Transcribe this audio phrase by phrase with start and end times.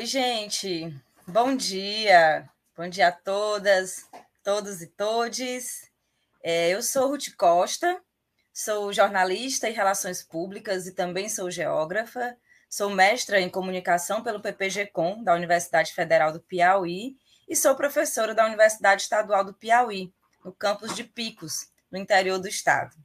[0.00, 0.98] Oi, gente.
[1.26, 2.48] Bom dia.
[2.74, 4.08] Bom dia a todas,
[4.42, 5.90] todos e todes.
[6.42, 8.00] É, eu sou Ruth Costa,
[8.50, 12.34] sou jornalista em Relações Públicas e também sou geógrafa.
[12.66, 18.46] Sou mestra em Comunicação pelo PPG-Com, da Universidade Federal do Piauí, e sou professora da
[18.46, 20.10] Universidade Estadual do Piauí,
[20.42, 22.96] no campus de Picos, no interior do estado.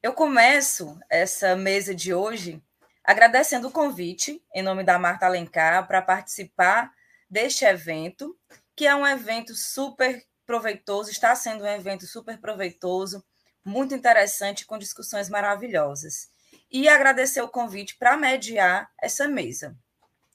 [0.00, 2.62] Eu começo essa mesa de hoje
[3.06, 6.92] agradecendo o convite, em nome da Marta Alencar, para participar
[7.30, 8.36] deste evento,
[8.74, 13.24] que é um evento super proveitoso, está sendo um evento super proveitoso,
[13.64, 16.28] muito interessante, com discussões maravilhosas.
[16.68, 19.76] E agradecer o convite para mediar essa mesa.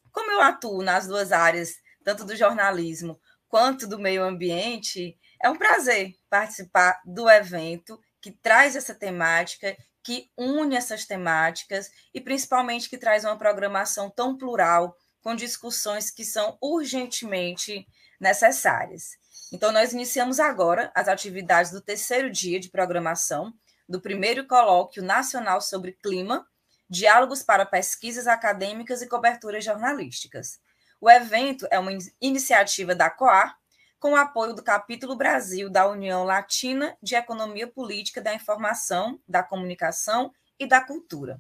[0.10, 5.58] Como eu atuo nas duas áreas, tanto do jornalismo quanto do meio ambiente, é um
[5.58, 12.98] prazer participar do evento que traz essa temática que une essas temáticas e principalmente que
[12.98, 17.88] traz uma programação tão plural, com discussões que são urgentemente
[18.20, 19.12] necessárias.
[19.52, 23.54] Então, nós iniciamos agora as atividades do terceiro dia de programação
[23.88, 26.48] do primeiro colóquio nacional sobre clima,
[26.90, 30.60] diálogos para pesquisas acadêmicas e coberturas jornalísticas.
[31.00, 33.58] O evento é uma iniciativa da COAR,
[34.02, 39.44] com o apoio do capítulo Brasil da União Latina de Economia Política da Informação, da
[39.44, 41.40] Comunicação e da Cultura,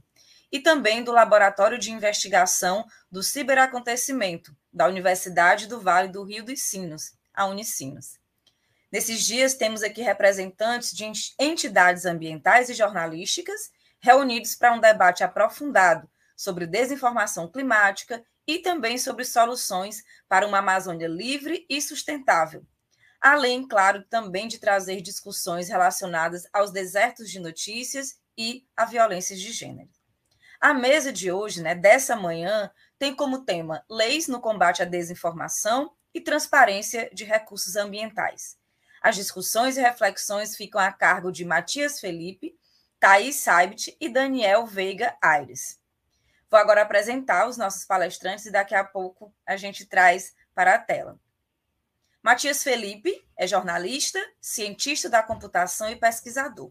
[0.51, 6.61] e também do Laboratório de Investigação do Ciberacontecimento da Universidade do Vale do Rio dos
[6.61, 8.19] Sinos, a Unicinos.
[8.91, 16.07] Nesses dias, temos aqui representantes de entidades ambientais e jornalísticas reunidos para um debate aprofundado
[16.37, 22.65] sobre desinformação climática e também sobre soluções para uma Amazônia livre e sustentável.
[23.21, 29.53] Além, claro, também de trazer discussões relacionadas aos desertos de notícias e a violência de
[29.53, 29.89] gênero.
[30.59, 32.69] A mesa de hoje, né, dessa manhã,
[32.99, 38.57] tem como tema Leis no combate à desinformação e transparência de recursos ambientais.
[39.01, 42.53] As discussões e reflexões ficam a cargo de Matias Felipe,
[42.99, 45.80] Thaís Saibit e Daniel Veiga Aires.
[46.51, 50.77] Vou agora apresentar os nossos palestrantes e daqui a pouco a gente traz para a
[50.77, 51.17] tela.
[52.21, 56.69] Matias Felipe é jornalista, cientista da computação e pesquisador.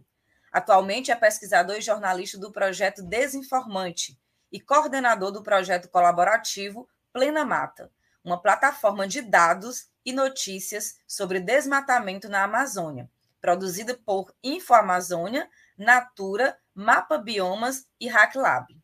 [0.52, 4.20] Atualmente é pesquisador e jornalista do projeto Desinformante
[4.52, 7.90] e coordenador do projeto colaborativo Plena Mata,
[8.22, 15.48] uma plataforma de dados e notícias sobre desmatamento na Amazônia, produzida por InfoAmazônia,
[15.78, 18.79] Natura, Mapa Biomas e HackLab.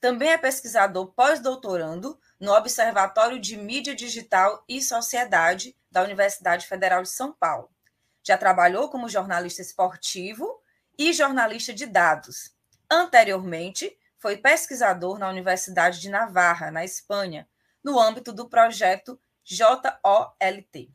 [0.00, 7.08] Também é pesquisador pós-doutorando no Observatório de Mídia Digital e Sociedade da Universidade Federal de
[7.08, 7.70] São Paulo.
[8.22, 10.60] Já trabalhou como jornalista esportivo
[10.98, 12.54] e jornalista de dados.
[12.90, 17.48] Anteriormente, foi pesquisador na Universidade de Navarra, na Espanha,
[17.82, 20.90] no âmbito do projeto JOLT,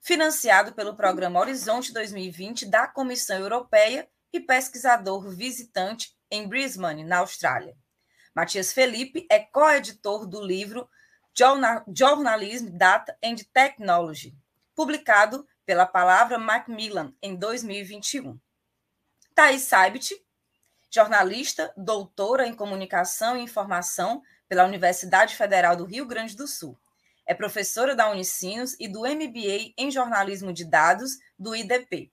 [0.00, 7.76] financiado pelo Programa Horizonte 2020 da Comissão Europeia e pesquisador visitante em Brisbane, na Austrália.
[8.34, 10.88] Matias Felipe é coeditor do livro
[11.92, 14.34] Journalism, Data and Technology,
[14.74, 18.38] publicado pela Palavra Macmillan em 2021.
[19.34, 20.14] Thais Saibit,
[20.90, 26.76] jornalista, doutora em Comunicação e Informação pela Universidade Federal do Rio Grande do Sul.
[27.24, 32.10] É professora da Unicinos e do MBA em Jornalismo de Dados do IDP.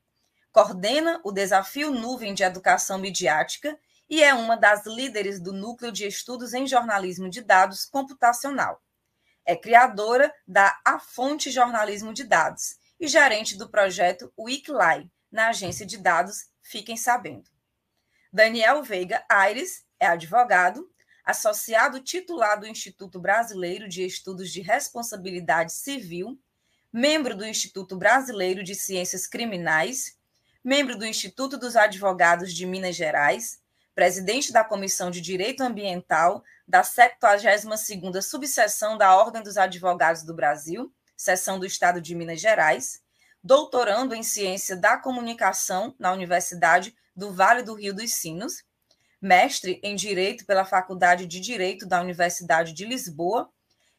[0.52, 3.78] Coordena o Desafio Nuvem de Educação Midiática
[4.10, 8.82] e é uma das líderes do Núcleo de Estudos em Jornalismo de Dados Computacional.
[9.46, 15.86] É criadora da A Fonte Jornalismo de Dados e gerente do projeto Wikilai, na agência
[15.86, 17.50] de dados Fiquem Sabendo.
[18.32, 20.90] Daniel Veiga Aires é advogado,
[21.24, 26.40] associado titular do Instituto Brasileiro de Estudos de Responsabilidade Civil,
[26.92, 30.18] membro do Instituto Brasileiro de Ciências Criminais,
[30.64, 33.60] membro do Instituto dos Advogados de Minas Gerais,
[33.98, 40.94] presidente da Comissão de Direito Ambiental da 72ª Subseção da Ordem dos Advogados do Brasil,
[41.16, 43.02] seção do Estado de Minas Gerais,
[43.44, 48.64] doutorando em Ciência da Comunicação na Universidade do Vale do Rio dos Sinos,
[49.20, 53.50] mestre em Direito pela Faculdade de Direito da Universidade de Lisboa,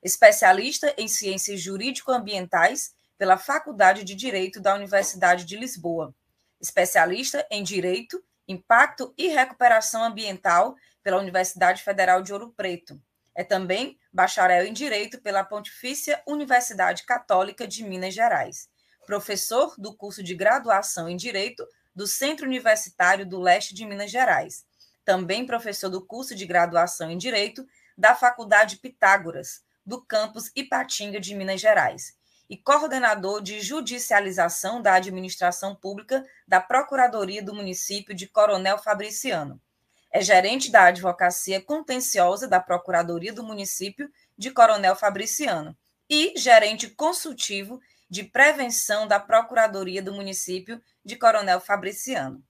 [0.00, 6.14] especialista em Ciências Jurídico-Ambientais pela Faculdade de Direito da Universidade de Lisboa,
[6.60, 13.00] especialista em Direito Impacto e Recuperação Ambiental pela Universidade Federal de Ouro Preto.
[13.34, 18.68] É também bacharel em Direito pela Pontifícia Universidade Católica de Minas Gerais.
[19.06, 21.64] Professor do curso de graduação em Direito
[21.94, 24.64] do Centro Universitário do Leste de Minas Gerais.
[25.04, 27.66] Também professor do curso de graduação em Direito
[27.96, 32.17] da Faculdade Pitágoras, do campus Ipatinga de Minas Gerais
[32.48, 39.60] e coordenador de judicialização da administração pública da Procuradoria do município de Coronel Fabriciano.
[40.10, 45.76] É gerente da advocacia contenciosa da Procuradoria do município de Coronel Fabriciano
[46.08, 52.42] e gerente consultivo de prevenção da Procuradoria do município de Coronel Fabriciano.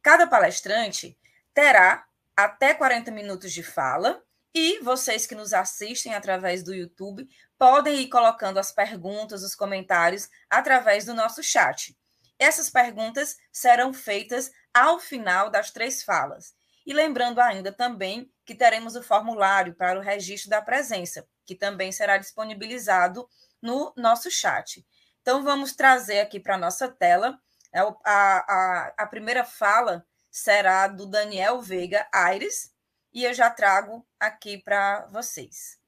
[0.00, 1.18] Cada palestrante
[1.52, 2.04] terá
[2.36, 4.22] até 40 minutos de fala
[4.54, 7.26] e vocês que nos assistem através do YouTube
[7.62, 11.96] podem ir colocando as perguntas, os comentários através do nosso chat.
[12.36, 16.54] Essas perguntas serão feitas ao final das três falas.
[16.84, 21.92] E lembrando ainda também que teremos o formulário para o registro da presença, que também
[21.92, 23.28] será disponibilizado
[23.62, 24.84] no nosso chat.
[25.20, 27.38] Então, vamos trazer aqui para a nossa tela.
[27.72, 32.74] É a, a, a primeira fala será do Daniel Veiga Aires,
[33.12, 35.80] e eu já trago aqui para vocês.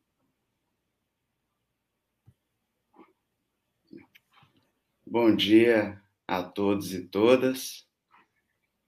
[5.14, 7.86] Bom dia a todos e todas.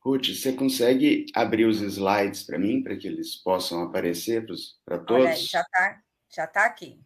[0.01, 4.45] Ruth, você consegue abrir os slides para mim, para que eles possam aparecer
[4.85, 5.25] para todos?
[5.25, 6.99] Olha já está já tá aqui.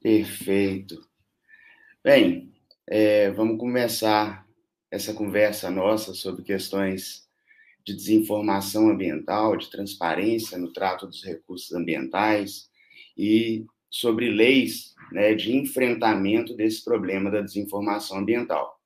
[0.00, 1.08] Perfeito.
[2.02, 2.52] Bem,
[2.84, 4.44] é, vamos começar
[4.90, 7.28] essa conversa nossa sobre questões
[7.84, 12.68] de desinformação ambiental, de transparência no trato dos recursos ambientais
[13.16, 18.80] e sobre leis né, de enfrentamento desse problema da desinformação ambiental.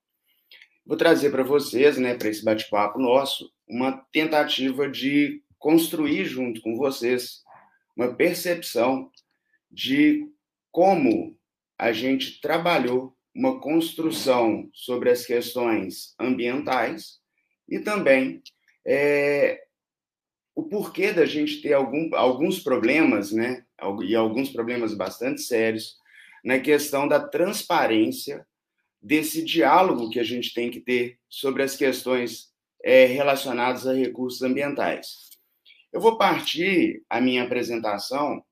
[0.84, 6.76] Vou trazer para vocês, né, para esse bate-papo nosso, uma tentativa de construir junto com
[6.76, 7.42] vocês
[7.96, 9.10] uma percepção
[9.70, 10.28] de
[10.70, 11.38] como
[11.78, 17.20] a gente trabalhou uma construção sobre as questões ambientais
[17.68, 18.42] e também
[18.84, 19.65] é,
[20.56, 23.62] o porquê da gente ter algum, alguns problemas, né,
[24.02, 25.96] e alguns problemas bastante sérios,
[26.42, 28.46] na questão da transparência
[29.00, 32.50] desse diálogo que a gente tem que ter sobre as questões
[32.82, 35.28] é, relacionadas a recursos ambientais.
[35.92, 38.42] Eu vou partir a minha apresentação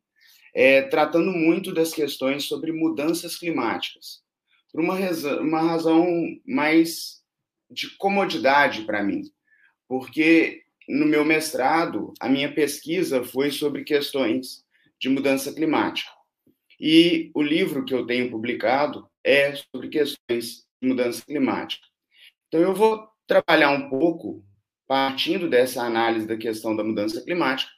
[0.54, 4.22] é, tratando muito das questões sobre mudanças climáticas,
[4.70, 4.94] por uma,
[5.40, 6.06] uma razão
[6.46, 7.22] mais
[7.70, 9.22] de comodidade para mim
[9.88, 14.64] porque no meu mestrado, a minha pesquisa foi sobre questões
[15.00, 16.10] de mudança climática.
[16.78, 21.86] E o livro que eu tenho publicado é sobre questões de mudança climática.
[22.48, 24.44] Então, eu vou trabalhar um pouco
[24.86, 27.70] partindo dessa análise da questão da mudança climática,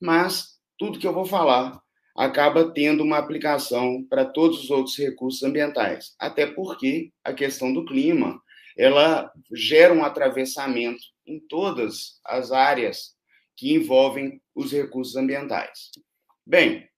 [0.00, 1.80] mas tudo que eu vou falar
[2.16, 7.84] acaba tendo uma aplicação para todos os outros recursos ambientais, até porque a questão do
[7.84, 8.40] clima
[8.76, 13.14] ela gera um atravessamento em todas as áreas
[13.56, 15.90] que envolvem os recursos ambientais.
[16.44, 16.88] Bem,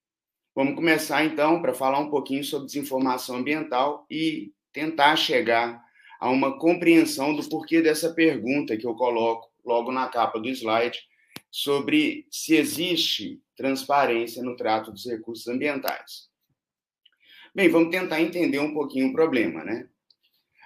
[0.55, 5.79] vamos começar então para falar um pouquinho sobre desinformação ambiental e tentar chegar
[6.19, 10.99] a uma compreensão do porquê dessa pergunta que eu coloco logo na capa do slide
[11.51, 16.29] sobre se existe transparência no trato dos recursos ambientais.
[17.53, 19.87] Bem, vamos tentar entender um pouquinho o problema, né?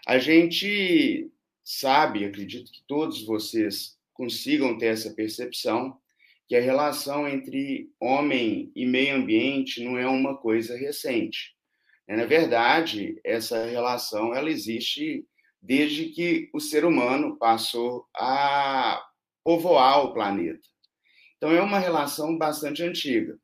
[0.06, 1.30] A gente
[1.70, 6.00] sabe, acredito que todos vocês consigam ter essa percepção,
[6.48, 11.58] que a relação entre homem e meio ambiente não é uma coisa recente.
[12.08, 15.28] É, na verdade, essa relação ela existe
[15.62, 19.06] desde que o ser humano passou a
[19.44, 20.66] povoar o planeta.
[21.36, 23.38] Então, é uma relação bastante antiga.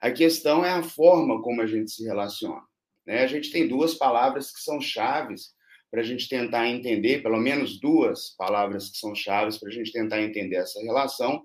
[0.00, 2.62] A questão é a forma como a gente se relaciona.
[3.06, 3.22] Né?
[3.22, 5.54] A gente tem duas palavras que são chaves
[5.90, 9.92] para a gente tentar entender, pelo menos duas palavras que são chaves para a gente
[9.92, 11.44] tentar entender essa relação.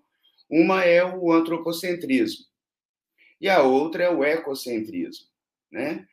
[0.49, 2.45] Uma é o antropocentrismo
[3.39, 5.27] e a outra é o ecocentrismo,
[5.71, 6.07] né?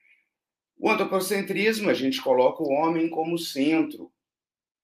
[0.77, 4.13] O antropocentrismo, a gente coloca o homem como centro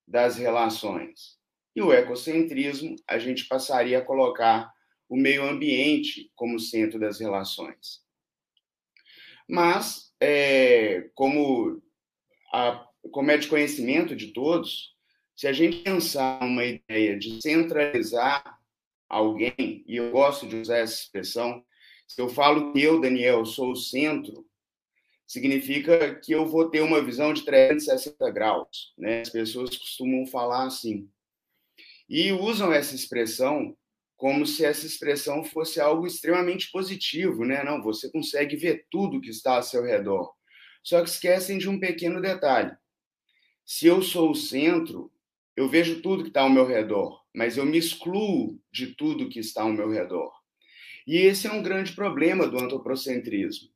[0.07, 1.37] das relações.
[1.75, 4.73] E o ecocentrismo, a gente passaria a colocar
[5.09, 8.03] o meio ambiente como centro das relações.
[9.49, 11.83] Mas, é, como
[12.53, 14.95] a como é de conhecimento de todos,
[15.37, 18.59] se a gente pensar uma ideia de centralizar
[19.09, 21.65] alguém, e eu gosto de usar essa expressão,
[22.07, 24.47] se eu falo que eu, Daniel, sou o centro,
[25.27, 28.95] significa que eu vou ter uma visão de 360 graus.
[28.97, 29.21] Né?
[29.21, 31.09] As pessoas costumam falar assim.
[32.09, 33.77] E usam essa expressão
[34.17, 37.63] como se essa expressão fosse algo extremamente positivo, né?
[37.63, 40.35] Não, você consegue ver tudo que está ao seu redor.
[40.83, 42.75] Só que esquecem de um pequeno detalhe.
[43.71, 45.13] Se eu sou o centro,
[45.55, 49.39] eu vejo tudo que está ao meu redor, mas eu me excluo de tudo que
[49.39, 50.33] está ao meu redor.
[51.07, 53.69] E esse é um grande problema do antropocentrismo,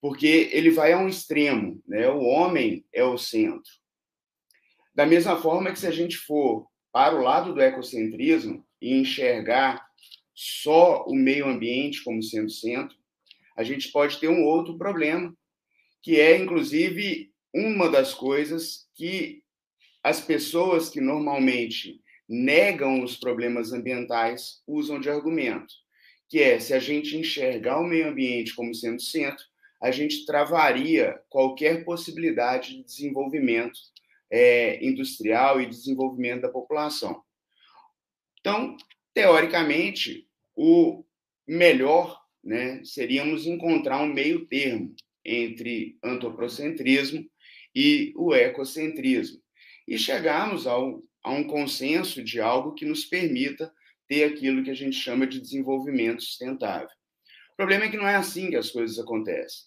[0.00, 2.08] porque ele vai a um extremo, né?
[2.08, 3.70] O homem é o centro.
[4.94, 9.86] Da mesma forma que se a gente for para o lado do ecocentrismo e enxergar
[10.34, 12.96] só o meio ambiente como sendo centro,
[13.54, 15.36] a gente pode ter um outro problema,
[16.00, 19.42] que é, inclusive, uma das coisas que
[20.02, 25.72] as pessoas que normalmente negam os problemas ambientais usam de argumento,
[26.28, 29.44] que é se a gente enxergar o meio ambiente como sendo centro,
[29.80, 33.78] a gente travaria qualquer possibilidade de desenvolvimento
[34.30, 37.22] é, industrial e desenvolvimento da população.
[38.40, 38.76] Então,
[39.12, 41.04] teoricamente, o
[41.46, 44.94] melhor né, seríamos encontrar um meio termo
[45.24, 47.24] entre antropocentrismo
[47.74, 49.40] e o ecocentrismo
[49.86, 53.72] e chegarmos ao, a um consenso de algo que nos permita
[54.08, 56.88] ter aquilo que a gente chama de desenvolvimento sustentável.
[57.52, 59.66] O problema é que não é assim que as coisas acontecem.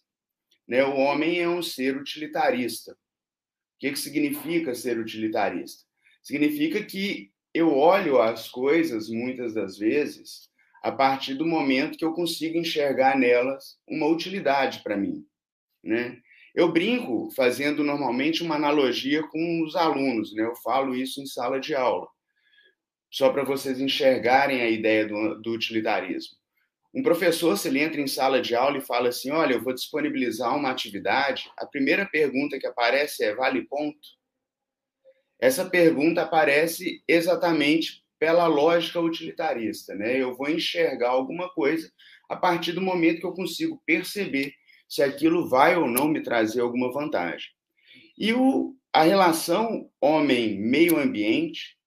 [0.67, 0.83] Né?
[0.83, 2.91] O homem é um ser utilitarista.
[2.91, 5.83] O que, que significa ser utilitarista?
[6.21, 10.49] Significa que eu olho as coisas, muitas das vezes,
[10.83, 15.25] a partir do momento que eu consigo enxergar nelas uma utilidade para mim.
[15.83, 16.21] Né?
[16.57, 20.43] Eu brinco fazendo normalmente uma analogia com os alunos, né?
[20.43, 22.07] eu falo isso em sala de aula,
[23.11, 26.35] só para vocês enxergarem a ideia do, do utilitarismo.
[26.91, 29.71] Um professor, se ele entra em sala de aula e fala assim: Olha, eu vou
[29.71, 33.99] disponibilizar uma atividade, a primeira pergunta que aparece é: vale ponto?
[35.39, 40.19] Essa pergunta aparece exatamente pela lógica utilitarista, né?
[40.19, 41.87] Eu vou enxergar alguma coisa
[42.27, 44.56] a partir do momento que eu consigo perceber
[44.88, 47.50] se aquilo vai ou não me trazer alguma vantagem.
[48.17, 51.77] E o, a relação homem-meio ambiente,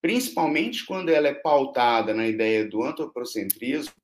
[0.00, 3.94] principalmente quando ela é pautada na ideia do antropocentrismo,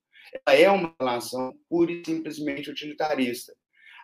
[0.46, 3.54] ela é uma relação pura e simplesmente utilitarista.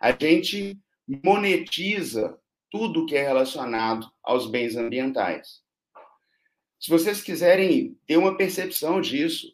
[0.00, 2.38] A gente monetiza
[2.70, 5.60] tudo que é relacionado aos bens ambientais.
[6.78, 9.46] Se vocês quiserem ter uma percepção disso,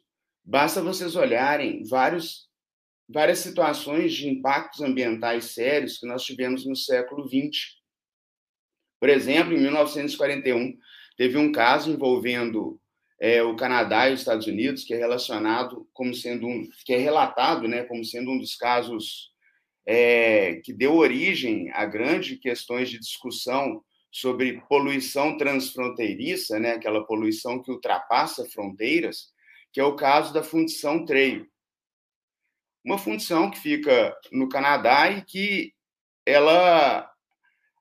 [0.45, 2.49] basta vocês olharem vários,
[3.13, 7.77] várias situações de impactos ambientais sérios que nós tivemos no século XX.
[8.99, 10.77] Por exemplo, em 1941,
[11.17, 12.81] teve um caso envolvendo
[13.21, 16.97] é, o Canadá e os Estados Unidos, que é relacionado como sendo um, que é
[16.97, 19.31] relatado, né, como sendo um dos casos
[19.87, 27.63] é, que deu origem a grandes questões de discussão sobre poluição transfronteiriça, né, aquela poluição
[27.63, 29.29] que ultrapassa fronteiras,
[29.73, 31.47] que é o caso da fundição Treio.
[32.85, 35.73] Uma fundição que fica no Canadá e que
[36.27, 37.09] ela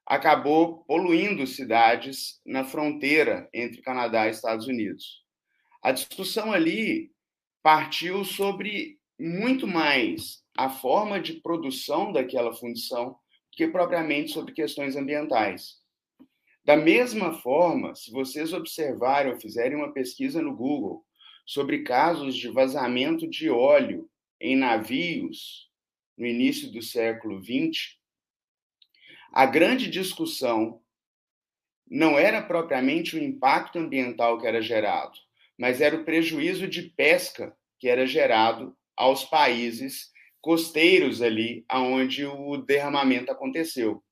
[0.06, 5.24] acabou poluindo cidades na fronteira entre Canadá e Estados Unidos.
[5.82, 7.12] A discussão ali
[7.64, 13.16] partiu sobre muito mais a forma de produção daquela fundição
[13.52, 15.82] que propriamente sobre questões ambientais.
[16.64, 21.04] Da mesma forma, se vocês observarem ou fizerem uma pesquisa no Google
[21.46, 24.10] sobre casos de vazamento de óleo
[24.42, 25.70] em navios
[26.18, 27.98] no início do século XX,
[29.32, 30.82] a grande discussão
[31.90, 35.18] não era propriamente o impacto ambiental que era gerado,
[35.58, 42.58] mas era o prejuízo de pesca que era gerado aos países costeiros ali aonde o
[42.58, 44.04] derramamento aconteceu.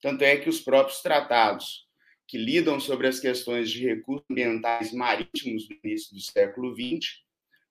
[0.00, 1.86] Tanto é que os próprios tratados
[2.26, 7.22] que lidam sobre as questões de recursos ambientais marítimos do início do século XX,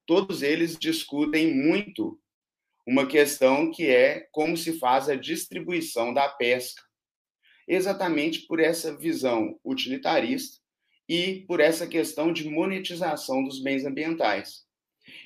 [0.10, 2.20] todos eles discutem muito
[2.84, 6.82] uma questão que é como se faz a distribuição da pesca,
[7.68, 10.58] exatamente por essa visão utilitarista
[11.08, 14.64] e por essa questão de monetização dos bens ambientais.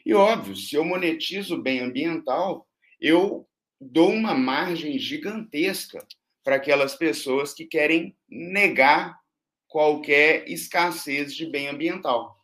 [0.06, 2.68] E óbvio, se eu monetizo o bem ambiental,
[3.00, 3.48] eu
[3.80, 6.06] dou uma margem gigantesca
[6.44, 9.18] para aquelas pessoas que querem negar
[9.66, 12.43] qualquer escassez de bem ambiental.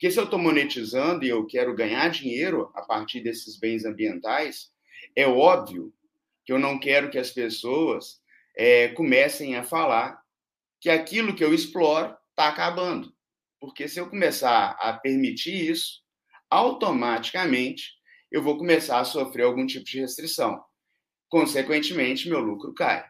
[0.00, 4.70] Porque se eu estou monetizando e eu quero ganhar dinheiro a partir desses bens ambientais,
[5.14, 5.92] é óbvio
[6.42, 8.18] que eu não quero que as pessoas
[8.56, 10.18] é, comecem a falar
[10.80, 13.14] que aquilo que eu exploro está acabando.
[13.60, 16.00] Porque se eu começar a permitir isso,
[16.48, 17.90] automaticamente
[18.32, 20.64] eu vou começar a sofrer algum tipo de restrição.
[21.28, 23.06] Consequentemente, meu lucro cai.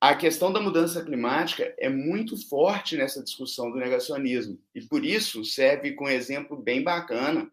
[0.00, 5.42] A questão da mudança climática é muito forte nessa discussão do negacionismo e por isso
[5.42, 7.50] serve com um exemplo bem bacana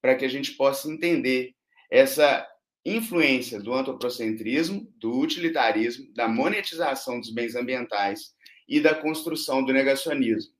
[0.00, 1.54] para que a gente possa entender
[1.90, 2.46] essa
[2.84, 8.34] influência do antropocentrismo, do utilitarismo, da monetização dos bens ambientais
[8.68, 10.52] e da construção do negacionismo.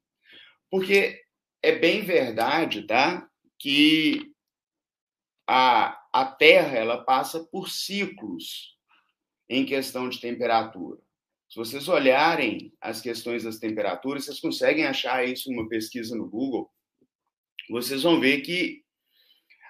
[0.70, 1.22] Porque
[1.62, 3.28] é bem verdade, tá?
[3.58, 4.32] Que
[5.46, 8.76] a, a Terra ela passa por ciclos
[9.48, 11.05] em questão de temperatura.
[11.56, 16.28] Se vocês olharem as questões das temperaturas, vocês conseguem achar isso em uma pesquisa no
[16.28, 16.70] Google,
[17.70, 18.84] vocês vão ver que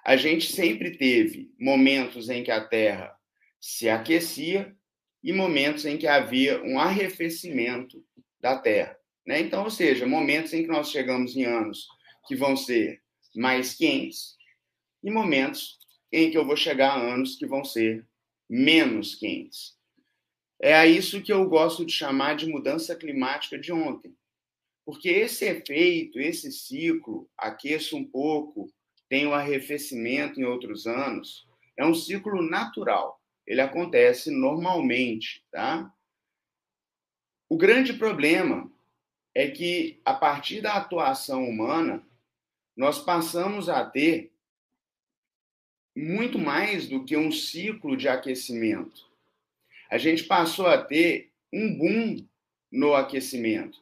[0.04, 3.16] a gente sempre teve momentos em que a Terra
[3.60, 4.76] se aquecia
[5.22, 8.04] e momentos em que havia um arrefecimento
[8.40, 8.98] da Terra.
[9.24, 9.38] Né?
[9.42, 11.86] Então, ou seja, momentos em que nós chegamos em anos
[12.26, 13.00] que vão ser
[13.32, 14.34] mais quentes
[15.04, 15.78] e momentos
[16.10, 18.04] em que eu vou chegar a anos que vão ser
[18.50, 19.75] menos quentes.
[20.60, 24.16] É a isso que eu gosto de chamar de mudança climática de ontem.
[24.84, 28.72] Porque esse efeito, esse ciclo, aqueço um pouco,
[29.08, 31.46] tem o um arrefecimento em outros anos,
[31.76, 33.20] é um ciclo natural.
[33.46, 35.92] Ele acontece normalmente, tá?
[37.48, 38.70] O grande problema
[39.34, 42.04] é que, a partir da atuação humana,
[42.76, 44.32] nós passamos a ter
[45.94, 49.05] muito mais do que um ciclo de aquecimento.
[49.90, 52.26] A gente passou a ter um boom
[52.70, 53.78] no aquecimento.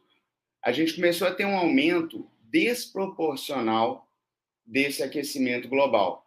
[0.63, 4.09] A gente começou a ter um aumento desproporcional
[4.65, 6.27] desse aquecimento global.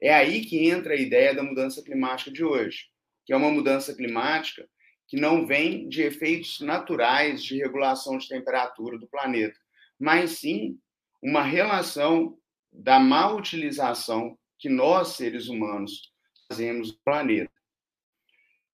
[0.00, 2.86] É aí que entra a ideia da mudança climática de hoje,
[3.24, 4.68] que é uma mudança climática
[5.06, 9.58] que não vem de efeitos naturais de regulação de temperatura do planeta,
[9.98, 10.78] mas sim
[11.22, 12.38] uma relação
[12.72, 16.12] da má utilização que nós, seres humanos,
[16.48, 17.50] fazemos no planeta.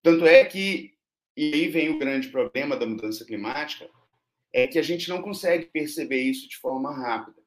[0.02, 0.94] Tanto é que,
[1.36, 3.88] e aí vem o grande problema da mudança climática,
[4.52, 7.40] é que a gente não consegue perceber isso de forma rápida.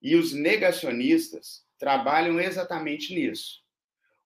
[0.00, 3.64] E os negacionistas trabalham exatamente nisso.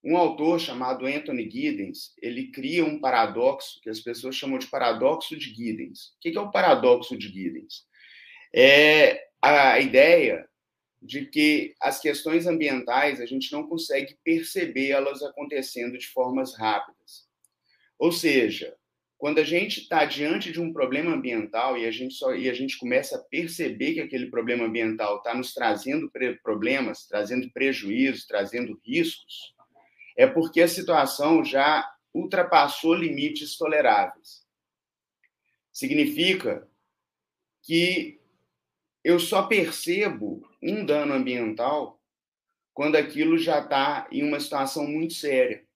[0.03, 5.37] Um autor chamado Anthony Giddens, ele cria um paradoxo que as pessoas chamam de paradoxo
[5.37, 6.15] de Giddens.
[6.17, 7.85] O que é o paradoxo de Giddens?
[8.53, 10.50] É a ideia
[11.01, 17.29] de que as questões ambientais a gente não consegue perceber elas acontecendo de formas rápidas.
[17.99, 18.77] Ou seja,
[19.17, 22.55] quando a gente está diante de um problema ambiental e a gente só e a
[22.55, 26.11] gente começa a perceber que aquele problema ambiental está nos trazendo
[26.43, 29.55] problemas, trazendo prejuízos, trazendo riscos,
[30.17, 34.47] é porque a situação já ultrapassou limites toleráveis.
[35.73, 36.67] Significa
[37.63, 38.21] que
[39.05, 42.01] eu só percebo um dano ambiental
[42.73, 45.67] quando aquilo já está em uma situação muito séria.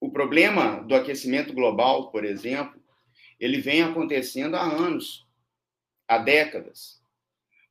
[0.00, 2.80] O problema do aquecimento global, por exemplo,
[3.40, 5.26] ele vem acontecendo há anos,
[6.06, 7.02] há décadas.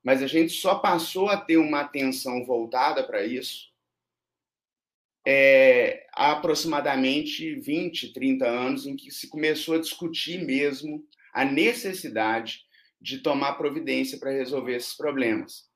[0.03, 3.67] Mas a gente só passou a ter uma atenção voltada para isso
[5.29, 12.61] é, há aproximadamente 20, 30 anos, em que se começou a discutir mesmo a necessidade
[12.99, 15.69] de tomar providência para resolver esses problemas.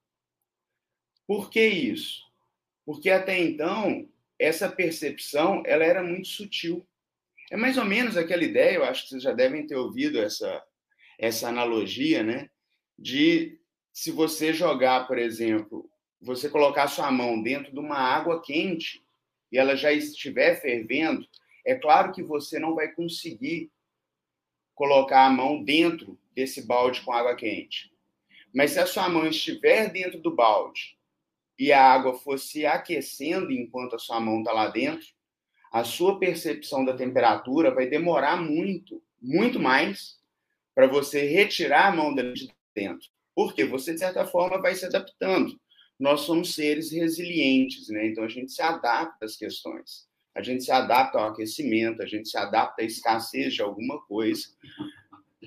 [1.28, 2.24] Por que isso?
[2.86, 6.86] Porque até então essa percepção ela era muito sutil.
[7.52, 10.64] É mais ou menos aquela ideia, eu acho que vocês já devem ter ouvido essa
[11.20, 12.50] essa analogia, né?
[12.98, 13.60] De
[13.94, 15.88] se você jogar, por exemplo,
[16.20, 19.04] você colocar sua mão dentro de uma água quente
[19.52, 21.28] e ela já estiver fervendo,
[21.66, 23.72] é claro que você não vai conseguir
[24.74, 27.92] colocar a mão dentro desse balde com água quente.
[28.54, 30.98] Mas se a sua mão estiver dentro do balde
[31.58, 35.08] e a água fosse aquecendo enquanto a sua mão está lá dentro,
[35.72, 40.20] a sua percepção da temperatura vai demorar muito, muito mais
[40.76, 43.08] para você retirar a mão de dentro.
[43.34, 45.58] Porque você, de certa forma, vai se adaptando.
[45.98, 48.08] Nós somos seres resilientes, né?
[48.08, 50.10] Então a gente se adapta às questões.
[50.36, 54.48] A gente se adapta ao aquecimento, a gente se adapta à escassez de alguma coisa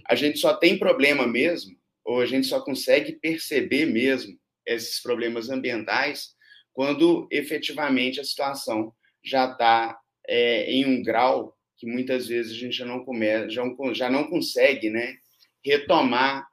[0.08, 5.50] a gente só tem problema mesmo, ou a gente só consegue perceber mesmo esses problemas
[5.50, 6.34] ambientais
[6.72, 12.76] quando efetivamente a situação já está é, em um grau que muitas vezes a gente
[12.76, 15.16] já não, come, já, já não consegue né,
[15.64, 16.46] retomar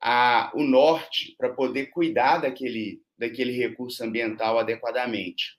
[0.00, 5.58] a, o norte para poder cuidar daquele, daquele recurso ambiental adequadamente.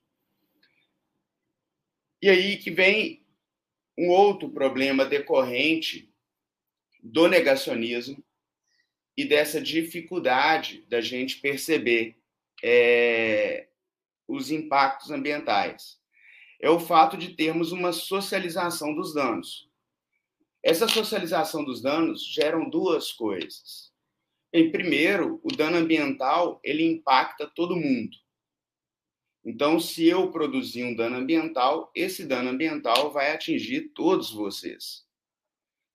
[2.21, 3.25] E aí que vem
[3.97, 6.08] um outro problema decorrente
[7.01, 8.23] do negacionismo
[9.17, 12.17] e dessa dificuldade da gente perceber
[12.63, 13.67] é,
[14.27, 15.99] os impactos ambientais.
[16.61, 19.69] É o fato de termos uma socialização dos danos.
[20.61, 23.93] Essa socialização dos danos geram duas coisas.
[24.51, 28.17] Em primeiro, o dano ambiental ele impacta todo mundo.
[29.45, 35.08] Então, se eu produzir um dano ambiental, esse dano ambiental vai atingir todos vocês.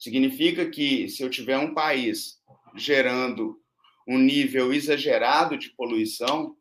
[0.05, 2.39] Significa que se eu tiver um país
[2.77, 3.59] gerando
[4.07, 6.55] um nível exagerado de poluição,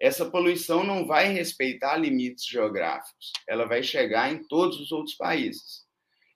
[0.00, 5.84] essa poluição não vai respeitar limites geográficos, ela vai chegar em todos os outros países.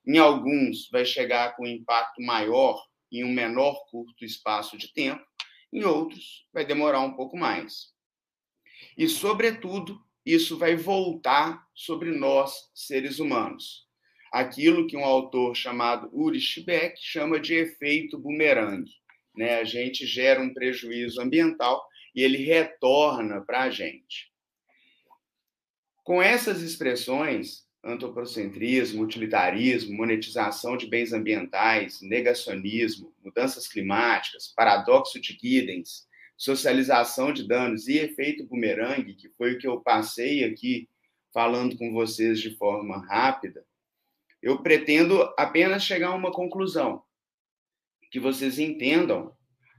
[0.07, 5.21] Em alguns, vai chegar com impacto maior em um menor curto espaço de tempo,
[5.73, 7.93] em outros, vai demorar um pouco mais.
[8.97, 13.88] E, sobretudo, isso vai voltar sobre nós, seres humanos.
[14.31, 18.91] Aquilo que um autor chamado Uri Schbeck chama de efeito bumerangue.
[19.35, 19.59] Né?
[19.59, 24.31] A gente gera um prejuízo ambiental e ele retorna para a gente.
[26.03, 36.07] Com essas expressões, antropocentrismo, utilitarismo, monetização de bens ambientais, negacionismo, mudanças climáticas, paradoxo de Giddens,
[36.37, 40.89] socialização de danos e efeito bumerangue, que foi o que eu passei aqui
[41.33, 43.65] falando com vocês de forma rápida,
[44.41, 47.03] eu pretendo apenas chegar a uma conclusão,
[48.11, 49.33] que vocês entendam,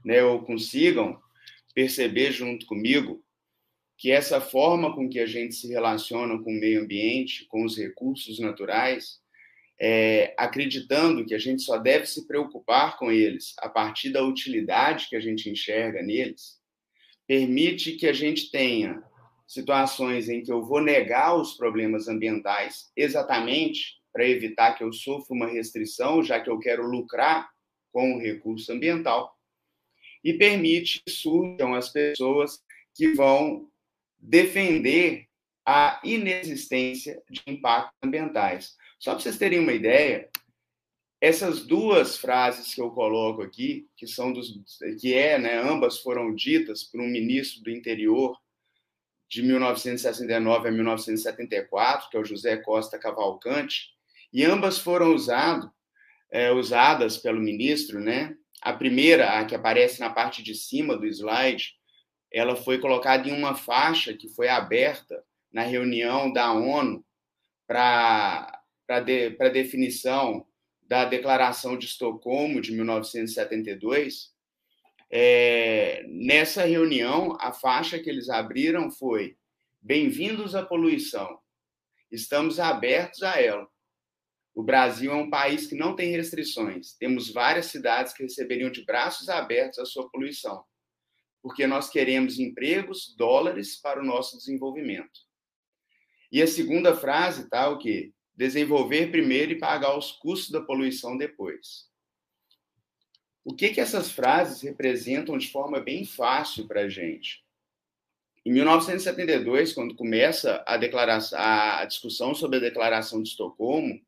[0.05, 1.19] né, ou consigam
[1.73, 3.23] perceber junto comigo
[3.97, 7.77] que essa forma com que a gente se relaciona com o meio ambiente, com os
[7.77, 9.19] recursos naturais,
[9.79, 15.07] é, acreditando que a gente só deve se preocupar com eles a partir da utilidade
[15.07, 16.59] que a gente enxerga neles,
[17.27, 19.03] permite que a gente tenha
[19.47, 25.35] situações em que eu vou negar os problemas ambientais exatamente para evitar que eu sofra
[25.35, 27.49] uma restrição, já que eu quero lucrar
[27.91, 29.37] com o recurso ambiental,
[30.23, 33.69] e permite que surjam as pessoas que vão
[34.19, 35.27] defender
[35.65, 38.75] a inexistência de impactos ambientais.
[38.99, 40.29] Só para vocês terem uma ideia,
[41.19, 44.59] essas duas frases que eu coloco aqui, que são dos
[44.99, 48.37] que é, né, ambas foram ditas por um ministro do interior
[49.29, 53.91] de 1969 a 1974, que é o José Costa Cavalcante,
[54.31, 55.71] e ambas foram usado,
[56.31, 58.35] é, usadas pelo ministro, né?
[58.61, 61.73] A primeira, a que aparece na parte de cima do slide,
[62.31, 67.03] ela foi colocada em uma faixa que foi aberta na reunião da ONU
[67.67, 68.63] para
[69.05, 70.45] de, definição
[70.81, 74.31] da Declaração de Estocolmo de 1972.
[75.09, 79.35] É, nessa reunião, a faixa que eles abriram foi:
[79.81, 81.39] Bem-vindos à poluição,
[82.11, 83.70] estamos abertos a ela.
[84.53, 86.93] O Brasil é um país que não tem restrições.
[86.93, 90.63] Temos várias cidades que receberiam de braços abertos a sua poluição
[91.41, 95.21] porque nós queremos empregos, dólares para o nosso desenvolvimento.
[96.31, 98.13] E a segunda frase tá o quê?
[98.35, 101.89] Desenvolver primeiro e pagar os custos da poluição depois.
[103.43, 107.43] O que que essas frases representam de forma bem fácil para a gente?
[108.45, 113.99] Em 1972, quando começa a, a discussão sobre a Declaração de Estocolmo,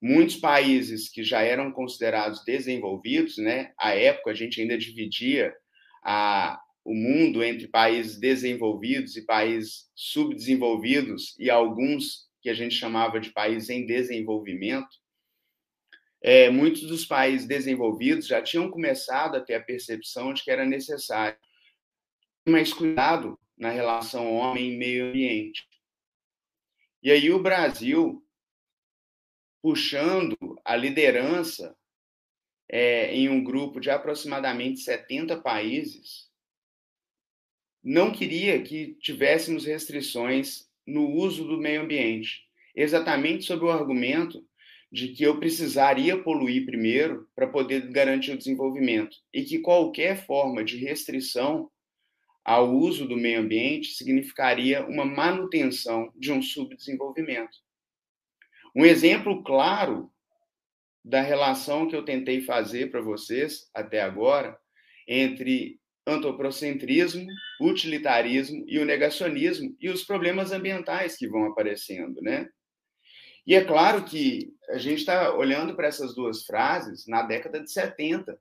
[0.00, 3.72] muitos países que já eram considerados desenvolvidos, né?
[3.78, 5.54] À época a gente ainda dividia
[6.02, 13.20] a, o mundo entre países desenvolvidos e países subdesenvolvidos e alguns que a gente chamava
[13.20, 14.88] de países em desenvolvimento,
[16.22, 20.66] é, muitos dos países desenvolvidos já tinham começado a ter a percepção de que era
[20.66, 21.38] necessário
[22.48, 25.66] mais cuidado na relação homem e meio ambiente.
[27.02, 28.22] E aí o Brasil,
[29.62, 31.76] puxando a liderança
[32.68, 36.30] é, em um grupo de aproximadamente 70 países,
[37.82, 42.42] não queria que tivéssemos restrições no uso do meio ambiente,
[42.74, 44.44] exatamente sob o argumento
[44.92, 50.64] de que eu precisaria poluir primeiro para poder garantir o desenvolvimento e que qualquer forma
[50.64, 51.70] de restrição
[52.44, 57.58] ao uso do meio ambiente significaria uma manutenção de um subdesenvolvimento.
[58.74, 60.10] Um exemplo claro
[61.04, 64.58] da relação que eu tentei fazer para vocês até agora
[65.08, 67.26] entre antropocentrismo,
[67.60, 72.48] utilitarismo e o negacionismo e os problemas ambientais que vão aparecendo, né?
[73.46, 77.70] E é claro que a gente está olhando para essas duas frases na década de
[77.70, 78.38] 70,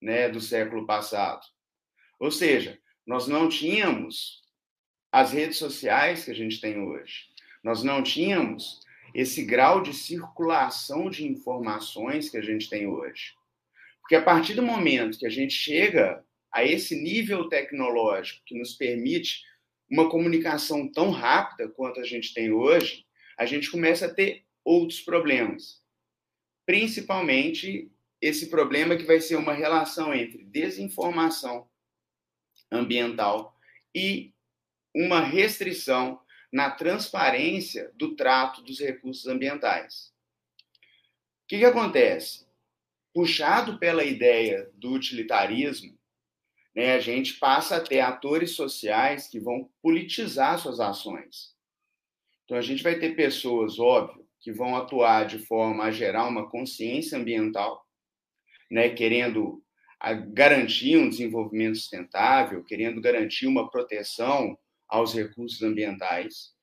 [0.00, 1.42] né, do século passado.
[2.18, 4.42] Ou seja, nós não tínhamos
[5.12, 7.26] as redes sociais que a gente tem hoje.
[7.62, 8.80] Nós não tínhamos
[9.14, 13.34] esse grau de circulação de informações que a gente tem hoje.
[14.00, 18.74] Porque a partir do momento que a gente chega a esse nível tecnológico que nos
[18.74, 19.42] permite
[19.90, 23.04] uma comunicação tão rápida quanto a gente tem hoje,
[23.38, 25.82] a gente começa a ter outros problemas.
[26.64, 27.90] Principalmente
[28.20, 31.68] esse problema que vai ser uma relação entre desinformação
[32.70, 33.56] ambiental
[33.94, 34.32] e
[34.94, 36.20] uma restrição
[36.52, 40.12] na transparência do trato dos recursos ambientais.
[41.44, 42.46] O que, que acontece?
[43.12, 45.96] Puxado pela ideia do utilitarismo,
[46.74, 51.54] né, a gente passa a ter atores sociais que vão politizar suas ações.
[52.44, 56.48] Então, a gente vai ter pessoas, óbvio, que vão atuar de forma a gerar uma
[56.48, 57.84] consciência ambiental,
[58.70, 59.62] né, querendo
[60.32, 64.56] garantir um desenvolvimento sustentável, querendo garantir uma proteção
[64.88, 66.54] aos recursos ambientais.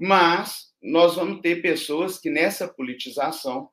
[0.00, 3.70] Mas nós vamos ter pessoas que nessa politização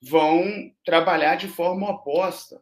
[0.00, 2.60] vão trabalhar de forma oposta,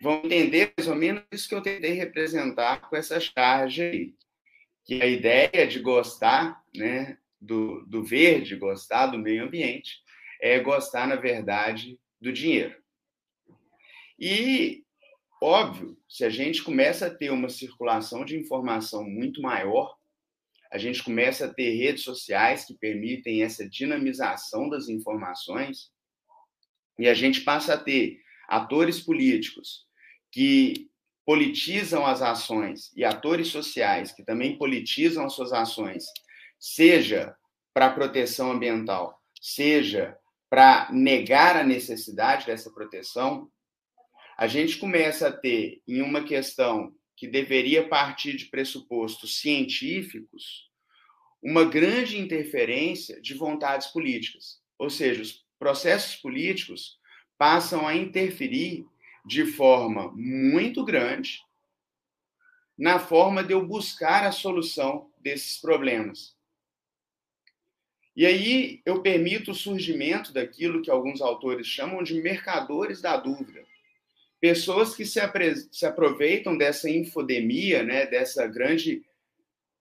[0.00, 4.14] vão entender mais ou menos isso que eu tentei representar com essa charge aí,
[4.84, 9.98] que a ideia de gostar né, do, do verde, gostar do meio ambiente,
[10.40, 12.74] é gostar, na verdade, do dinheiro.
[14.18, 14.84] E,
[15.40, 19.96] óbvio, se a gente começa a ter uma circulação de informação muito maior,
[20.70, 25.90] a gente começa a ter redes sociais que permitem essa dinamização das informações,
[26.98, 29.86] e a gente passa a ter atores políticos
[30.30, 30.90] que
[31.24, 36.04] politizam as ações e atores sociais que também politizam as suas ações,
[36.58, 37.34] seja
[37.72, 40.16] para a proteção ambiental, seja
[40.48, 43.50] para negar a necessidade dessa proteção,
[44.40, 50.70] a gente começa a ter, em uma questão que deveria partir de pressupostos científicos,
[51.42, 54.58] uma grande interferência de vontades políticas.
[54.78, 56.98] Ou seja, os processos políticos
[57.36, 58.86] passam a interferir
[59.26, 61.42] de forma muito grande
[62.78, 66.34] na forma de eu buscar a solução desses problemas.
[68.16, 73.68] E aí eu permito o surgimento daquilo que alguns autores chamam de mercadores da dúvida
[74.40, 75.20] pessoas que se,
[75.70, 79.02] se aproveitam dessa infodemia, né, dessa grande,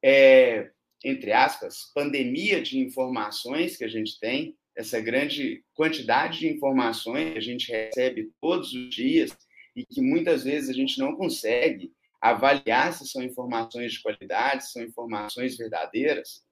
[0.03, 0.69] é,
[1.03, 7.37] entre aspas, pandemia de informações que a gente tem, essa grande quantidade de informações que
[7.37, 9.35] a gente recebe todos os dias
[9.75, 11.91] e que muitas vezes a gente não consegue
[12.21, 16.43] avaliar se são informações de qualidade, se são informações verdadeiras.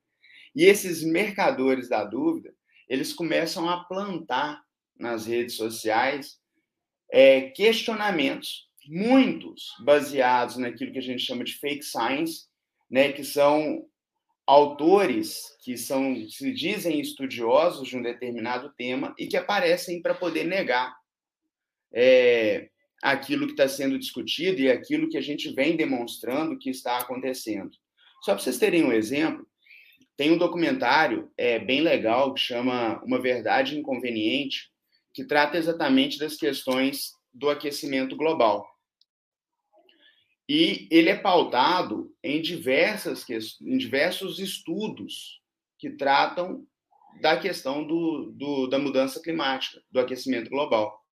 [0.56, 2.54] E esses mercadores da dúvida,
[2.88, 4.62] eles começam a plantar
[4.98, 6.40] nas redes sociais
[7.12, 12.46] é, questionamentos, muitos baseados naquilo que a gente chama de fake science,
[12.90, 13.86] né, que são
[14.46, 20.46] autores que são se dizem estudiosos de um determinado tema e que aparecem para poder
[20.46, 20.96] negar
[21.94, 22.70] é,
[23.04, 27.72] aquilo que está sendo discutido e aquilo que a gente vem demonstrando que está acontecendo.
[28.24, 29.46] Só para vocês terem um exemplo,
[30.16, 34.72] tem um documentário é, bem legal que chama Uma Verdade Inconveniente,
[35.18, 38.70] que trata exatamente das questões do aquecimento global.
[40.48, 43.26] E ele é pautado em, diversas,
[43.60, 45.42] em diversos estudos
[45.80, 46.64] que tratam
[47.20, 51.04] da questão do, do, da mudança climática, do aquecimento global.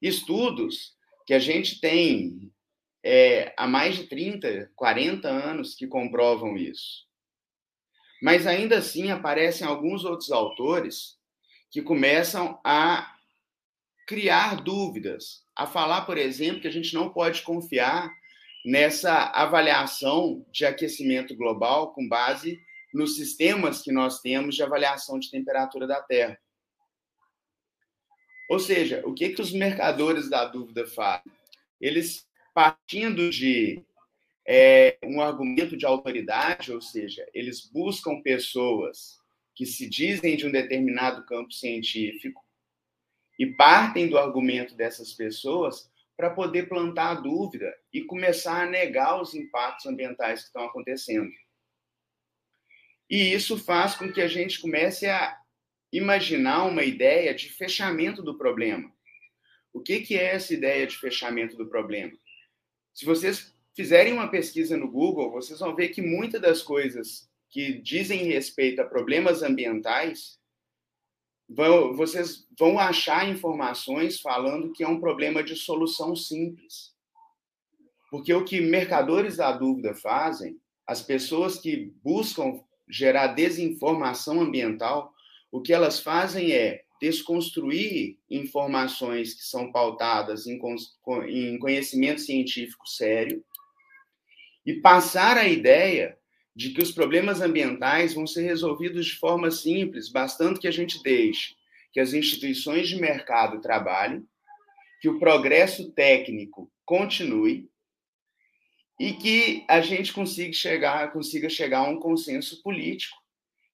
[0.00, 0.94] Estudos
[1.26, 2.52] que a gente tem
[3.04, 7.04] é, há mais de 30, 40 anos que comprovam isso.
[8.22, 11.20] Mas ainda assim aparecem alguns outros autores
[11.72, 13.16] que começam a
[14.06, 18.12] criar dúvidas, a falar, por exemplo, que a gente não pode confiar
[18.62, 22.60] nessa avaliação de aquecimento global com base
[22.92, 26.38] nos sistemas que nós temos de avaliação de temperatura da Terra.
[28.50, 31.32] Ou seja, o que, que os mercadores da dúvida fazem?
[31.80, 33.82] Eles, partindo de
[34.46, 39.21] é, um argumento de autoridade, ou seja, eles buscam pessoas
[39.54, 42.42] que se dizem de um determinado campo científico
[43.38, 49.20] e partem do argumento dessas pessoas para poder plantar a dúvida e começar a negar
[49.20, 51.30] os impactos ambientais que estão acontecendo.
[53.08, 55.36] E isso faz com que a gente comece a
[55.92, 58.90] imaginar uma ideia de fechamento do problema.
[59.72, 62.12] O que, que é essa ideia de fechamento do problema?
[62.94, 67.74] Se vocês fizerem uma pesquisa no Google, vocês vão ver que muitas das coisas que
[67.74, 70.40] dizem respeito a problemas ambientais,
[71.46, 76.94] vão, vocês vão achar informações falando que é um problema de solução simples.
[78.10, 85.12] Porque o que mercadores da dúvida fazem, as pessoas que buscam gerar desinformação ambiental,
[85.50, 90.58] o que elas fazem é desconstruir informações que são pautadas em,
[91.28, 93.44] em conhecimento científico sério
[94.64, 96.16] e passar a ideia
[96.54, 101.02] de que os problemas ambientais vão ser resolvidos de forma simples, bastante que a gente
[101.02, 101.54] deixe
[101.92, 104.26] que as instituições de mercado trabalhem,
[105.00, 107.70] que o progresso técnico continue
[108.98, 113.20] e que a gente consiga chegar, consiga chegar a um consenso político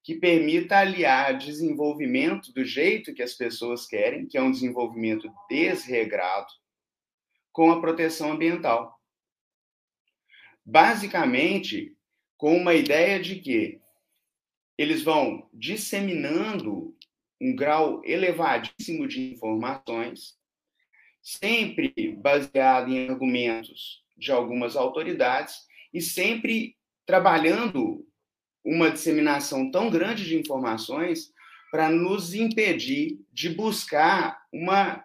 [0.02, 6.48] que permita aliar desenvolvimento do jeito que as pessoas querem, que é um desenvolvimento desregrado,
[7.52, 8.98] com a proteção ambiental.
[10.64, 11.94] Basicamente,
[12.38, 13.80] com uma ideia de que
[14.78, 16.96] eles vão disseminando
[17.40, 20.38] um grau elevadíssimo de informações,
[21.20, 28.06] sempre baseado em argumentos de algumas autoridades e sempre trabalhando
[28.64, 31.32] uma disseminação tão grande de informações
[31.70, 35.04] para nos impedir de buscar uma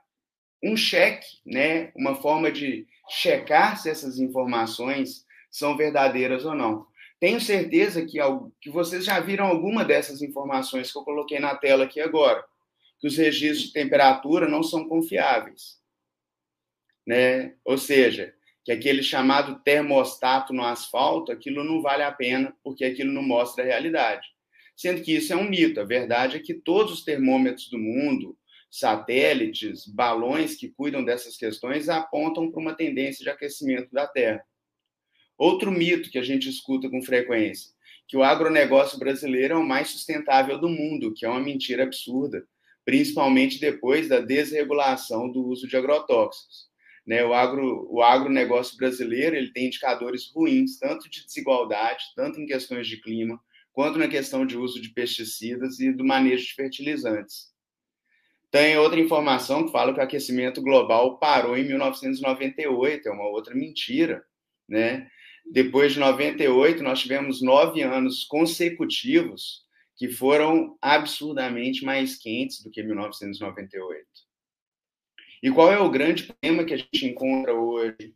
[0.65, 6.87] um cheque, né, uma forma de checar se essas informações são verdadeiras ou não.
[7.23, 8.19] Tenho certeza que,
[8.59, 12.43] que vocês já viram alguma dessas informações que eu coloquei na tela aqui agora,
[12.99, 15.79] que os registros de temperatura não são confiáveis.
[17.07, 17.55] Né?
[17.63, 23.13] Ou seja, que aquele chamado termostato no asfalto, aquilo não vale a pena, porque aquilo
[23.13, 24.27] não mostra a realidade.
[24.75, 25.79] Sendo que isso é um mito.
[25.79, 28.37] A verdade é que todos os termômetros do mundo,
[28.69, 34.43] satélites, balões que cuidam dessas questões apontam para uma tendência de aquecimento da Terra.
[35.37, 37.71] Outro mito que a gente escuta com frequência,
[38.07, 42.45] que o agronegócio brasileiro é o mais sustentável do mundo, que é uma mentira absurda,
[42.85, 46.71] principalmente depois da desregulação do uso de agrotóxicos.
[47.05, 52.45] Né, o, agro, o agronegócio brasileiro ele tem indicadores ruins, tanto de desigualdade, tanto em
[52.45, 53.37] questões de clima,
[53.73, 57.51] quanto na questão de uso de pesticidas e do manejo de fertilizantes.
[58.49, 63.55] Tem outra informação que fala que o aquecimento global parou em 1998, é uma outra
[63.55, 64.23] mentira,
[64.69, 65.09] né?
[65.53, 69.61] Depois de 98, nós tivemos nove anos consecutivos
[69.95, 74.03] que foram absurdamente mais quentes do que 1998.
[75.43, 78.15] E qual é o grande problema que a gente encontra hoje?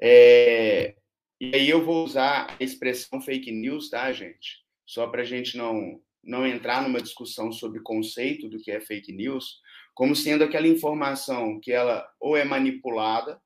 [0.00, 0.94] É...
[1.40, 4.64] E aí eu vou usar a expressão fake news, tá, gente?
[4.86, 9.12] Só para a gente não não entrar numa discussão sobre conceito do que é fake
[9.12, 9.60] news,
[9.92, 13.40] como sendo aquela informação que ela ou é manipulada,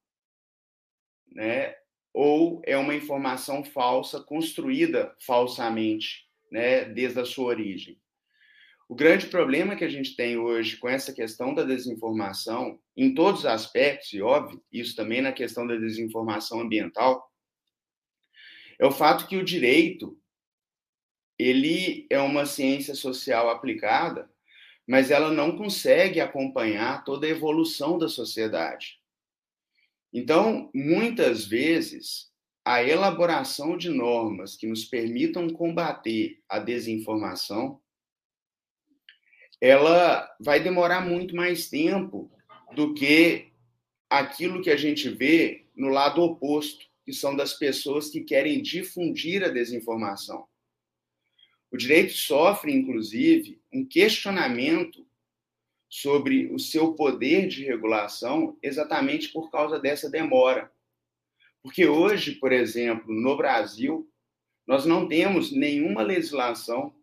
[1.31, 1.74] né,
[2.12, 7.98] ou é uma informação falsa construída falsamente, né, desde a sua origem.
[8.88, 13.40] O grande problema que a gente tem hoje com essa questão da desinformação, em todos
[13.40, 17.33] os aspectos, e óbvio, isso também na questão da desinformação ambiental,
[18.79, 20.18] é o fato que o direito
[21.38, 24.31] ele é uma ciência social aplicada,
[24.87, 29.02] mas ela não consegue acompanhar toda a evolução da sociedade.
[30.12, 32.31] Então, muitas vezes,
[32.64, 37.81] a elaboração de normas que nos permitam combater a desinformação,
[39.61, 42.31] ela vai demorar muito mais tempo
[42.75, 43.53] do que
[44.11, 49.42] aquilo que a gente vê no lado oposto, que são das pessoas que querem difundir
[49.42, 50.46] a desinformação.
[51.70, 55.07] O direito sofre, inclusive, um questionamento
[55.92, 60.72] sobre o seu poder de regulação exatamente por causa dessa demora.
[61.62, 64.11] Porque hoje, por exemplo, no Brasil,
[64.66, 66.94] nós não temos nenhuma legislação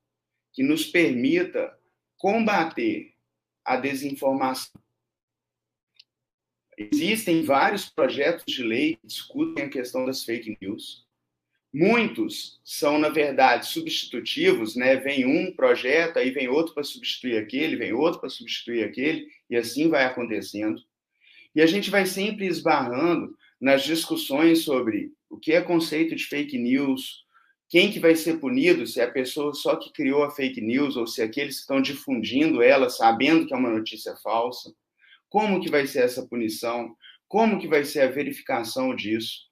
[0.51, 1.77] que nos permita
[2.17, 3.13] combater
[3.63, 4.81] a desinformação.
[6.75, 11.05] Existem vários projetos de lei que discutem a questão das fake news.
[11.71, 14.95] Muitos são, na verdade, substitutivos, né?
[14.95, 19.55] Vem um projeto, aí vem outro para substituir aquele, vem outro para substituir aquele, e
[19.55, 20.81] assim vai acontecendo.
[21.55, 26.57] E a gente vai sempre esbarrando nas discussões sobre o que é conceito de fake
[26.57, 27.23] news,
[27.69, 30.97] quem que vai ser punido, se é a pessoa só que criou a fake news
[30.97, 34.73] ou se é aqueles que estão difundindo ela sabendo que é uma notícia falsa.
[35.29, 36.95] Como que vai ser essa punição?
[37.27, 39.48] Como que vai ser a verificação disso?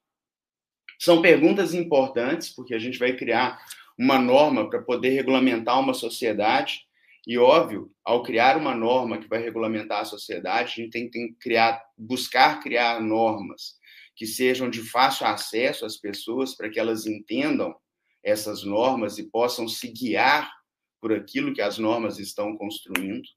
[1.00, 3.64] São perguntas importantes, porque a gente vai criar
[3.98, 6.82] uma norma para poder regulamentar uma sociedade.
[7.26, 11.34] E, óbvio, ao criar uma norma que vai regulamentar a sociedade, a gente tem que
[11.40, 13.76] criar, buscar criar normas
[14.16, 17.76] que sejam de fácil acesso às pessoas, para que elas entendam
[18.24, 20.52] essas normas e possam se guiar
[21.00, 23.28] por aquilo que as normas estão construindo.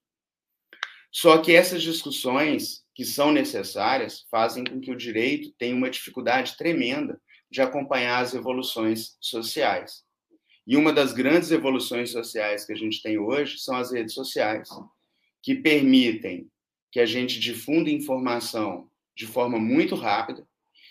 [1.12, 6.56] Só que essas discussões que são necessárias fazem com que o direito tenha uma dificuldade
[6.56, 7.20] tremenda
[7.50, 10.04] de acompanhar as evoluções sociais.
[10.66, 14.68] E uma das grandes evoluções sociais que a gente tem hoje são as redes sociais,
[15.42, 16.48] que permitem
[16.92, 20.46] que a gente difunda informação de forma muito rápida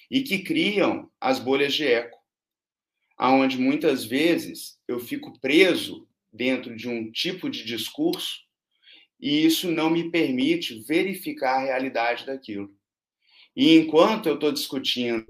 [0.10, 2.18] e que criam as bolhas de eco,
[3.18, 8.40] aonde muitas vezes eu fico preso dentro de um tipo de discurso
[9.20, 12.74] e isso não me permite verificar a realidade daquilo.
[13.56, 15.26] E enquanto eu estou discutindo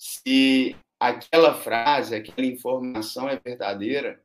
[0.00, 4.24] se aquela frase, aquela informação é verdadeira,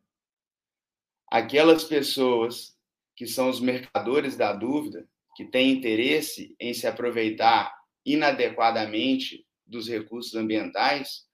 [1.28, 2.78] aquelas pessoas
[3.14, 5.06] que são os mercadores da dúvida,
[5.36, 11.26] que têm interesse em se aproveitar inadequadamente dos recursos ambientais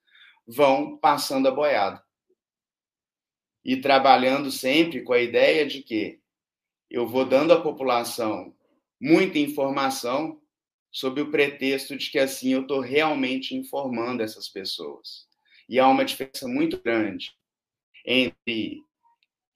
[0.48, 2.04] vão passando a boiada.
[3.64, 6.20] E trabalhando sempre com a ideia de que
[6.89, 8.56] eu vou dando à população
[9.00, 10.41] muita informação
[10.92, 15.28] sob o pretexto de que assim eu estou realmente informando essas pessoas.
[15.70, 17.32] E há uma diferença muito grande
[18.06, 18.84] entre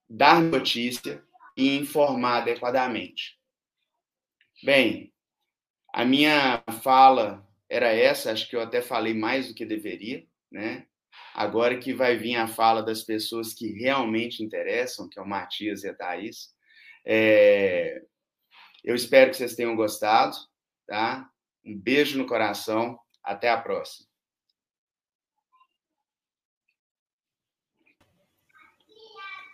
[0.10, 1.24] dar notícia
[1.58, 3.38] e informar adequadamente.
[4.64, 5.12] Bem,
[5.94, 10.86] a minha fala era essa, acho que eu até falei mais do que deveria, né?
[11.34, 15.84] Agora que vai vir a fala das pessoas que realmente interessam, que é o Matias
[15.84, 16.54] e a Thaís.
[17.06, 18.02] É...
[18.84, 20.38] Eu espero que vocês tenham gostado,
[20.86, 21.30] tá?
[21.64, 24.08] Um beijo no coração, até a próxima.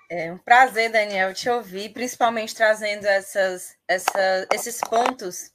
[0.10, 5.54] É um prazer, Daniel, te ouvir, principalmente trazendo essas, essa, esses pontos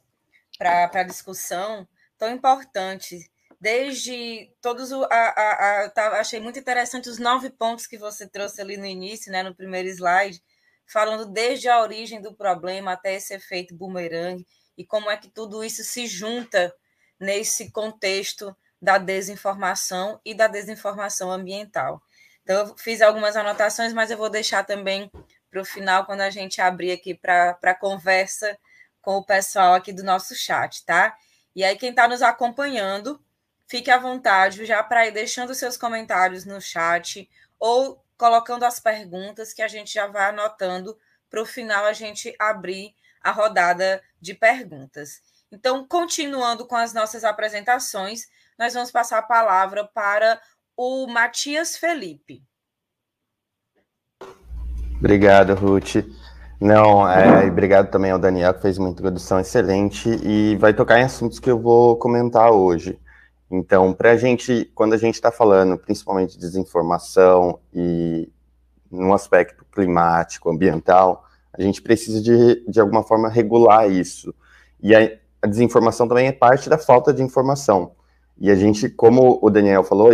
[0.56, 3.28] para a discussão tão importantes.
[3.60, 5.04] Desde todos o.
[5.04, 8.86] A, a, a, eu achei muito interessante os nove pontos que você trouxe ali no
[8.86, 10.42] início, né, no primeiro slide,
[10.86, 14.42] falando desde a origem do problema até esse efeito boomerang
[14.76, 16.74] e como é que tudo isso se junta
[17.18, 22.02] nesse contexto da desinformação e da desinformação ambiental.
[22.42, 25.10] Então, eu fiz algumas anotações, mas eu vou deixar também
[25.50, 28.56] para o final, quando a gente abrir aqui para a conversa
[29.00, 31.16] com o pessoal aqui do nosso chat, tá?
[31.54, 33.20] E aí, quem está nos acompanhando,
[33.66, 39.52] fique à vontade já para ir deixando seus comentários no chat ou colocando as perguntas
[39.52, 40.96] que a gente já vai anotando
[41.28, 42.94] para o final a gente abrir
[43.26, 45.20] a rodada de perguntas.
[45.50, 50.40] Então, continuando com as nossas apresentações, nós vamos passar a palavra para
[50.76, 52.44] o Matias Felipe.
[54.98, 56.06] Obrigado, Ruth.
[56.60, 61.04] Não, é, obrigado também ao Daniel, que fez uma introdução excelente e vai tocar em
[61.04, 62.98] assuntos que eu vou comentar hoje.
[63.50, 68.30] Então, para a gente, quando a gente está falando principalmente de desinformação e
[68.88, 71.25] no aspecto climático, ambiental,
[71.58, 74.34] a gente precisa de, de alguma forma regular isso.
[74.82, 75.10] E a,
[75.42, 77.92] a desinformação também é parte da falta de informação.
[78.38, 80.10] E a gente, como o Daniel falou,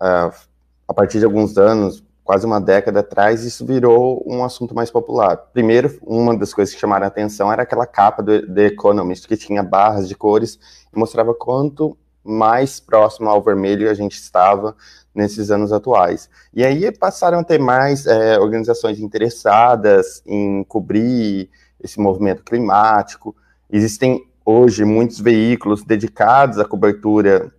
[0.00, 5.36] a partir de alguns anos, quase uma década atrás, isso virou um assunto mais popular.
[5.52, 9.36] Primeiro, uma das coisas que chamaram a atenção era aquela capa do The Economist, que
[9.36, 10.58] tinha barras de cores
[10.94, 14.74] e mostrava quanto mais próximo ao vermelho a gente estava
[15.14, 16.28] nesses anos atuais.
[16.52, 21.50] E aí passaram a ter mais é, organizações interessadas em cobrir
[21.82, 23.36] esse movimento climático.
[23.70, 27.52] Existem hoje muitos veículos dedicados à cobertura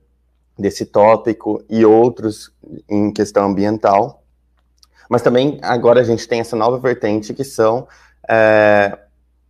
[0.58, 2.52] desse tópico e outros
[2.90, 4.24] em questão ambiental.
[5.10, 7.88] Mas também agora a gente tem essa nova vertente que são
[8.28, 8.98] é,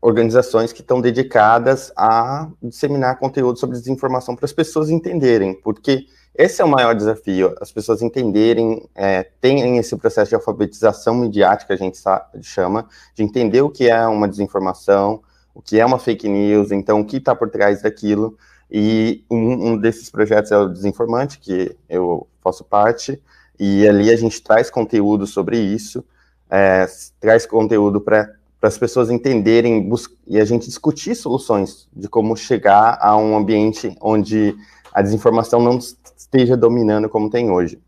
[0.06, 6.62] organizações que estão dedicadas a disseminar conteúdo sobre desinformação para as pessoas entenderem, porque esse
[6.62, 11.78] é o maior desafio, as pessoas entenderem, é, tem esse processo de alfabetização midiática, a
[11.78, 11.97] gente
[12.43, 15.24] chama, de entender o que é uma desinformação,
[15.56, 18.38] o que é uma fake news, então o que está por trás daquilo,
[18.70, 23.20] e um, um, desses projetos é o Desinformante, que eu faço parte,
[23.60, 26.06] e ali a gente traz conteúdo sobre isso,
[26.47, 26.86] é,
[27.20, 29.89] traz conteúdo para as pessoas entenderem
[30.26, 34.56] e a gente discutir soluções de como chegar a um ambiente onde
[34.93, 37.80] a desinformação não esteja dominando como tem hoje.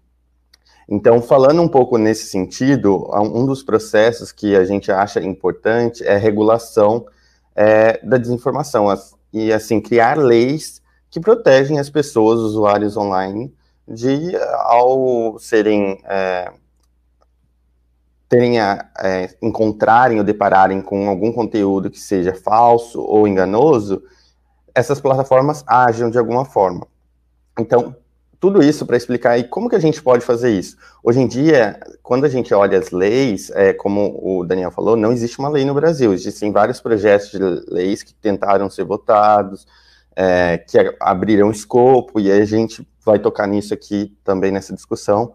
[0.89, 6.15] Então, falando um pouco nesse sentido, um dos processos que a gente acha importante é
[6.15, 7.05] a regulação
[7.55, 8.87] é, da desinformação.
[9.33, 13.53] E assim criar leis que protegem as pessoas, usuários online,
[13.87, 16.51] de ao serem é,
[18.29, 24.03] terem a, é, encontrarem ou depararem com algum conteúdo que seja falso ou enganoso,
[24.75, 26.85] essas plataformas agem de alguma forma.
[27.59, 27.95] Então,
[28.39, 30.77] tudo isso para explicar aí como que a gente pode fazer isso.
[31.03, 35.11] Hoje em dia, quando a gente olha as leis, é, como o Daniel falou, não
[35.11, 36.13] existe uma lei no Brasil.
[36.13, 39.65] Existem vários projetos de leis que tentaram ser votados,
[40.15, 45.33] é, que abriram escopo, e a gente vai tocar nisso aqui também nessa discussão,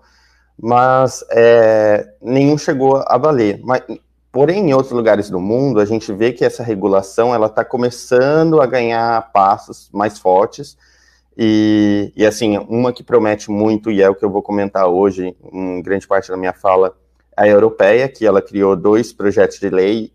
[0.60, 3.60] mas é, nenhum chegou a valer.
[3.62, 3.82] Mas,
[4.30, 8.60] porém, em outros lugares do mundo, a gente vê que essa regulação ela está começando
[8.60, 10.76] a ganhar passos mais fortes,
[11.36, 15.34] e, e, assim, uma que promete muito, e é o que eu vou comentar hoje,
[15.52, 16.94] em grande parte da minha fala,
[17.36, 20.12] é a europeia, que ela criou dois projetos de lei,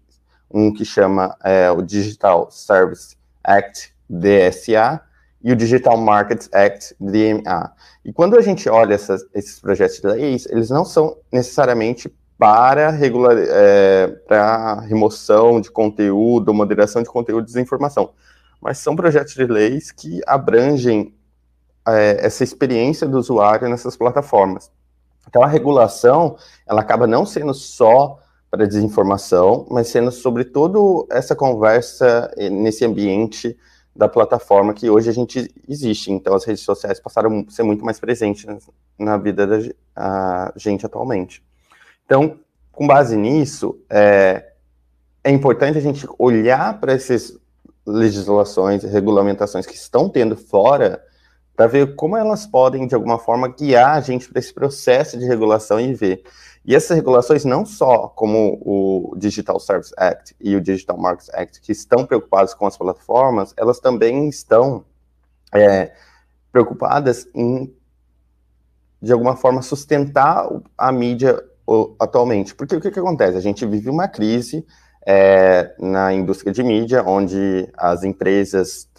[0.49, 5.01] um que chama é, o Digital Service Act, DSA,
[5.43, 7.71] e o Digital Markets Act, DMA.
[8.03, 12.91] E quando a gente olha essas, esses projetos de leis, eles não são necessariamente para,
[12.91, 18.11] regular, é, para remoção de conteúdo, moderação de conteúdo de desinformação,
[18.61, 21.13] mas são projetos de leis que abrangem
[21.87, 24.71] é, essa experiência do usuário nessas plataformas.
[25.27, 28.19] Então, a regulação, ela acaba não sendo só
[28.49, 33.57] para desinformação, mas sendo sobretudo essa conversa eh, nesse ambiente
[33.97, 36.11] da plataforma que hoje a gente existe.
[36.11, 38.45] Então, as redes sociais passaram a ser muito mais presentes
[38.97, 41.43] na vida da gente atualmente.
[42.05, 42.39] Então,
[42.71, 44.51] com base nisso, é,
[45.23, 47.35] é importante a gente olhar para essas
[47.85, 51.03] legislações e regulamentações que estão tendo fora
[51.55, 55.25] para ver como elas podem, de alguma forma, guiar a gente para esse processo de
[55.25, 56.21] regulação e ver.
[56.67, 61.61] E essas regulações, não só como o Digital Service Act e o Digital Markets Act,
[61.61, 64.83] que estão preocupados com as plataformas, elas também estão
[65.55, 65.93] é,
[66.51, 67.73] preocupadas em,
[69.01, 70.45] de alguma forma, sustentar
[70.77, 71.41] a mídia
[71.97, 72.53] atualmente.
[72.53, 73.37] Porque o que, que acontece?
[73.37, 74.65] A gente vive uma crise
[75.05, 78.89] é, na indústria de mídia, onde as empresas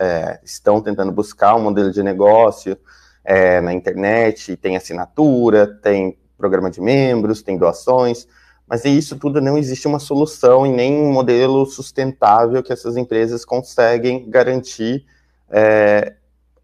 [0.00, 2.78] é, estão tentando buscar um modelo de negócio
[3.22, 8.26] é, na internet, tem assinatura, tem programa de membros, tem doações,
[8.66, 13.44] mas isso tudo não existe uma solução e nem um modelo sustentável que essas empresas
[13.44, 15.04] conseguem garantir
[15.50, 16.14] é,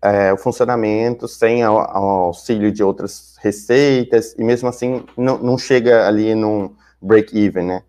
[0.02, 6.06] é, o funcionamento sem o auxílio de outras receitas, e mesmo assim não, não chega
[6.06, 7.82] ali num break-even, né?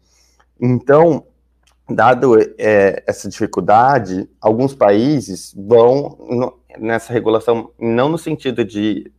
[0.60, 1.26] Então,
[1.90, 9.12] dado é, essa dificuldade, alguns países vão no, nessa regulação, não no sentido de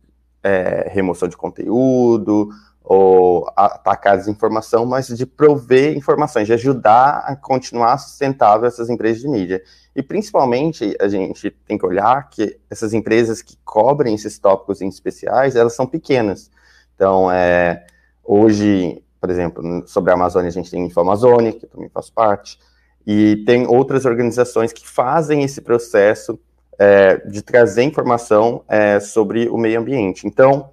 [0.43, 2.49] é, remoção de conteúdo
[2.83, 9.21] ou atacar a desinformação, mas de prover informações, de ajudar a continuar sustentável essas empresas
[9.21, 9.63] de mídia.
[9.95, 14.89] E principalmente a gente tem que olhar que essas empresas que cobrem esses tópicos em
[14.89, 16.51] especiais, elas são pequenas.
[16.93, 17.85] Então, é,
[18.21, 22.59] hoje por exemplo, sobre a Amazônia a gente tem Infoamazônia, que eu também faço parte,
[23.07, 26.37] e tem outras organizações que fazem esse processo
[26.79, 30.27] é, de trazer informação é, sobre o meio ambiente.
[30.27, 30.69] Então,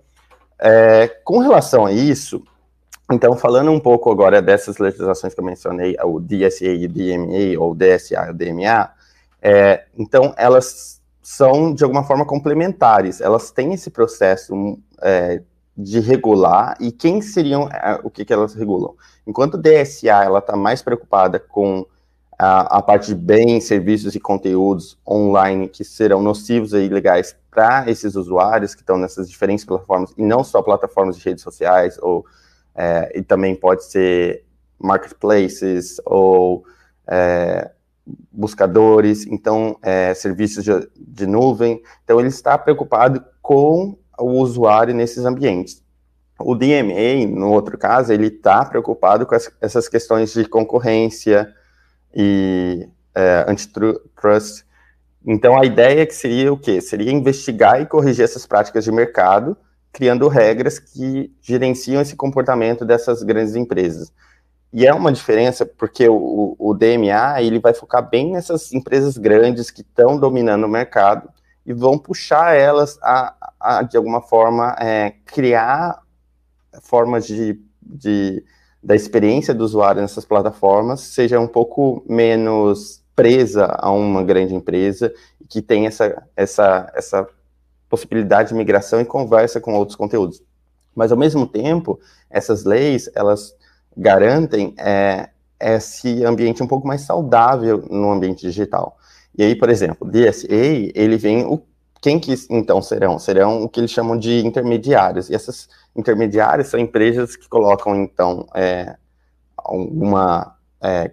[0.58, 2.42] é, com relação a isso,
[3.10, 7.58] então, falando um pouco agora dessas legislações que eu mencionei, o DSA e o DMA,
[7.60, 8.90] ou DSA e DMA,
[9.42, 13.20] é, então, elas são, de alguma forma, complementares.
[13.20, 15.42] Elas têm esse processo é,
[15.76, 18.94] de regular e quem seriam é, o que, que elas regulam.
[19.26, 21.86] Enquanto o DSA ela está mais preocupada com
[22.42, 27.84] a, a, parte de bens, serviços e conteúdos online que serão nocivos e ilegais para
[27.90, 32.24] esses usuários que estão nessas diferentes plataformas e não só plataformas de redes sociais ou
[32.74, 34.46] é, e também pode ser
[34.78, 36.64] marketplaces ou
[37.06, 37.72] é,
[38.32, 41.82] buscadores, então é, serviços de, de nuvem.
[42.04, 45.84] Então ele está preocupado com o usuário nesses ambientes.
[46.38, 51.54] O DMA, no outro caso, ele está preocupado com as, essas questões de concorrência
[52.14, 54.64] e é, antitrust.
[55.26, 56.80] Então, a ideia que seria o quê?
[56.80, 59.56] Seria investigar e corrigir essas práticas de mercado,
[59.92, 64.12] criando regras que gerenciam esse comportamento dessas grandes empresas.
[64.72, 69.70] E é uma diferença porque o, o DMA ele vai focar bem nessas empresas grandes
[69.70, 71.28] que estão dominando o mercado
[71.66, 76.00] e vão puxar elas a, a de alguma forma, é, criar
[76.82, 78.44] formas de, de,
[78.82, 85.12] da experiência do usuário nessas plataformas seja um pouco menos presa a uma grande empresa
[85.48, 87.28] que tem essa, essa, essa
[87.88, 90.42] possibilidade de migração e conversa com outros conteúdos.
[90.94, 92.00] Mas, ao mesmo tempo,
[92.30, 93.54] essas leis, elas
[93.96, 95.28] garantem é,
[95.60, 98.96] esse ambiente um pouco mais saudável no ambiente digital.
[99.36, 100.46] E aí, por exemplo, DSA,
[100.94, 101.62] ele vem, o,
[102.00, 103.18] quem que então serão?
[103.18, 108.46] Serão o que eles chamam de intermediários, e essas intermediárias são empresas que colocam, então,
[108.54, 108.96] é,
[109.56, 111.12] alguma, é,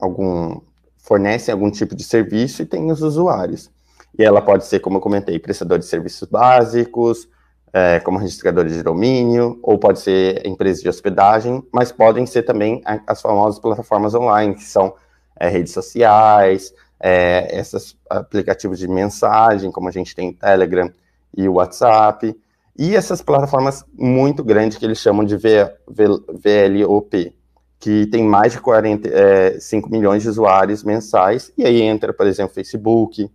[0.00, 0.60] algum,
[0.96, 3.70] fornecem algum tipo de serviço e tem os usuários.
[4.18, 7.28] E ela pode ser, como eu comentei, prestador de serviços básicos,
[7.72, 12.80] é, como registrador de domínio, ou pode ser empresa de hospedagem, mas podem ser também
[13.06, 14.94] as famosas plataformas online, que são
[15.38, 16.72] é, redes sociais,
[17.06, 20.90] é, esses aplicativos de mensagem, como a gente tem Telegram
[21.36, 22.34] e WhatsApp,
[22.78, 27.36] e essas plataformas muito grandes que eles chamam de VLOP,
[27.78, 32.54] que tem mais de 45 é, milhões de usuários mensais, e aí entra, por exemplo,
[32.54, 33.30] Facebook,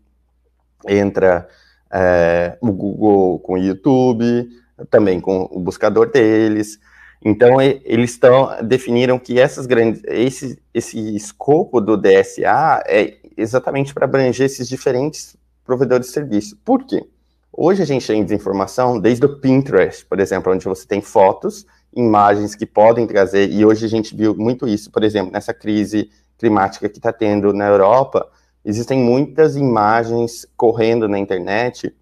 [0.87, 1.47] entra
[1.93, 4.49] é, o Google com o YouTube,
[4.89, 6.79] também com o buscador deles.
[7.23, 8.19] Então, eles
[8.63, 15.35] definiram que essas grandes, esse, esse escopo do DSA é exatamente para abranger esses diferentes
[15.63, 16.57] provedores de serviço.
[16.63, 17.07] Por quê?
[17.51, 22.55] Hoje a gente tem desinformação desde o Pinterest, por exemplo, onde você tem fotos, imagens
[22.55, 26.87] que podem trazer, e hoje a gente viu muito isso, por exemplo, nessa crise climática
[26.87, 28.29] que está tendo na Europa,
[28.63, 31.93] existem muitas imagens correndo na internet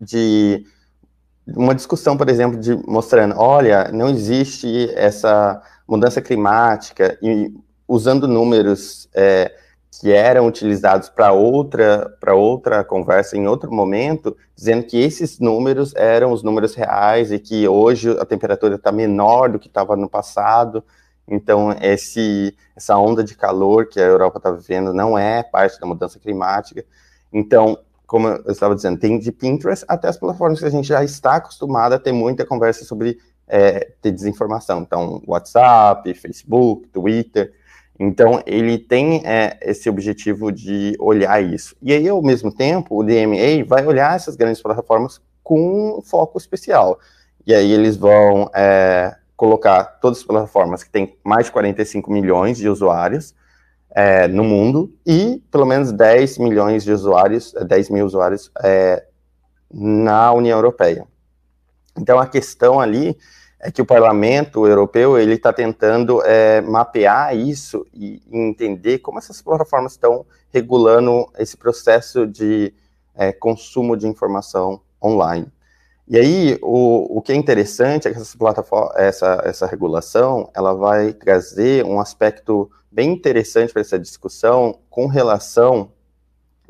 [0.00, 0.64] de
[1.46, 7.52] uma discussão, por exemplo, de mostrando, olha, não existe essa mudança climática e
[7.86, 9.52] usando números é,
[10.00, 15.94] que eram utilizados para outra para outra conversa em outro momento, dizendo que esses números
[15.94, 20.08] eram os números reais e que hoje a temperatura está menor do que estava no
[20.08, 20.82] passado.
[21.28, 25.86] Então esse essa onda de calor que a Europa está vivendo não é parte da
[25.86, 26.84] mudança climática.
[27.32, 31.02] Então como eu estava dizendo, tem de Pinterest até as plataformas que a gente já
[31.02, 33.18] está acostumado a ter muita conversa sobre
[33.48, 34.80] é, ter desinformação.
[34.80, 37.52] Então, WhatsApp, Facebook, Twitter.
[38.04, 41.76] Então, ele tem é, esse objetivo de olhar isso.
[41.80, 46.36] E aí, ao mesmo tempo, o DMA vai olhar essas grandes plataformas com um foco
[46.36, 46.98] especial.
[47.46, 52.58] E aí, eles vão é, colocar todas as plataformas que têm mais de 45 milhões
[52.58, 53.34] de usuários
[53.94, 59.04] é, no mundo e pelo menos 10 milhões de usuários, 10 mil usuários é,
[59.72, 61.06] na União Europeia.
[61.96, 63.16] Então a questão ali
[63.62, 69.40] é que o Parlamento Europeu ele está tentando é, mapear isso e, entender como essas
[69.40, 72.74] plataformas estão regulando esse processo de
[73.14, 75.46] é, consumo de informação online.
[76.08, 80.74] E aí, o, o que é interessante é que essa, plataforma, essa, essa regulação, ela
[80.74, 85.92] vai trazer um aspecto bem interessante para essa discussão com relação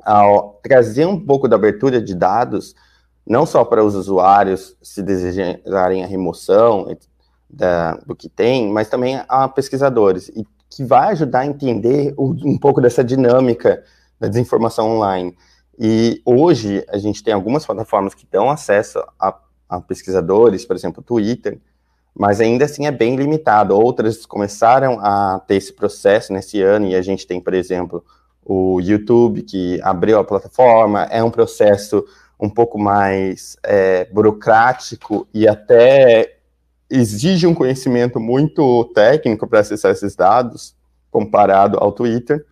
[0.05, 2.75] ao trazer um pouco da abertura de dados,
[3.27, 6.87] não só para os usuários se desejarem a remoção
[7.49, 12.59] da, do que tem, mas também a pesquisadores, e que vai ajudar a entender um
[12.59, 13.83] pouco dessa dinâmica
[14.19, 15.37] da desinformação online.
[15.79, 19.37] E hoje a gente tem algumas plataformas que dão acesso a,
[19.69, 21.61] a pesquisadores, por exemplo, o Twitter,
[22.15, 23.77] mas ainda assim é bem limitado.
[23.77, 28.05] Outras começaram a ter esse processo nesse ano, e a gente tem, por exemplo,
[28.45, 32.05] o YouTube, que abriu a plataforma, é um processo
[32.39, 36.39] um pouco mais é, burocrático e até
[36.91, 40.77] exige um conhecimento muito técnico para acessar esses dados,
[41.11, 42.45] comparado ao Twitter.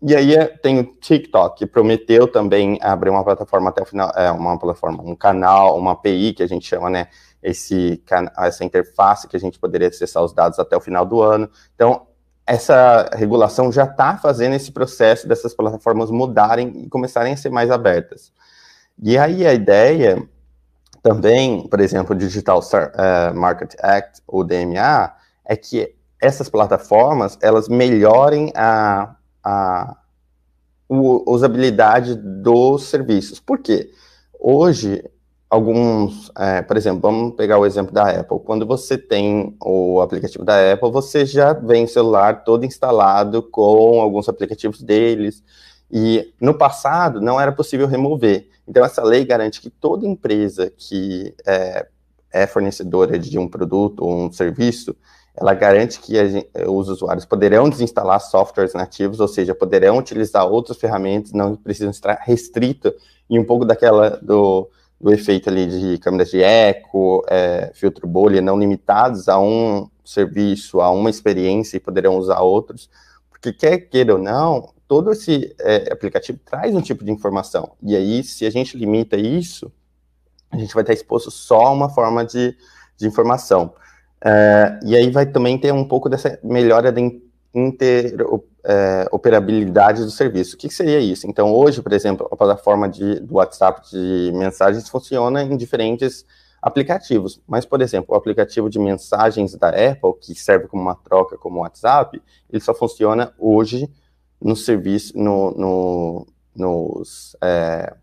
[0.00, 4.10] E aí é, tem o TikTok, que prometeu também abrir uma plataforma até o final,
[4.14, 7.08] é, uma plataforma, um canal, uma API que a gente chama, né,
[7.42, 8.02] esse,
[8.38, 11.50] essa interface que a gente poderia acessar os dados até o final do ano.
[11.74, 12.06] Então,
[12.46, 17.70] essa regulação já está fazendo esse processo dessas plataformas mudarem e começarem a ser mais
[17.70, 18.32] abertas.
[19.02, 20.22] E aí a ideia
[21.02, 25.12] também, por exemplo, o Digital uh, Market Act, o DMA,
[25.44, 29.96] é que essas plataformas elas melhorem a, a,
[30.88, 33.38] usabilidade dos serviços.
[33.38, 33.90] Por quê?
[34.40, 35.04] Hoje,
[35.48, 38.40] alguns, é, por exemplo, vamos pegar o exemplo da Apple.
[38.40, 44.00] Quando você tem o aplicativo da Apple, você já vem o celular todo instalado com
[44.00, 45.42] alguns aplicativos deles.
[45.90, 48.48] E no passado não era possível remover.
[48.66, 51.86] Então essa lei garante que toda empresa que é,
[52.30, 54.94] é fornecedora de um produto ou um serviço,
[55.34, 56.14] ela garante que
[56.66, 62.18] os usuários poderão desinstalar softwares nativos, ou seja, poderão utilizar outras ferramentas, não precisam estar
[62.22, 62.92] restrito
[63.30, 64.68] e um pouco daquela do
[65.00, 70.80] do efeito ali de câmeras de eco, é, filtro bolha, não limitados a um serviço,
[70.80, 72.90] a uma experiência e poderão usar outros,
[73.30, 77.94] porque quer queira ou não, todo esse é, aplicativo traz um tipo de informação, e
[77.94, 79.70] aí se a gente limita isso,
[80.50, 82.56] a gente vai estar exposto só a uma forma de,
[82.96, 83.74] de informação.
[84.24, 87.00] É, e aí vai também ter um pouco dessa melhora da
[87.54, 90.56] interoperabilidade é, do serviço.
[90.56, 91.28] O que seria isso?
[91.28, 96.24] Então, hoje, por exemplo, a plataforma de, do WhatsApp de mensagens funciona em diferentes
[96.60, 101.38] aplicativos, mas, por exemplo, o aplicativo de mensagens da Apple, que serve como uma troca
[101.38, 102.20] como o WhatsApp,
[102.50, 103.88] ele só funciona hoje
[104.40, 107.94] no serviço, no, no, nos é,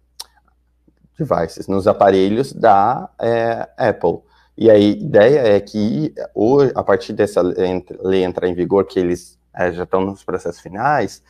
[1.17, 4.19] devices, nos aparelhos da é, Apple.
[4.57, 9.37] E a ideia é que, hoje, a partir dessa lei entrar em vigor, que eles
[9.53, 11.21] é, já estão nos processos finais,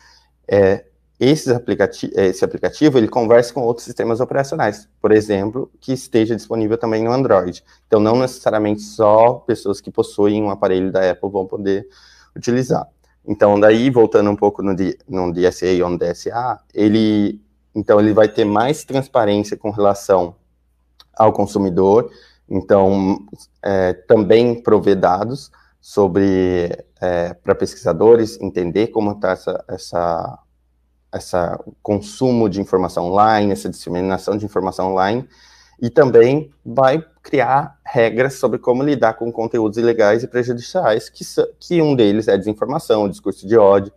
[0.48, 0.84] é,
[1.18, 6.76] esses aplicati esse aplicativo ele conversa com outros sistemas operacionais, por exemplo, que esteja disponível
[6.76, 7.64] também no Android.
[7.86, 11.88] Então, não necessariamente só pessoas que possuem um aparelho da Apple vão poder
[12.36, 12.86] utilizar.
[13.26, 14.74] Então, daí, voltando um pouco no,
[15.08, 17.40] no DSA ou no DSA, ele,
[17.74, 20.36] então, ele vai ter mais transparência com relação
[21.12, 22.10] ao consumidor,
[22.48, 23.18] então,
[23.62, 25.50] é, também prover dados
[25.80, 26.70] sobre,
[27.00, 30.38] é, para pesquisadores, entender como está essa, essa,
[31.12, 35.28] essa consumo de informação online, essa disseminação de informação online,
[35.80, 41.24] e também vai criar regras sobre como lidar com conteúdos ilegais e prejudiciais, que,
[41.58, 43.92] que um deles é desinformação, discurso de ódio.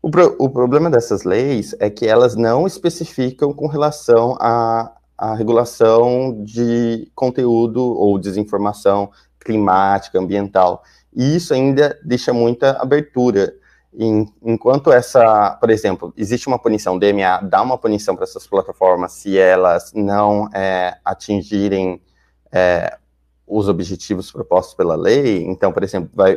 [0.00, 5.34] O, pro, o problema dessas leis é que elas não especificam com relação à, à
[5.34, 10.82] regulação de conteúdo ou desinformação climática, ambiental.
[11.14, 13.54] E isso ainda deixa muita abertura.
[13.96, 19.12] Enquanto essa, por exemplo, existe uma punição, o DMA dá uma punição para essas plataformas
[19.12, 22.02] se elas não é, atingirem
[22.50, 22.98] é,
[23.46, 25.44] os objetivos propostos pela lei.
[25.44, 26.36] Então, por exemplo, vai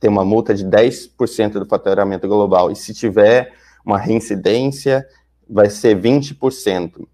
[0.00, 3.52] ter uma multa de 10% do faturamento global, e se tiver
[3.84, 5.06] uma reincidência,
[5.48, 7.06] vai ser 20%.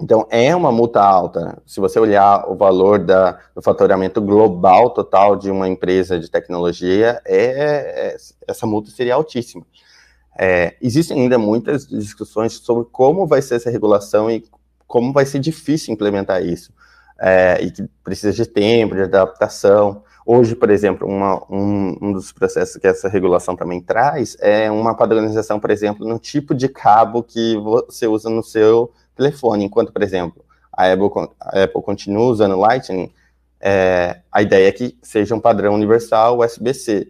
[0.00, 1.62] Então, é uma multa alta.
[1.64, 7.20] Se você olhar o valor da, do faturamento global total de uma empresa de tecnologia,
[7.24, 8.16] é, é
[8.46, 9.64] essa multa seria altíssima.
[10.36, 14.44] É, existem ainda muitas discussões sobre como vai ser essa regulação e
[14.86, 16.72] como vai ser difícil implementar isso.
[17.20, 20.02] É, e que precisa de tempo, de adaptação.
[20.26, 24.96] Hoje, por exemplo, uma, um, um, dos processos que essa regulação também traz é uma
[24.96, 30.02] padronização, por exemplo, no tipo de cabo que você usa no seu telefone, enquanto, por
[30.02, 31.10] exemplo, a Apple,
[31.40, 33.12] a Apple continua usando Lightning,
[33.60, 37.08] é, a ideia é que seja um padrão universal USB-C.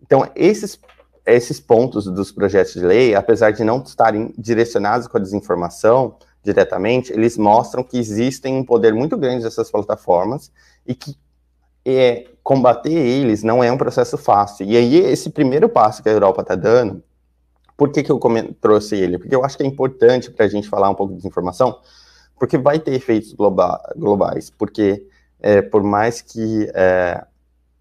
[0.00, 0.78] Então, esses,
[1.26, 7.12] esses pontos dos projetos de lei, apesar de não estarem direcionados com a desinformação diretamente,
[7.12, 10.52] eles mostram que existem um poder muito grande dessas plataformas
[10.86, 11.16] e que
[11.84, 14.66] é, combater eles não é um processo fácil.
[14.66, 17.02] E aí, esse primeiro passo que a Europa está dando,
[17.78, 18.18] por que, que eu
[18.60, 19.18] trouxe ele?
[19.18, 21.78] Porque eu acho que é importante para a gente falar um pouco de desinformação,
[22.36, 25.06] porque vai ter efeitos globa globais, porque
[25.38, 27.24] é, por mais que é,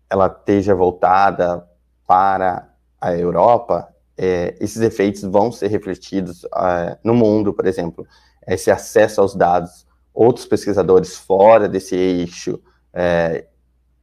[0.07, 1.67] ela esteja voltada
[2.05, 2.69] para
[3.01, 8.05] a Europa, é, esses efeitos vão ser refletidos é, no mundo, por exemplo,
[8.47, 9.87] esse acesso aos dados.
[10.13, 12.61] Outros pesquisadores fora desse eixo
[12.93, 13.45] é,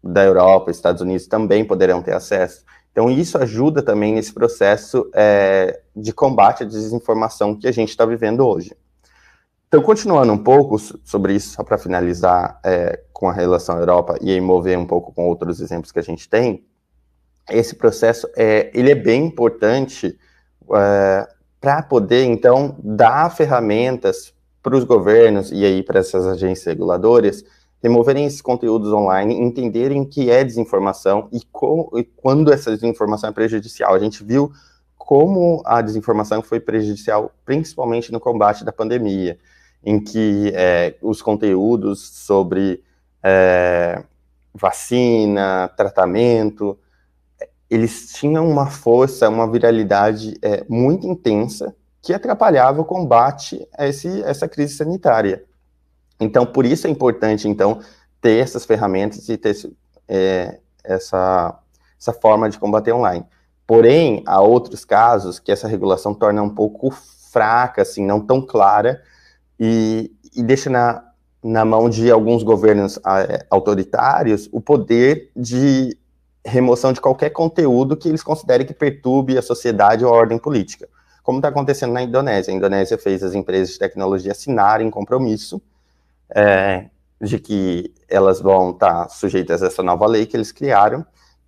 [0.03, 2.65] da Europa, Estados Unidos, também poderão ter acesso.
[2.95, 8.07] Então, isso ajuda também nesse processo é, de combate à desinformação que a gente está
[8.07, 8.73] vivendo hoje.
[9.67, 14.17] Então, continuando um pouco sobre isso, só para finalizar é, com a relação à Europa
[14.21, 16.65] e mover um pouco com outros exemplos que a gente tem,
[17.51, 20.17] esse processo é, ele é bem importante
[20.73, 21.29] é,
[21.61, 24.33] para poder, então, dar ferramentas
[24.63, 27.43] para os governos e aí para essas agências reguladoras
[27.85, 33.33] removerem esses conteúdos online, entenderem o que é desinformação e, e quando essa desinformação é
[33.33, 33.95] prejudicial.
[33.95, 34.51] A gente viu
[34.97, 39.39] como a desinformação foi prejudicial, principalmente no combate da pandemia,
[39.85, 42.83] em que é, os conteúdos sobre
[43.23, 44.03] é,
[44.55, 46.79] vacina, tratamento,
[47.69, 54.23] eles tinham uma força, uma viralidade é, muito intensa que atrapalhava o combate a esse,
[54.23, 55.45] essa crise sanitária.
[56.25, 57.81] Então, por isso é importante, então,
[58.21, 59.55] ter essas ferramentas e ter
[60.09, 61.59] é, essa,
[62.01, 63.25] essa forma de combater online.
[63.67, 66.91] Porém, há outros casos que essa regulação torna um pouco
[67.33, 69.03] fraca, assim, não tão clara,
[69.59, 71.05] e, e deixa na,
[71.43, 75.97] na mão de alguns governos é, autoritários o poder de
[76.45, 80.89] remoção de qualquer conteúdo que eles considerem que perturbe a sociedade ou a ordem política.
[81.23, 82.53] Como está acontecendo na Indonésia.
[82.53, 85.61] A Indonésia fez as empresas de tecnologia assinarem compromisso
[86.31, 86.87] é,
[87.21, 91.05] de que elas vão estar sujeitas a essa nova lei que eles criaram,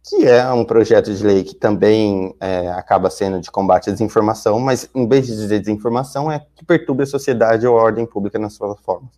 [0.09, 4.61] que é um projeto de lei que também é, acaba sendo de combate à desinformação,
[4.61, 8.39] mas em vez de dizer desinformação, é que perturba a sociedade ou a ordem pública
[8.39, 9.11] nas plataformas.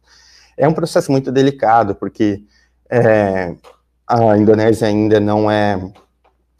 [0.56, 2.42] É um processo muito delicado, porque
[2.90, 3.54] é,
[4.06, 5.78] a Indonésia ainda não é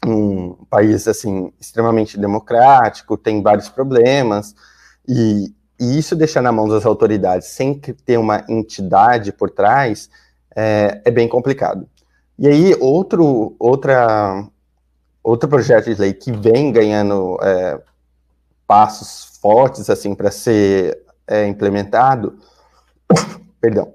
[0.05, 4.55] um país assim extremamente democrático, tem vários problemas,
[5.07, 10.09] e e isso deixar na mão das autoridades sem ter uma entidade por trás
[10.55, 11.87] é, é bem complicado.
[12.37, 14.45] E aí, outro, outra,
[15.23, 17.79] outro projeto de lei que vem ganhando é,
[18.67, 22.37] passos fortes assim para ser é, implementado,
[23.61, 23.93] perdão,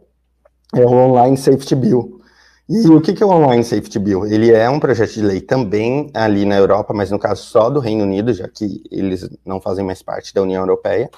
[0.75, 2.21] é o Online Safety Bill.
[2.67, 4.27] E o que, que é o Online Safety Bill?
[4.27, 7.79] Ele é um projeto de lei também ali na Europa, mas no caso só do
[7.79, 11.11] Reino Unido, já que eles não fazem mais parte da União Europeia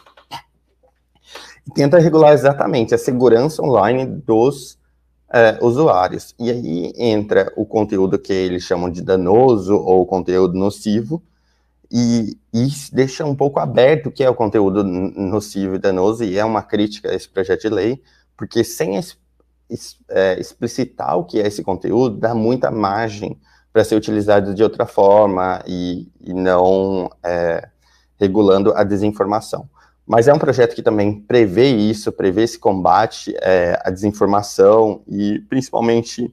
[1.74, 4.78] tenta regular exatamente a segurança online dos
[5.32, 6.34] é, usuários.
[6.38, 11.22] E aí entra o conteúdo que eles chamam de danoso ou conteúdo nocivo,
[11.90, 16.36] e, e deixa um pouco aberto o que é o conteúdo nocivo e danoso, e
[16.36, 18.02] é uma crítica a esse projeto de lei,
[18.36, 19.16] porque sem es,
[19.70, 23.38] es, é, explicitar o que é esse conteúdo, dá muita margem
[23.72, 27.68] para ser utilizado de outra forma e, e não é,
[28.18, 29.68] regulando a desinformação.
[30.06, 35.40] Mas é um projeto que também prevê isso, prevê esse combate é, à desinformação e
[35.48, 36.32] principalmente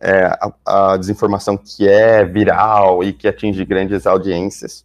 [0.00, 4.84] é, a, a, desinformação que é viral e que atinge grandes audiências.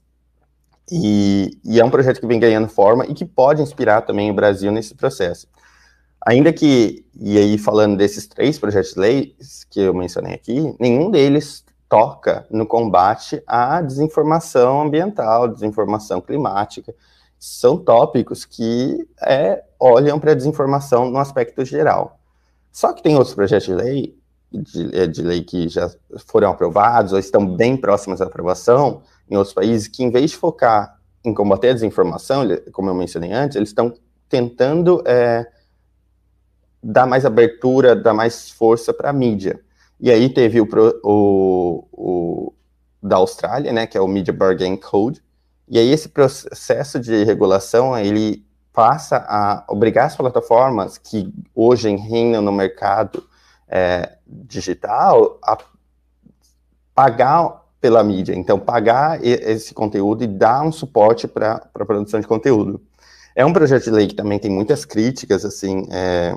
[0.92, 4.34] E, e, é um projeto que vem ganhando forma e que pode inspirar também o
[4.34, 5.48] Brasil nesse processo.
[6.26, 9.36] Ainda que, e aí falando desses três projetos de lei
[9.72, 16.94] que eu mencionei aqui, nenhum deles toca no combate à desinformação ambiental, desinformação climática.
[17.46, 22.18] São tópicos que é, olham para a desinformação no aspecto geral.
[22.72, 24.18] Só que tem outros projetos de lei,
[24.50, 25.92] de, é, de lei que já
[26.26, 30.38] foram aprovados ou estão bem próximos da aprovação em outros países, que em vez de
[30.38, 33.94] focar em combater a desinformação, como eu mencionei antes, eles estão
[34.30, 35.46] tentando é,
[36.82, 39.60] dar mais abertura, dar mais força para a mídia.
[40.00, 40.68] E aí teve o,
[41.04, 42.54] o, o,
[43.02, 45.22] da Austrália, né, que é o Media Bargain Code,
[45.68, 52.42] e aí esse processo de regulação, ele passa a obrigar as plataformas que hoje reinam
[52.42, 53.24] no mercado
[53.68, 55.58] é, digital a
[56.94, 62.28] pagar pela mídia, então pagar esse conteúdo e dar um suporte para a produção de
[62.28, 62.82] conteúdo.
[63.36, 66.34] É um projeto de lei que também tem muitas críticas, assim, é,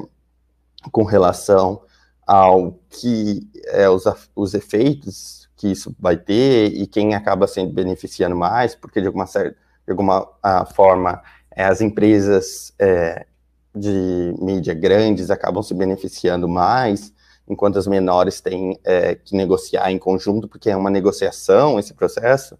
[0.90, 1.82] com relação
[2.26, 4.04] ao que é, os,
[4.34, 9.26] os efeitos que isso vai ter e quem acaba sendo beneficiando mais, porque de alguma,
[9.26, 10.28] certa, de alguma
[10.74, 13.26] forma é, as empresas é,
[13.74, 17.12] de mídia grandes acabam se beneficiando mais,
[17.48, 22.58] enquanto as menores têm é, que negociar em conjunto, porque é uma negociação esse processo,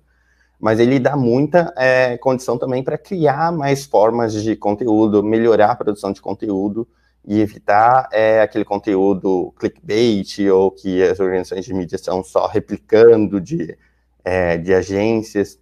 [0.59, 5.77] mas ele dá muita é, condição também para criar mais formas de conteúdo, melhorar a
[5.77, 6.89] produção de conteúdo,
[7.27, 13.41] e evitar é, aquele conteúdo clickbait ou que as organizações de mídia estão só replicando
[13.41, 13.77] de,
[14.25, 15.59] é, de agências.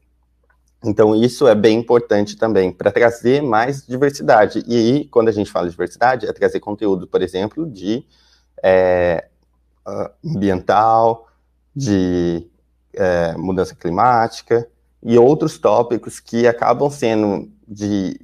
[0.84, 4.62] Então, isso é bem importante também para trazer mais diversidade.
[4.66, 8.04] E aí, quando a gente fala de diversidade, é trazer conteúdo, por exemplo, de
[8.62, 9.28] é,
[10.22, 11.26] ambiental,
[11.74, 12.46] de
[12.92, 14.68] é, mudança climática
[15.02, 18.18] e outros tópicos que acabam sendo de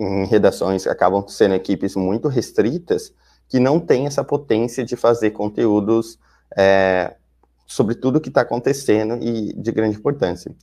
[0.00, 3.12] em redações acabam sendo equipes muito restritas
[3.46, 6.18] que não têm essa potência de fazer conteúdos
[6.56, 7.14] é,
[7.66, 10.54] sobre tudo o que está acontecendo e de grande importância.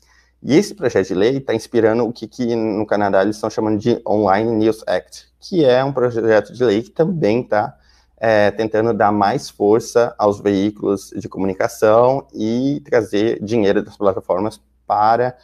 [0.41, 3.77] E esse projeto de lei está inspirando o que, que, no Canadá eles estão chamando
[3.77, 7.75] de Online News Act, que é um projeto de lei que também está
[8.17, 15.35] é, tentando dar mais força aos veículos de comunicação e trazer dinheiro das plataformas para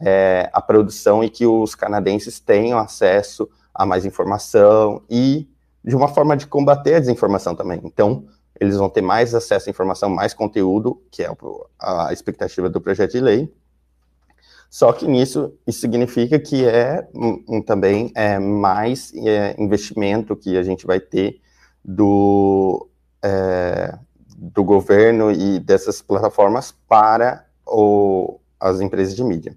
[0.00, 5.48] é, a produção e que os canadenses tenham acesso a mais informação e
[5.84, 7.80] de uma forma de combater a desinformação também.
[7.84, 8.26] Então,
[8.60, 11.30] eles vão ter mais acesso à informação, mais conteúdo, que é
[11.80, 13.52] a expectativa do projeto de lei.
[14.68, 20.62] Só que nisso, isso significa que é um, também é mais é, investimento que a
[20.62, 21.40] gente vai ter
[21.82, 22.86] do,
[23.22, 23.96] é,
[24.36, 29.56] do governo e dessas plataformas para o, as empresas de mídia.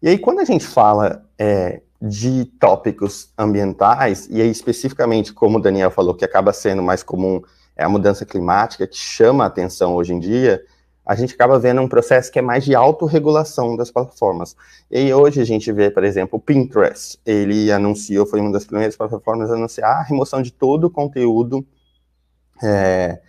[0.00, 5.60] E aí, quando a gente fala é, de tópicos ambientais, e aí especificamente, como o
[5.60, 7.42] Daniel falou, que acaba sendo mais comum,
[7.76, 10.62] é a mudança climática, que chama a atenção hoje em dia,
[11.04, 14.54] a gente acaba vendo um processo que é mais de autorregulação das plataformas.
[14.90, 18.94] E hoje a gente vê, por exemplo, o Pinterest, ele anunciou, foi uma das primeiras
[18.94, 21.66] plataformas a anunciar a remoção de todo o conteúdo
[22.62, 23.20] é,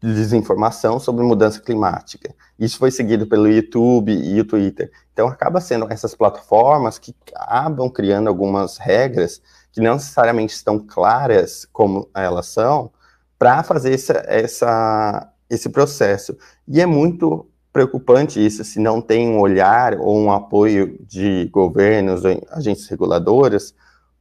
[0.00, 2.34] desinformação sobre mudança climática.
[2.58, 4.90] Isso foi seguido pelo YouTube e o Twitter.
[5.12, 9.40] Então, acaba sendo essas plataformas que acabam criando algumas regras
[9.72, 12.90] que não necessariamente estão claras como elas são,
[13.38, 16.36] para fazer essa, essa, esse processo.
[16.66, 22.22] E é muito preocupante isso, se não tem um olhar ou um apoio de governos,
[22.50, 23.74] agências reguladoras,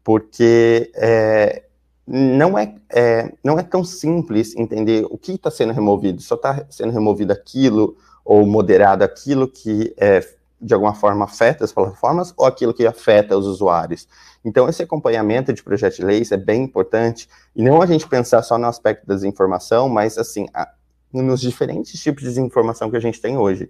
[0.03, 1.63] porque é,
[2.07, 6.21] não é, é, não é tão simples entender o que está sendo removido.
[6.21, 10.21] Só está sendo removido aquilo ou moderado aquilo que é,
[10.61, 14.07] de alguma forma afeta as plataformas ou aquilo que afeta os usuários.
[14.43, 18.41] Então, esse acompanhamento de projetos de leis é bem importante, e não a gente pensar
[18.43, 20.71] só no aspecto da desinformação, mas, assim, a,
[21.11, 23.69] nos diferentes tipos de desinformação que a gente tem hoje.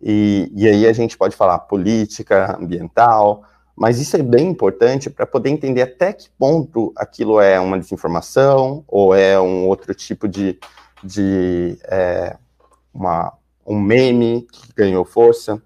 [0.00, 3.42] E, e aí a gente pode falar política, ambiental,
[3.76, 8.82] mas isso é bem importante para poder entender até que ponto aquilo é uma desinformação
[8.88, 10.58] ou é um outro tipo de,
[11.04, 12.36] de é,
[12.92, 13.34] uma,
[13.66, 15.60] um meme que ganhou força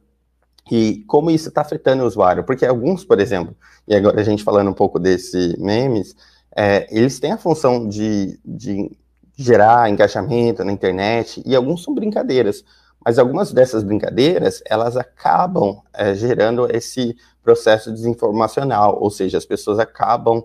[0.71, 2.43] e como isso está afetando o usuário.
[2.43, 3.57] Porque alguns, por exemplo,
[3.87, 6.17] e agora a gente falando um pouco desse memes,
[6.57, 8.91] é, eles têm a função de, de
[9.37, 12.65] gerar engajamento na internet e alguns são brincadeiras.
[13.05, 19.79] Mas algumas dessas brincadeiras, elas acabam é, gerando esse processo desinformacional, ou seja, as pessoas
[19.79, 20.45] acabam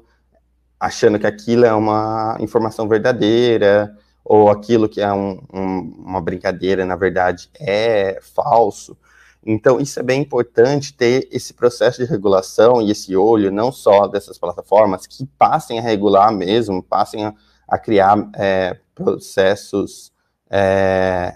[0.80, 6.86] achando que aquilo é uma informação verdadeira, ou aquilo que é um, um, uma brincadeira,
[6.86, 8.98] na verdade, é falso.
[9.46, 14.08] Então, isso é bem importante ter esse processo de regulação e esse olho, não só
[14.08, 17.34] dessas plataformas, que passem a regular mesmo, passem a,
[17.68, 20.12] a criar é, processos
[20.50, 21.36] é,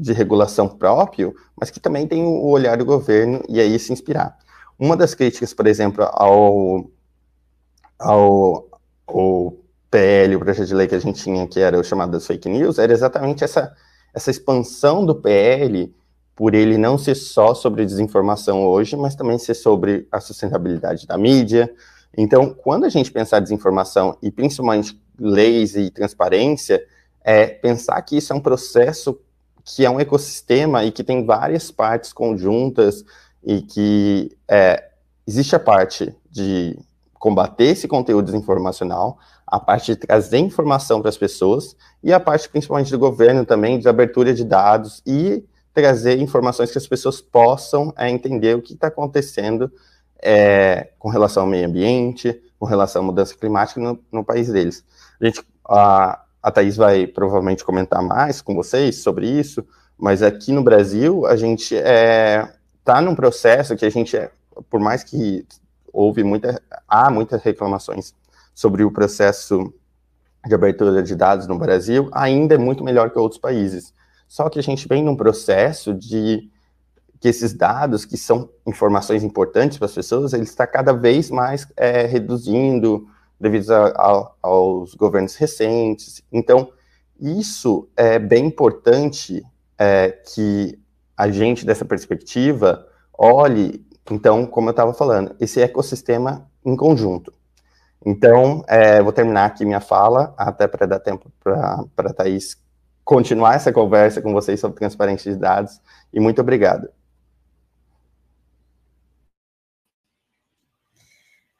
[0.00, 4.36] de regulação próprio, mas que também tem o olhar do governo e aí se inspirar.
[4.78, 6.90] Uma das críticas, por exemplo, ao,
[7.98, 8.68] ao,
[9.06, 9.56] ao
[9.90, 12.48] PL, o projeto de lei que a gente tinha, que era o chamado das fake
[12.48, 13.74] news, era exatamente essa,
[14.14, 15.94] essa expansão do PL
[16.34, 21.18] por ele não ser só sobre desinformação hoje, mas também ser sobre a sustentabilidade da
[21.18, 21.70] mídia.
[22.16, 26.82] Então, quando a gente pensar desinformação e principalmente leis e transparência,
[27.22, 29.20] é pensar que isso é um processo
[29.74, 33.04] que é um ecossistema e que tem várias partes conjuntas
[33.42, 34.90] e que é,
[35.26, 36.78] existe a parte de
[37.14, 42.48] combater esse conteúdo desinformacional, a parte de trazer informação para as pessoas e a parte
[42.48, 47.92] principalmente do governo também de abertura de dados e trazer informações que as pessoas possam
[47.96, 49.70] é, entender o que está acontecendo
[50.22, 54.84] é, com relação ao meio ambiente, com relação à mudança climática no, no país deles.
[55.20, 59.64] A, gente, a, a Thaís vai provavelmente comentar mais com vocês sobre isso,
[59.98, 62.52] mas aqui no Brasil a gente está é,
[62.84, 64.30] tá num processo que a gente, é,
[64.70, 65.46] por mais que
[65.92, 68.14] houve muita, há muitas reclamações
[68.54, 69.72] sobre o processo
[70.46, 73.92] de abertura de dados no Brasil, ainda é muito melhor que outros países.
[74.26, 76.48] Só que a gente vem num processo de
[77.20, 81.66] que esses dados, que são informações importantes para as pessoas, ele está cada vez mais
[81.76, 83.06] é, reduzindo
[83.40, 86.22] devido a, a, aos governos recentes.
[86.30, 86.72] Então,
[87.18, 89.42] isso é bem importante
[89.78, 90.78] é, que
[91.16, 92.86] a gente, dessa perspectiva,
[93.16, 97.32] olhe, então, como eu estava falando, esse ecossistema em conjunto.
[98.04, 102.56] Então, é, vou terminar aqui minha fala, até para dar tempo para a Thaís
[103.04, 105.80] continuar essa conversa com vocês sobre transparência de dados
[106.12, 106.88] e muito obrigado.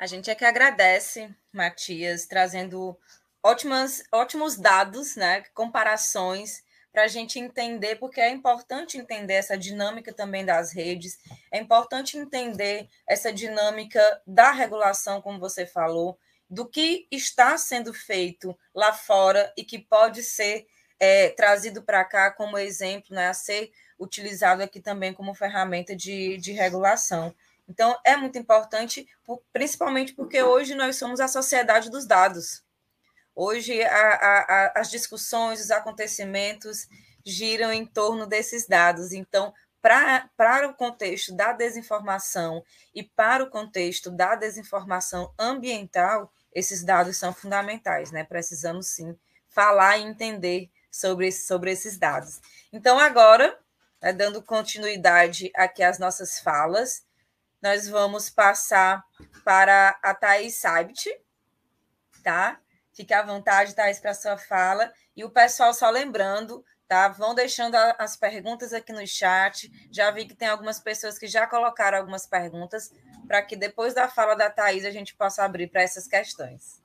[0.00, 2.98] A gente é que agradece, Matias, trazendo
[3.42, 10.10] ótimas, ótimos dados, né, comparações para a gente entender, porque é importante entender essa dinâmica
[10.10, 11.18] também das redes,
[11.52, 18.58] é importante entender essa dinâmica da regulação, como você falou, do que está sendo feito
[18.74, 20.66] lá fora e que pode ser
[20.98, 26.38] é, trazido para cá como exemplo, né, a ser utilizado aqui também como ferramenta de,
[26.38, 27.34] de regulação.
[27.70, 29.08] Então, é muito importante,
[29.52, 32.64] principalmente porque hoje nós somos a sociedade dos dados.
[33.32, 36.88] Hoje, a, a, as discussões, os acontecimentos
[37.24, 39.12] giram em torno desses dados.
[39.12, 47.16] Então, para o contexto da desinformação e para o contexto da desinformação ambiental, esses dados
[47.18, 48.24] são fundamentais, né?
[48.24, 49.16] Precisamos sim
[49.48, 52.40] falar e entender sobre, sobre esses dados.
[52.72, 53.56] Então, agora,
[54.02, 57.08] né, dando continuidade aqui às nossas falas,
[57.62, 59.04] nós vamos passar
[59.44, 61.10] para a Thais Saibt,
[62.22, 62.60] tá?
[62.92, 64.92] Fique à vontade, Thais, para a sua fala.
[65.16, 67.08] E o pessoal, só lembrando, tá?
[67.08, 69.70] Vão deixando as perguntas aqui no chat.
[69.90, 72.90] Já vi que tem algumas pessoas que já colocaram algumas perguntas,
[73.26, 76.79] para que depois da fala da Thais a gente possa abrir para essas questões.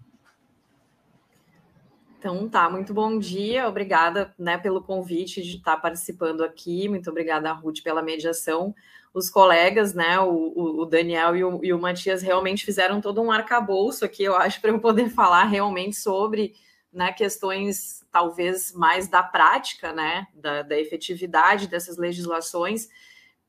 [2.18, 7.52] Então tá, muito bom dia, obrigada né, pelo convite de estar participando aqui, muito obrigada,
[7.52, 8.74] Ruth, pela mediação.
[9.14, 13.32] Os colegas, né, o, o Daniel e o, e o, Matias realmente fizeram todo um
[13.32, 16.56] arcabouço aqui, eu acho, para eu poder falar realmente sobre
[16.92, 22.88] né, questões talvez mais da prática, né, da, da efetividade dessas legislações.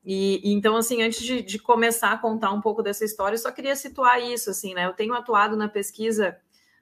[0.05, 3.51] E, então, assim, antes de, de começar a contar um pouco dessa história, eu só
[3.51, 4.85] queria situar isso, assim, né?
[4.85, 6.37] Eu tenho atuado na pesquisa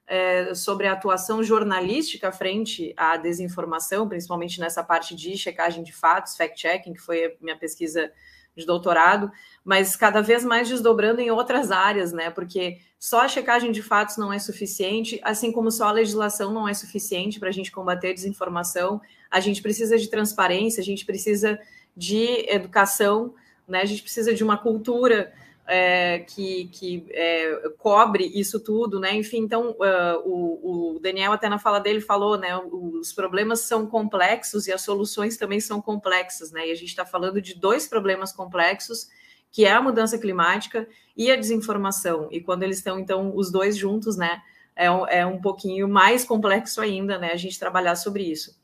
[0.07, 6.37] é, sobre a atuação jornalística frente à desinformação, principalmente nessa parte de checagem de fatos,
[6.37, 8.11] fact-checking, que foi minha pesquisa
[8.55, 9.29] de doutorado,
[9.63, 12.29] mas cada vez mais desdobrando em outras áreas, né?
[12.29, 16.67] Porque só a checagem de fatos não é suficiente, assim como só a legislação não
[16.67, 19.01] é suficiente para a gente combater desinformação.
[19.29, 21.59] A gente precisa de transparência, a gente precisa
[21.97, 23.33] de educação,
[23.67, 23.81] né?
[23.81, 25.33] A gente precisa de uma cultura
[25.67, 29.15] é, que, que é, cobre isso tudo, né?
[29.15, 32.55] Enfim, então uh, o, o, Daniel até na fala dele falou, né?
[32.57, 36.67] Os problemas são complexos e as soluções também são complexas, né?
[36.67, 39.07] E a gente está falando de dois problemas complexos,
[39.51, 40.87] que é a mudança climática
[41.17, 42.27] e a desinformação.
[42.31, 44.41] E quando eles estão então os dois juntos, né?
[44.75, 47.31] É um, é um pouquinho mais complexo ainda, né?
[47.31, 48.55] A gente trabalhar sobre isso.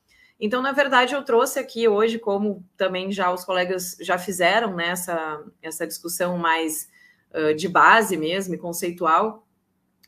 [0.44, 5.38] Então, na verdade, eu trouxe aqui hoje, como também já os colegas já fizeram nessa
[5.38, 6.90] né, essa discussão mais
[7.32, 9.46] uh, de base mesmo, conceitual,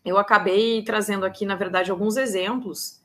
[0.04, 3.00] eu acabei trazendo aqui, na verdade, alguns exemplos.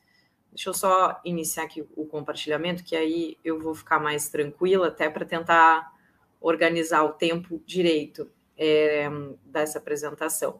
[0.51, 5.07] Deixa eu só iniciar aqui o compartilhamento, que aí eu vou ficar mais tranquila, até
[5.07, 5.93] para tentar
[6.41, 9.07] organizar o tempo direito é,
[9.45, 10.59] dessa apresentação.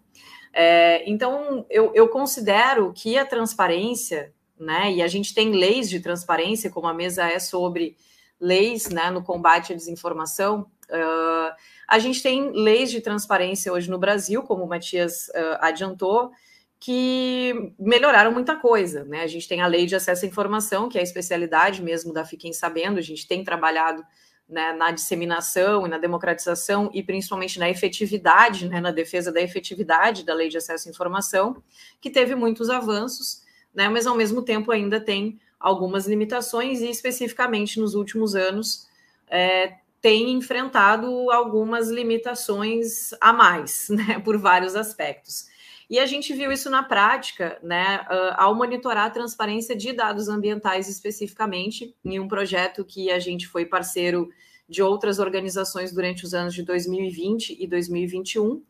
[0.53, 5.99] É, então, eu, eu considero que a transparência, né, e a gente tem leis de
[5.99, 7.95] transparência, como a mesa é sobre
[8.39, 11.55] leis né, no combate à desinformação, uh,
[11.87, 16.31] a gente tem leis de transparência hoje no Brasil, como o Matias uh, adiantou,
[16.79, 19.03] que melhoraram muita coisa.
[19.03, 19.21] Né?
[19.21, 22.23] A gente tem a lei de acesso à informação, que é a especialidade mesmo da
[22.23, 24.05] Fiquem Sabendo, a gente tem trabalhado
[24.47, 30.23] né, na disseminação e na democratização e principalmente na efetividade, né, na defesa da efetividade
[30.23, 31.61] da lei de acesso à informação,
[32.01, 33.43] que teve muitos avanços,
[33.73, 38.87] né, mas ao mesmo tempo ainda tem algumas limitações e especificamente nos últimos anos
[39.29, 45.47] é, tem enfrentado algumas limitações a mais, né, por vários aspectos.
[45.89, 48.05] E a gente viu isso na prática, né,
[48.37, 53.65] ao monitorar a transparência de dados ambientais especificamente, em um projeto que a gente foi
[53.65, 54.29] parceiro
[54.69, 58.61] de outras organizações durante os anos de 2020 e 2021,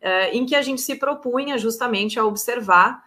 [0.00, 3.04] eh, em que a gente se propunha justamente a observar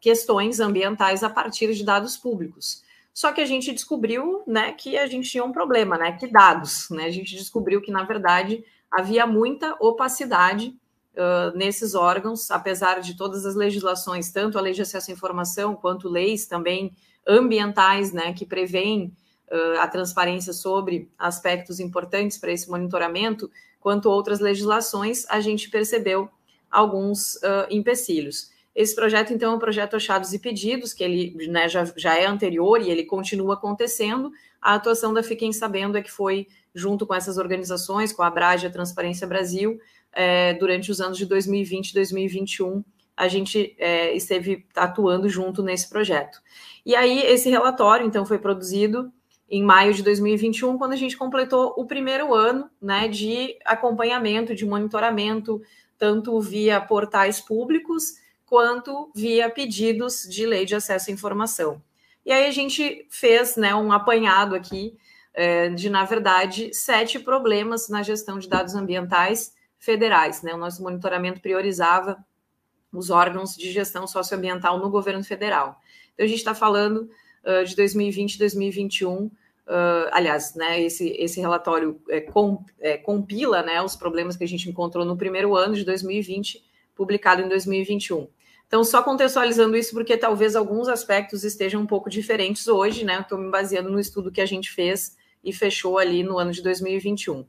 [0.00, 2.84] questões ambientais a partir de dados públicos.
[3.14, 6.90] Só que a gente descobriu, né, que a gente tinha um problema, né, que dados,
[6.90, 10.76] né, a gente descobriu que na verdade havia muita opacidade
[11.14, 15.76] uh, nesses órgãos, apesar de todas as legislações, tanto a lei de acesso à informação
[15.76, 16.92] quanto leis também
[17.26, 19.12] ambientais, né, que prevêem
[19.48, 26.28] uh, a transparência sobre aspectos importantes para esse monitoramento, quanto outras legislações, a gente percebeu
[26.68, 28.50] alguns uh, empecilhos.
[28.74, 32.26] Esse projeto, então, é um projeto Achados e Pedidos, que ele né, já, já é
[32.26, 34.32] anterior e ele continua acontecendo.
[34.60, 38.66] A atuação da Fiquem Sabendo é que foi, junto com essas organizações, com a Abrage
[38.66, 39.78] a Transparência Brasil,
[40.12, 42.84] é, durante os anos de 2020 e 2021,
[43.16, 46.42] a gente é, esteve atuando junto nesse projeto.
[46.84, 49.12] E aí, esse relatório, então, foi produzido
[49.48, 54.66] em maio de 2021, quando a gente completou o primeiro ano né, de acompanhamento, de
[54.66, 55.62] monitoramento,
[55.96, 61.82] tanto via portais públicos quanto via pedidos de lei de acesso à informação.
[62.24, 64.96] E aí a gente fez né, um apanhado aqui
[65.34, 70.42] é, de, na verdade, sete problemas na gestão de dados ambientais federais.
[70.42, 70.54] Né?
[70.54, 72.24] O nosso monitoramento priorizava
[72.92, 75.80] os órgãos de gestão socioambiental no governo federal.
[76.14, 77.10] Então, a gente está falando
[77.44, 79.12] uh, de 2020 e 2021.
[79.16, 79.32] Uh,
[80.12, 84.68] aliás, né, esse, esse relatório é, com, é, compila né, os problemas que a gente
[84.68, 86.62] encontrou no primeiro ano de 2020,
[86.94, 88.28] publicado em 2021.
[88.66, 93.20] Então, só contextualizando isso, porque talvez alguns aspectos estejam um pouco diferentes hoje, né?
[93.20, 96.62] Estou me baseando no estudo que a gente fez e fechou ali no ano de
[96.62, 97.46] 2021.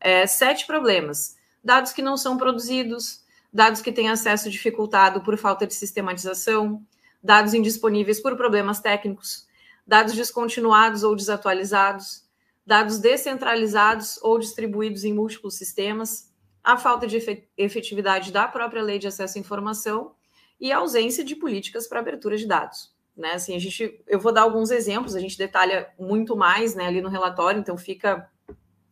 [0.00, 5.66] É, sete problemas dados que não são produzidos, dados que têm acesso dificultado por falta
[5.66, 6.82] de sistematização,
[7.22, 9.46] dados indisponíveis por problemas técnicos,
[9.86, 12.24] dados descontinuados ou desatualizados,
[12.64, 16.27] dados descentralizados ou distribuídos em múltiplos sistemas,
[16.68, 17.16] a falta de
[17.56, 20.12] efetividade da própria lei de acesso à informação
[20.60, 22.94] e a ausência de políticas para abertura de dados.
[23.16, 23.30] Né?
[23.32, 27.00] Assim, a gente, eu vou dar alguns exemplos, a gente detalha muito mais né, ali
[27.00, 28.30] no relatório, então fica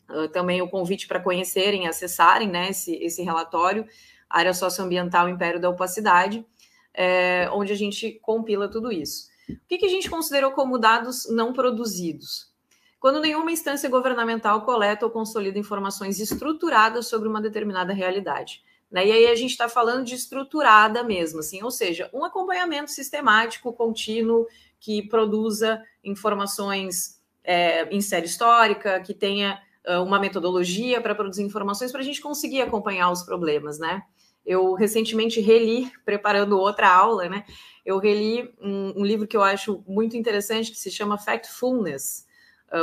[0.08, 3.86] uh, também o convite para conhecerem, acessarem né, esse, esse relatório,
[4.26, 6.46] Área Socioambiental Império da Opacidade,
[6.94, 9.28] é, onde a gente compila tudo isso.
[9.50, 12.55] O que, que a gente considerou como dados não produzidos?
[12.98, 18.62] Quando nenhuma instância governamental coleta ou consolida informações estruturadas sobre uma determinada realidade.
[18.90, 19.06] Né?
[19.06, 23.72] E aí a gente está falando de estruturada mesmo, assim, ou seja, um acompanhamento sistemático,
[23.72, 24.46] contínuo,
[24.80, 29.60] que produza informações é, em série histórica, que tenha
[30.02, 34.02] uma metodologia para produzir informações para a gente conseguir acompanhar os problemas, né?
[34.44, 37.44] Eu recentemente reli, preparando outra aula, né?
[37.84, 42.26] Eu reli um, um livro que eu acho muito interessante que se chama Factfulness,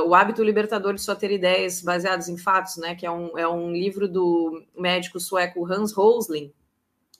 [0.05, 2.95] o hábito libertador de só ter ideias baseadas em fatos, né?
[2.95, 6.53] Que é um, é um livro do médico sueco Hans Rosling,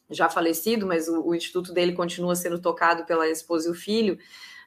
[0.10, 4.18] já falecido, mas o, o instituto dele continua sendo tocado pela esposa e o filho,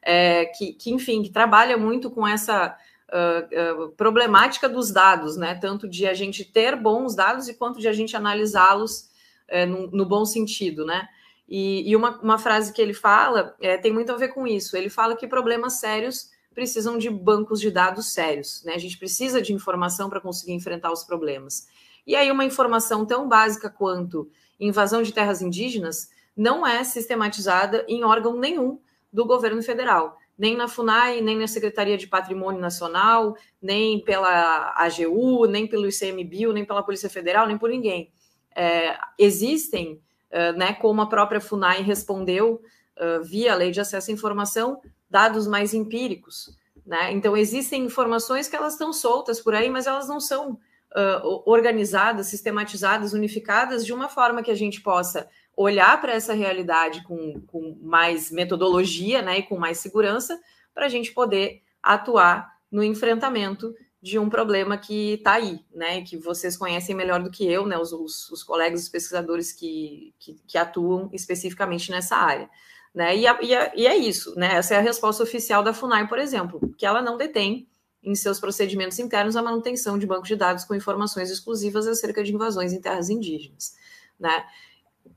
[0.02, 2.76] é, que, que, enfim, que trabalha muito com essa
[3.12, 5.54] uh, uh, problemática dos dados, né?
[5.54, 9.10] Tanto de a gente ter bons dados e quanto de a gente analisá-los
[9.50, 11.08] uh, no, no, bom sentido, né?
[11.48, 14.76] E, e uma, uma, frase que ele fala é, tem muito a ver com isso.
[14.76, 18.74] Ele fala que problemas sérios precisam de bancos de dados sérios, né?
[18.74, 21.68] A gente precisa de informação para conseguir enfrentar os problemas.
[22.06, 24.28] E aí, uma informação tão básica quanto
[24.58, 28.80] invasão de terras indígenas não é sistematizada em órgão nenhum
[29.12, 35.46] do governo federal nem na FUNAI, nem na Secretaria de Patrimônio Nacional, nem pela AGU,
[35.46, 38.12] nem pelo ICMBio, nem pela Polícia Federal, nem por ninguém.
[38.54, 40.00] É, existem,
[40.30, 42.60] é, né, como a própria FUNAI respondeu
[42.96, 47.12] é, via Lei de Acesso à Informação, dados mais empíricos, Né?
[47.12, 52.28] Então, existem informações que elas estão soltas por aí, mas elas não são uh, organizadas,
[52.28, 57.76] sistematizadas, unificadas de uma forma que a gente possa olhar para essa realidade com, com
[57.82, 60.38] mais metodologia né, e com mais segurança,
[60.72, 66.02] para a gente poder atuar no enfrentamento de um problema que está aí, né?
[66.02, 67.76] Que vocês conhecem melhor do que eu, né?
[67.76, 72.48] Os, os, os colegas, os pesquisadores que, que, que, atuam especificamente nessa área.
[72.96, 73.14] Né?
[73.14, 74.54] E, a, e, a, e, é isso, né?
[74.54, 77.68] Essa é a resposta oficial da FUNAI, por exemplo, que ela não detém
[78.02, 82.32] em seus procedimentos internos a manutenção de bancos de dados com informações exclusivas acerca de
[82.32, 83.76] invasões em terras indígenas.
[84.18, 84.46] Né?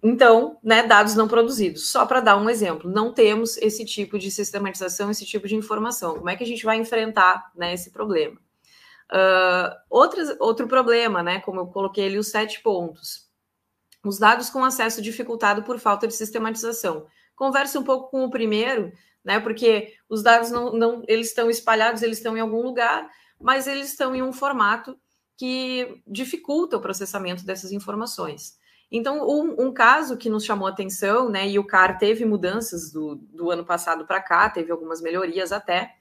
[0.03, 1.89] Então, né, dados não produzidos.
[1.89, 6.15] Só para dar um exemplo, não temos esse tipo de sistematização, esse tipo de informação.
[6.15, 8.35] Como é que a gente vai enfrentar né, esse problema?
[9.09, 11.39] Uh, outras, outro problema, né?
[11.39, 13.29] Como eu coloquei ali os sete pontos.
[14.03, 17.07] Os dados com acesso dificultado por falta de sistematização.
[17.39, 18.91] Converse um pouco com o primeiro,
[19.23, 19.39] né?
[19.39, 23.09] Porque os dados não, não eles estão espalhados, eles estão em algum lugar,
[23.39, 24.99] mas eles estão em um formato
[25.37, 28.59] que dificulta o processamento dessas informações.
[28.91, 33.15] Então, um, um, caso que nos chamou atenção, né, e o CAR teve mudanças do,
[33.15, 35.93] do ano passado para cá, teve algumas melhorias até,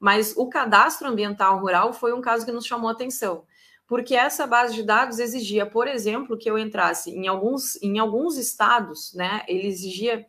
[0.00, 3.44] mas o cadastro ambiental rural foi um caso que nos chamou atenção,
[3.86, 8.38] porque essa base de dados exigia, por exemplo, que eu entrasse em alguns, em alguns
[8.38, 9.42] estados, né?
[9.46, 10.24] Ele exigia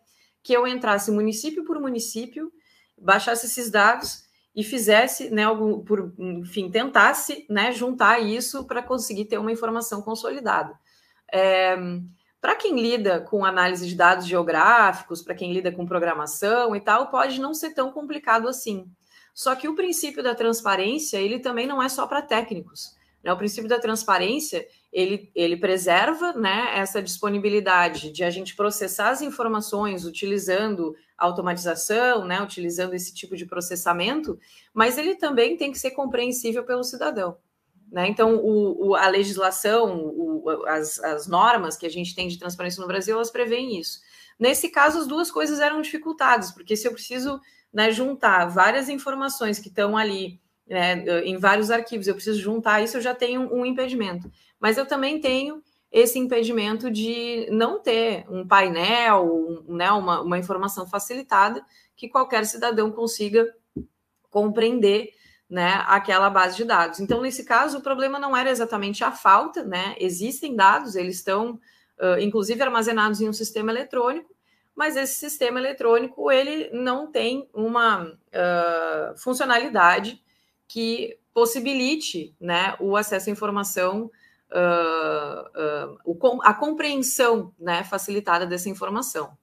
[0.48, 2.50] que eu entrasse município por município,
[2.98, 4.24] baixasse esses dados
[4.56, 10.02] e fizesse, né, algum, por, enfim, tentasse, né, juntar isso para conseguir ter uma informação
[10.02, 10.74] consolidada.
[11.30, 11.76] É,
[12.40, 17.08] para quem lida com análise de dados geográficos, para quem lida com programação e tal,
[17.10, 18.90] pode não ser tão complicado assim.
[19.34, 22.96] Só que o princípio da transparência, ele também não é só para técnicos.
[23.22, 23.34] Né?
[23.34, 29.22] O princípio da transparência, ele, ele preserva né, essa disponibilidade de a gente processar as
[29.22, 34.40] informações utilizando automatização, né, utilizando esse tipo de processamento,
[34.74, 37.38] mas ele também tem que ser compreensível pelo cidadão.
[37.92, 38.08] Né?
[38.08, 42.82] Então, o, o, a legislação, o, as, as normas que a gente tem de transparência
[42.82, 44.00] no Brasil, elas preveem isso.
[44.40, 47.42] Nesse caso, as duas coisas eram dificultadas, porque se eu preciso
[47.74, 50.40] né, juntar várias informações que estão ali
[50.70, 54.32] né, em vários arquivos, eu preciso juntar isso, eu já tenho um impedimento.
[54.60, 60.38] Mas eu também tenho esse impedimento de não ter um painel, um, né, uma, uma
[60.38, 61.64] informação facilitada
[61.96, 63.48] que qualquer cidadão consiga
[64.30, 65.12] compreender
[65.50, 67.00] né, aquela base de dados.
[67.00, 69.96] Então, nesse caso, o problema não era exatamente a falta, né?
[69.98, 71.52] Existem dados, eles estão,
[72.00, 74.36] uh, inclusive, armazenados em um sistema eletrônico,
[74.76, 80.22] mas esse sistema eletrônico ele não tem uma uh, funcionalidade
[80.68, 84.12] que possibilite né, o acesso à informação,
[84.52, 89.38] uh, uh, a compreensão né, facilitada dessa informação.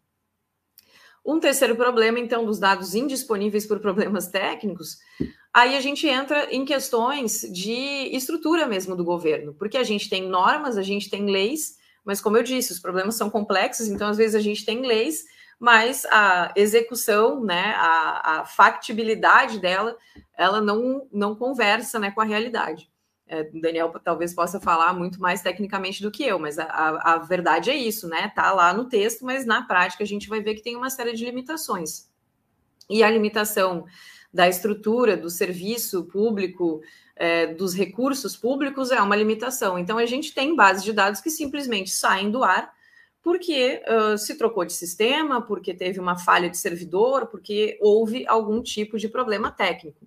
[1.24, 4.98] Um terceiro problema, então, dos dados indisponíveis por problemas técnicos,
[5.52, 10.28] aí a gente entra em questões de estrutura mesmo do governo, porque a gente tem
[10.28, 14.18] normas, a gente tem leis, mas, como eu disse, os problemas são complexos, então, às
[14.18, 15.24] vezes, a gente tem leis,
[15.58, 19.96] mas a execução, né, a, a factibilidade dela,
[20.36, 22.90] ela não, não conversa né, com a realidade.
[23.26, 27.14] É, o Daniel talvez possa falar muito mais tecnicamente do que eu, mas a, a,
[27.14, 28.30] a verdade é isso, né?
[28.34, 31.14] Tá lá no texto, mas na prática a gente vai ver que tem uma série
[31.14, 32.10] de limitações.
[32.88, 33.86] E a limitação
[34.32, 36.82] da estrutura do serviço público,
[37.16, 39.78] é, dos recursos públicos é uma limitação.
[39.78, 42.74] Então, a gente tem bases de dados que simplesmente saem do ar
[43.24, 48.62] porque uh, se trocou de sistema, porque teve uma falha de servidor, porque houve algum
[48.62, 50.06] tipo de problema técnico.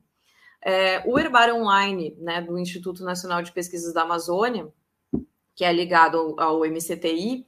[0.64, 4.72] É, o Herbário Online, né, do Instituto Nacional de Pesquisas da Amazônia,
[5.56, 7.48] que é ligado ao, ao MCTI,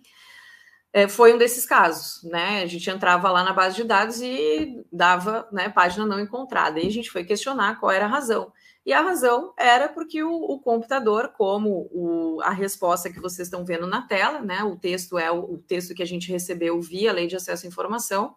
[0.92, 2.64] é, foi um desses casos, né?
[2.64, 6.80] A gente entrava lá na base de dados e dava, né, página não encontrada.
[6.80, 8.52] E a gente foi questionar qual era a razão.
[8.90, 13.64] E a razão era porque o, o computador, como o, a resposta que vocês estão
[13.64, 14.64] vendo na tela, né?
[14.64, 17.70] O texto é o, o texto que a gente recebeu via Lei de Acesso à
[17.70, 18.34] Informação.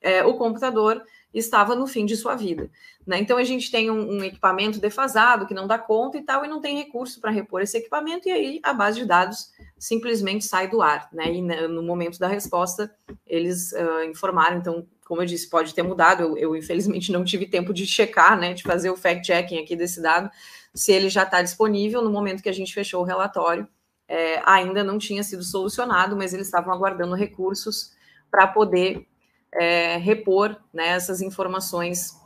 [0.00, 1.02] É, o computador
[1.32, 2.70] estava no fim de sua vida.
[3.06, 3.18] Né?
[3.18, 6.48] Então a gente tem um, um, equipamento defasado que não dá conta e tal, e
[6.48, 10.68] não tem recurso para repor esse equipamento, e aí a base de dados simplesmente sai
[10.68, 11.08] do ar.
[11.12, 11.32] Né?
[11.32, 12.94] E né, no momento da resposta,
[13.26, 16.22] eles uh, informaram, então, como eu disse, pode ter mudado.
[16.22, 20.00] Eu, eu, infelizmente não tive tempo de checar, né, de fazer o fact-checking aqui desse
[20.00, 20.30] dado,
[20.74, 23.66] se ele já está disponível no momento que a gente fechou o relatório.
[24.08, 27.92] É, ainda não tinha sido solucionado, mas eles estavam aguardando recursos
[28.30, 29.06] para poder
[29.52, 32.20] é, repor né, essas informações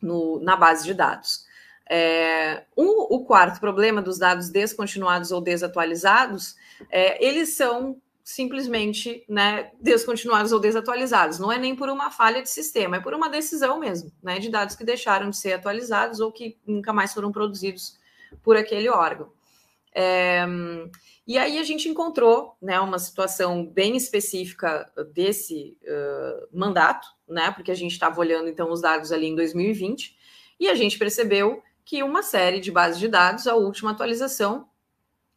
[0.00, 1.44] no, na base de dados.
[1.88, 6.54] É, um, o quarto problema dos dados descontinuados ou desatualizados,
[6.88, 11.40] é, eles são simplesmente né, descontinuados ou desatualizados.
[11.40, 14.48] Não é nem por uma falha de sistema, é por uma decisão mesmo, né, de
[14.48, 17.98] dados que deixaram de ser atualizados ou que nunca mais foram produzidos
[18.42, 19.32] por aquele órgão.
[19.94, 20.44] É,
[21.26, 27.70] e aí a gente encontrou né, uma situação bem específica desse uh, mandato, né, porque
[27.70, 30.16] a gente estava olhando então os dados ali em 2020,
[30.58, 34.68] e a gente percebeu que uma série de bases de dados, a última atualização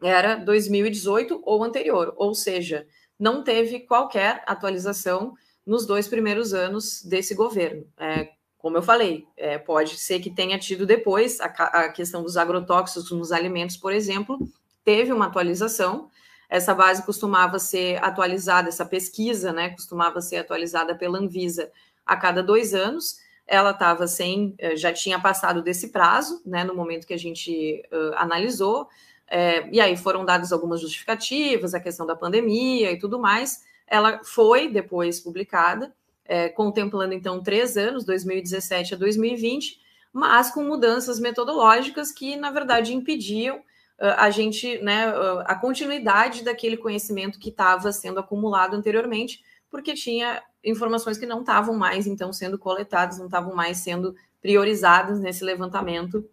[0.02, 2.88] era 2018 ou anterior, ou seja,
[3.20, 5.34] não teve qualquer atualização
[5.66, 7.88] nos dois primeiros anos desse governo.
[7.98, 8.32] É,
[8.64, 13.12] como eu falei, é, pode ser que tenha tido depois a, a, questão dos agrotóxicos
[13.12, 14.40] nos alimentos, por exemplo,
[14.86, 16.10] teve uma atualização.
[16.50, 21.70] Essa base costumava ser atualizada, essa pesquisa, né, costumava ser atualizada pela Anvisa
[22.06, 23.18] a cada dois anos.
[23.46, 27.84] Ela estava sem, eh, já tinha passado desse prazo, né, no momento que a gente
[27.92, 28.88] uh, analisou.
[29.28, 33.62] É, e aí foram dadas algumas justificativas, a questão da pandemia e tudo mais.
[33.86, 35.94] Ela foi depois publicada,
[36.26, 39.80] é, contemplando então três anos, 2017 a 2020,
[40.12, 46.44] mas com mudanças metodológicas que, na verdade, impediam uh, a gente, né, uh, a continuidade
[46.44, 52.32] daquele conhecimento que estava sendo acumulado anteriormente, porque tinha informações que não estavam mais, então,
[52.32, 56.24] sendo coletadas, não estavam mais sendo priorizadas nesse levantamento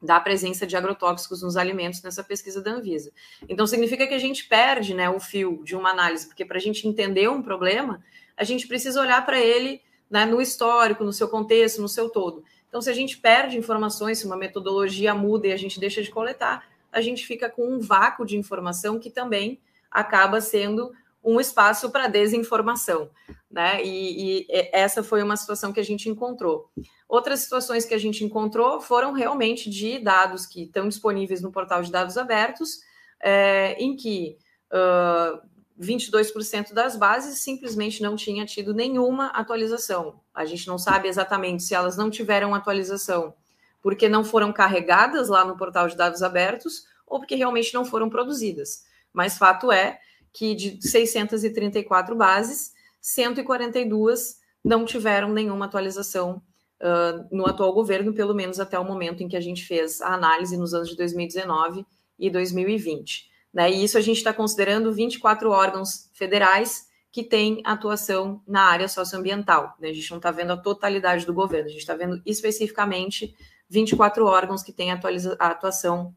[0.00, 3.12] da presença de agrotóxicos nos alimentos nessa pesquisa da Anvisa.
[3.48, 6.60] Então, significa que a gente perde né, o fio de uma análise, porque para a
[6.60, 8.02] gente entender um problema,
[8.36, 9.80] a gente precisa olhar para ele
[10.10, 12.44] né, no histórico, no seu contexto, no seu todo.
[12.68, 16.10] Então, se a gente perde informações, se uma metodologia muda e a gente deixa de
[16.10, 19.60] coletar, a gente fica com um vácuo de informação que também
[19.90, 20.92] acaba sendo
[21.24, 23.10] um espaço para desinformação,
[23.50, 23.82] né?
[23.82, 26.68] E, e, essa foi uma situação que a gente encontrou.
[27.08, 31.82] Outras situações que a gente encontrou foram realmente de dados que estão disponíveis no portal
[31.82, 32.80] de dados abertos,
[33.20, 34.36] é, em que
[34.72, 35.40] uh,
[35.82, 40.20] 22% das bases simplesmente não tinha tido nenhuma atualização.
[40.34, 43.34] A gente não sabe exatamente se elas não tiveram atualização
[43.82, 48.08] porque não foram carregadas lá no portal de dados abertos ou porque realmente não foram
[48.08, 48.84] produzidas.
[49.12, 49.98] Mas fato é
[50.32, 56.40] que de 634 bases, 142 não tiveram nenhuma atualização
[56.80, 60.14] uh, no atual governo, pelo menos até o momento em que a gente fez a
[60.14, 61.84] análise nos anos de 2019
[62.18, 63.31] e 2020.
[63.52, 63.70] Né?
[63.70, 69.76] E isso a gente está considerando 24 órgãos federais que têm atuação na área socioambiental.
[69.78, 69.90] Né?
[69.90, 73.34] A gente não está vendo a totalidade do governo, a gente está vendo especificamente
[73.68, 76.14] 24 órgãos que têm atuação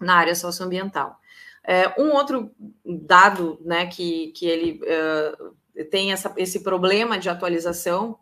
[0.00, 1.18] na área socioambiental.
[1.64, 2.50] É, um outro
[2.84, 8.18] dado né, que, que ele uh, tem essa, esse problema de atualização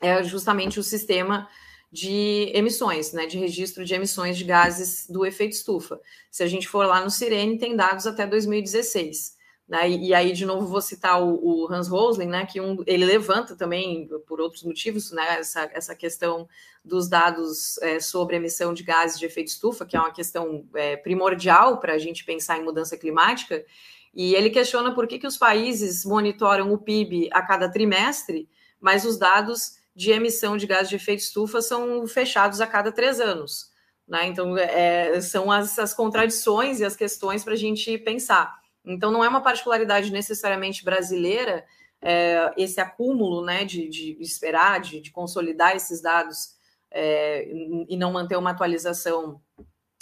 [0.00, 1.48] é justamente o sistema
[1.92, 6.00] de emissões, né, de registro de emissões de gases do efeito estufa.
[6.30, 9.38] Se a gente for lá no Sirene, tem dados até 2016.
[9.68, 13.04] Né, e, aí, de novo, vou citar o, o Hans Rosling, né, que um, ele
[13.04, 16.48] levanta também, por outros motivos, né, essa, essa questão
[16.84, 20.96] dos dados é, sobre emissão de gases de efeito estufa, que é uma questão é,
[20.96, 23.64] primordial para a gente pensar em mudança climática.
[24.12, 28.48] E ele questiona por que, que os países monitoram o PIB a cada trimestre,
[28.80, 33.20] mas os dados de emissão de gás de efeito estufa são fechados a cada três
[33.20, 33.70] anos.
[34.08, 34.28] Né?
[34.28, 38.58] Então, é, são as, as contradições e as questões para a gente pensar.
[38.82, 41.66] Então, não é uma particularidade necessariamente brasileira
[42.00, 46.54] é, esse acúmulo né, de, de esperar, de, de, consolidar esses dados
[46.90, 47.46] é,
[47.86, 49.38] e não manter uma atualização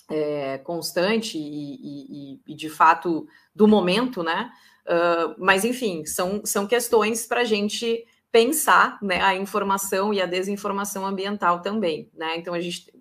[0.09, 4.49] é, constante e, e, e, de fato, do momento, né?
[4.87, 10.27] Uh, mas, enfim, são, são questões para a gente pensar né, a informação e a
[10.27, 12.37] desinformação ambiental também, né?
[12.37, 12.93] Então a gente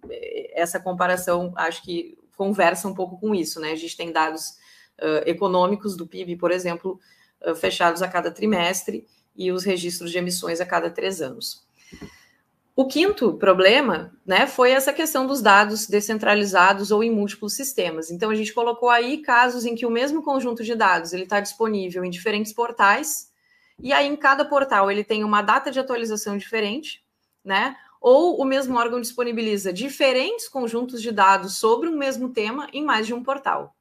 [0.53, 3.71] essa comparação acho que conversa um pouco com isso, né?
[3.71, 4.57] A gente tem dados
[4.99, 6.99] uh, econômicos do PIB, por exemplo,
[7.45, 9.05] uh, fechados a cada trimestre
[9.35, 11.65] e os registros de emissões a cada três anos.
[12.75, 18.11] O quinto problema, né, foi essa questão dos dados descentralizados ou em múltiplos sistemas.
[18.11, 21.39] Então a gente colocou aí casos em que o mesmo conjunto de dados ele está
[21.39, 23.26] disponível em diferentes portais
[23.79, 27.03] e aí, em cada portal, ele tem uma data de atualização diferente,
[27.43, 27.75] né?
[28.01, 33.05] Ou o mesmo órgão disponibiliza diferentes conjuntos de dados sobre um mesmo tema em mais
[33.05, 33.75] de um portal.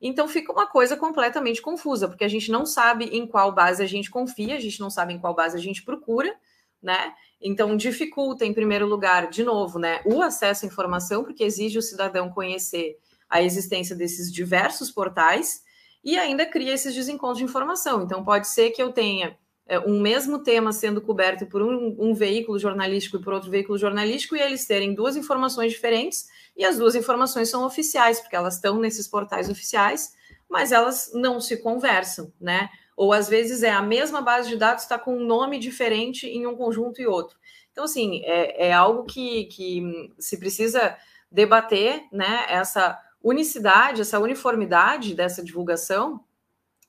[0.00, 3.86] Então fica uma coisa completamente confusa, porque a gente não sabe em qual base a
[3.86, 6.34] gente confia, a gente não sabe em qual base a gente procura,
[6.80, 7.12] né?
[7.40, 11.82] Então dificulta, em primeiro lugar, de novo, né, o acesso à informação, porque exige o
[11.82, 12.96] cidadão conhecer
[13.28, 15.62] a existência desses diversos portais
[16.04, 18.02] e ainda cria esses desencontros de informação.
[18.02, 22.14] Então, pode ser que eu tenha é, um mesmo tema sendo coberto por um, um,
[22.14, 26.26] veículo jornalístico e por outro veículo jornalístico, e eles terem duas informações diferentes,
[26.56, 30.14] e as duas informações são oficiais, porque elas estão nesses portais oficiais,
[30.48, 32.70] mas elas não se conversam, né?
[32.96, 36.46] Ou às vezes é a mesma base de dados está com um nome diferente em
[36.46, 37.36] um conjunto e outro.
[37.70, 40.96] Então, assim, é, é algo que, que se precisa
[41.30, 42.46] debater, né?
[42.48, 46.20] Essa unicidade, essa uniformidade dessa divulgação,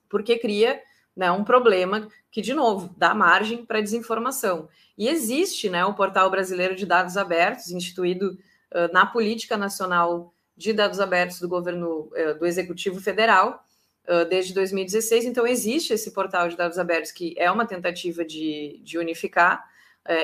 [0.08, 0.80] porque cria
[1.16, 4.68] né, um problema que, de novo, dá margem para desinformação.
[4.96, 8.38] E existe né, o Portal Brasileiro de Dados Abertos, instituído
[8.72, 13.64] uh, na Política Nacional de Dados Abertos do governo uh, do Executivo Federal
[14.08, 15.24] uh, desde 2016.
[15.24, 19.64] Então, existe esse portal de dados abertos que é uma tentativa de, de unificar.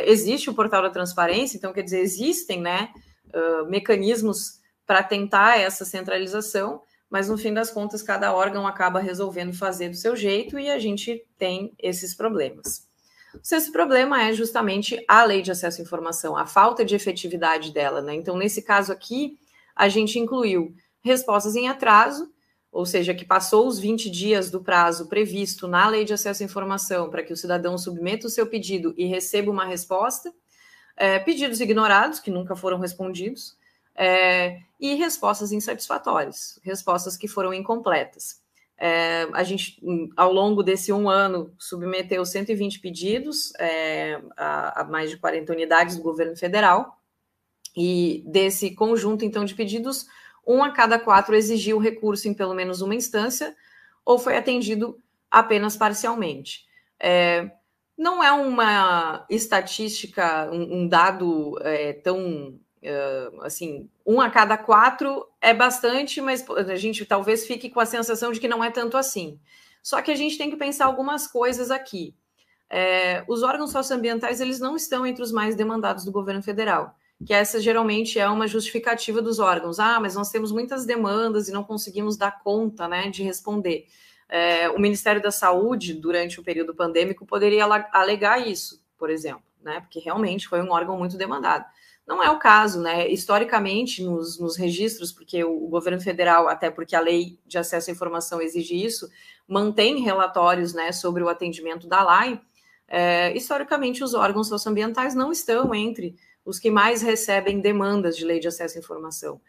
[0.05, 2.89] existe o portal da transparência, então, quer dizer, existem né,
[3.69, 6.81] mecanismos para tentar essa centralização,
[7.11, 10.79] mas no fim das contas, cada órgão acaba resolvendo fazer do seu jeito e a
[10.79, 12.87] gente tem esses problemas.
[13.35, 17.73] O sexto problema é justamente a lei de acesso à informação, a falta de efetividade
[17.73, 18.01] dela.
[18.01, 18.15] Né?
[18.15, 19.39] Então, nesse caso aqui,
[19.75, 22.33] a gente incluiu respostas em atraso,
[22.73, 26.47] ou seja, que passou os 20 dias do prazo previsto na lei de acesso à
[26.47, 30.33] informação para que o cidadão submeta o seu pedido e receba uma resposta,
[30.97, 33.56] é, pedidos ignorados, que nunca foram respondidos,
[33.97, 38.41] é, e respostas insatisfatórias, respostas que foram incompletas.
[38.79, 39.81] É, a gente,
[40.15, 45.97] ao longo desse um ano, submeteu 120 pedidos é, a, a, mais de 40 unidades
[45.97, 47.01] do governo federal,
[47.75, 50.07] e desse conjunto, então, de pedidos,
[50.47, 53.55] um a cada quatro exigiu recurso em pelo menos uma instância,
[54.05, 54.99] ou foi atendido
[55.31, 56.65] apenas parcialmente.
[56.99, 57.51] É,
[57.97, 65.27] não é uma estatística, um, um dado é, tão Uh, assim, um a cada quatro
[65.41, 68.97] é bastante, mas a gente talvez fique com a sensação de que não é tanto
[68.97, 69.41] assim.
[69.83, 72.15] Só que a gente tem que pensar algumas coisas aqui.
[72.69, 77.33] É, os órgãos socioambientais eles não estão entre os mais demandados do governo federal, que
[77.33, 79.79] essa geralmente é uma justificativa dos órgãos.
[79.79, 83.87] Ah, mas nós temos muitas demandas e não conseguimos dar conta né, de responder.
[84.29, 89.81] É, o Ministério da Saúde, durante o período pandêmico, poderia alegar isso, por exemplo, né,
[89.81, 91.65] porque realmente foi um órgão muito demandado.
[92.07, 93.09] Não é o caso, né?
[93.09, 97.91] Historicamente, nos, nos registros, porque o, o, governo federal, até porque a lei de acesso
[97.91, 99.11] à informação exige isso,
[99.49, 102.41] mantém relatórios né, sobre o atendimento da LAI.
[102.87, 106.15] É, historicamente, os órgãos socioambientais não estão entre
[106.45, 109.41] os que mais recebem demandas de lei de acesso à informação.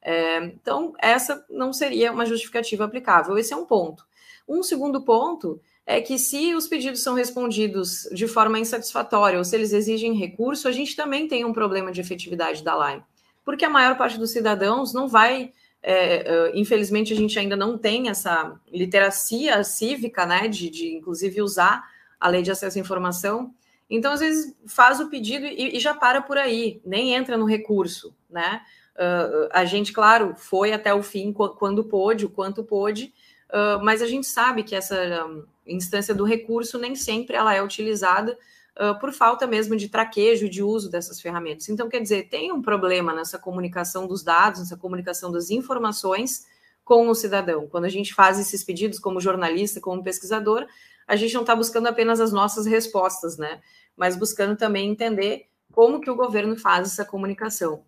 [0.00, 3.36] É, então, essa não seria uma justificativa aplicável.
[3.36, 4.06] Esse é um ponto.
[4.48, 9.54] Um segundo ponto é que se os pedidos são respondidos de forma insatisfatória ou se
[9.54, 13.00] eles exigem recurso, a gente também tem um problema de efetividade da lei,
[13.44, 17.78] porque a maior parte dos cidadãos não vai, é, é, infelizmente a gente ainda não
[17.78, 21.88] tem essa literacia cívica, né, de, de inclusive usar
[22.18, 23.54] a lei de acesso à informação,
[23.88, 27.44] então às vezes faz o pedido e, e já para por aí, nem entra no
[27.44, 28.60] recurso, né,
[28.96, 33.14] uh, a gente, claro, foi até o fim quando pôde, o quanto pôde,
[33.50, 37.62] uh, mas a gente sabe que essa um, instância do recurso nem sempre ela é
[37.62, 38.38] utilizada
[38.78, 41.68] uh, por falta mesmo de traquejo de uso dessas ferramentas.
[41.68, 46.46] Então, quer dizer, tem um problema nessa comunicação dos dados, nessa comunicação das informações
[46.84, 47.66] com o cidadão.
[47.66, 50.66] Quando a gente faz esses pedidos como jornalista, como pesquisador,
[51.06, 53.60] a gente não está buscando apenas as nossas respostas, né?
[53.96, 57.84] Mas buscando também entender como que o governo faz essa comunicação.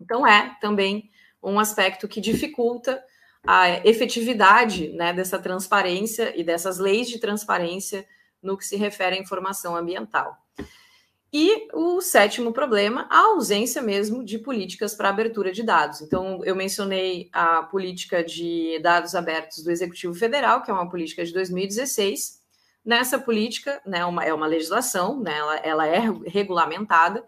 [0.00, 1.10] Então, é também
[1.42, 3.02] um aspecto que dificulta
[3.46, 8.06] a efetividade né, dessa transparência e dessas leis de transparência
[8.42, 10.36] no que se refere à informação ambiental.
[11.36, 16.00] E o sétimo problema, a ausência mesmo de políticas para abertura de dados.
[16.00, 21.24] Então, eu mencionei a política de dados abertos do Executivo Federal, que é uma política
[21.24, 22.40] de 2016.
[22.84, 27.24] Nessa política, né, uma, é uma legislação, né, ela, ela é regulamentada,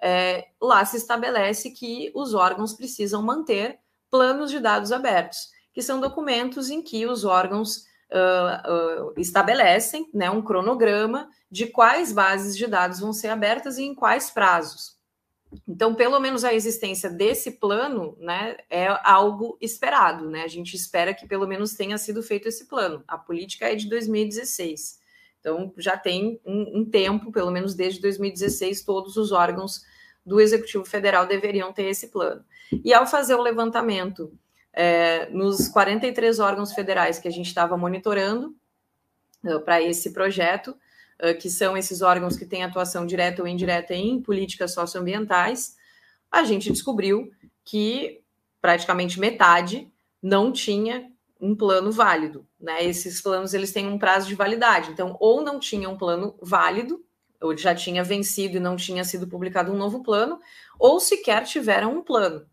[0.00, 3.78] é, lá se estabelece que os órgãos precisam manter
[4.10, 10.30] planos de dados abertos, que são documentos em que os órgãos uh, uh, estabelecem né,
[10.30, 15.00] um cronograma de quais bases de dados vão ser abertas e em quais prazos.
[15.68, 20.30] Então, pelo menos a existência desse plano né, é algo esperado.
[20.30, 20.42] Né?
[20.42, 23.04] A gente espera que pelo menos tenha sido feito esse plano.
[23.06, 25.00] A política é de 2016.
[25.40, 29.82] Então, já tem um, um tempo, pelo menos desde 2016, todos os órgãos
[30.24, 32.44] do Executivo Federal deveriam ter esse plano.
[32.84, 34.32] E ao fazer o levantamento
[34.72, 38.54] é, nos 43 órgãos federais que a gente estava monitorando
[39.44, 40.76] uh, para esse projeto,
[41.22, 45.76] uh, que são esses órgãos que têm atuação direta ou indireta em políticas socioambientais,
[46.30, 47.30] a gente descobriu
[47.64, 48.22] que
[48.60, 49.92] praticamente metade
[50.22, 52.46] não tinha um plano válido.
[52.58, 52.84] Né?
[52.84, 57.04] Esses planos eles têm um prazo de validade, então ou não tinha um plano válido,
[57.40, 60.40] ou já tinha vencido e não tinha sido publicado um novo plano,
[60.78, 62.46] ou sequer tiveram um plano.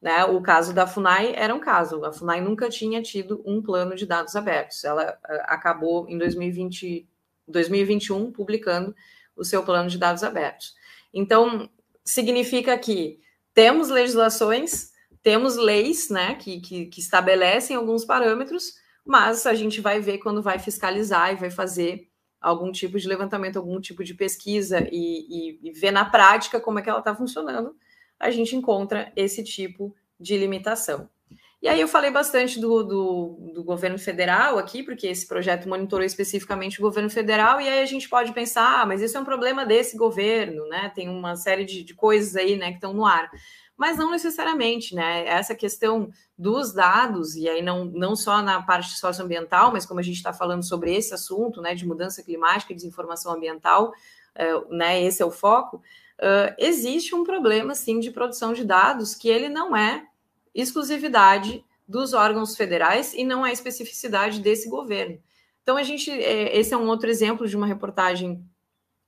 [0.00, 0.24] Né?
[0.24, 2.04] O caso da FUNAI era um caso.
[2.04, 4.84] A FUNAI nunca tinha tido um plano de dados abertos.
[4.84, 7.08] Ela uh, acabou em 2020,
[7.48, 8.94] 2021 publicando
[9.34, 10.74] o seu plano de dados abertos.
[11.12, 11.68] Então,
[12.04, 13.20] significa que
[13.52, 14.92] temos legislações,
[15.22, 18.74] temos leis né, que, que, que estabelecem alguns parâmetros,
[19.04, 22.08] mas a gente vai ver quando vai fiscalizar e vai fazer
[22.40, 26.78] algum tipo de levantamento, algum tipo de pesquisa e, e, e ver na prática como
[26.78, 27.74] é que ela está funcionando
[28.18, 31.08] a gente encontra esse tipo de limitação.
[31.60, 36.04] E aí eu falei bastante do, do, do, governo federal aqui, porque esse projeto monitorou
[36.04, 39.24] especificamente o governo federal, e aí a gente pode pensar, ah, mas isso é um
[39.24, 40.92] problema desse governo, né?
[40.94, 43.30] Tem uma série de, de coisas aí, né, que estão no ar.
[43.76, 45.26] Mas não necessariamente, né?
[45.26, 50.02] Essa questão dos dados, e aí não, não só na parte socioambiental, mas como a
[50.02, 53.92] gente está falando sobre esse assunto, né, de mudança climática e desinformação ambiental,
[54.36, 55.82] uh, né, esse é o foco,
[56.20, 60.06] uh, existe um problema, sim, de produção de dados que ele não é
[60.54, 65.20] exclusividade dos órgãos federais e não é especificidade desse governo.
[65.62, 68.44] Então, a gente, é, esse é um outro exemplo de uma reportagem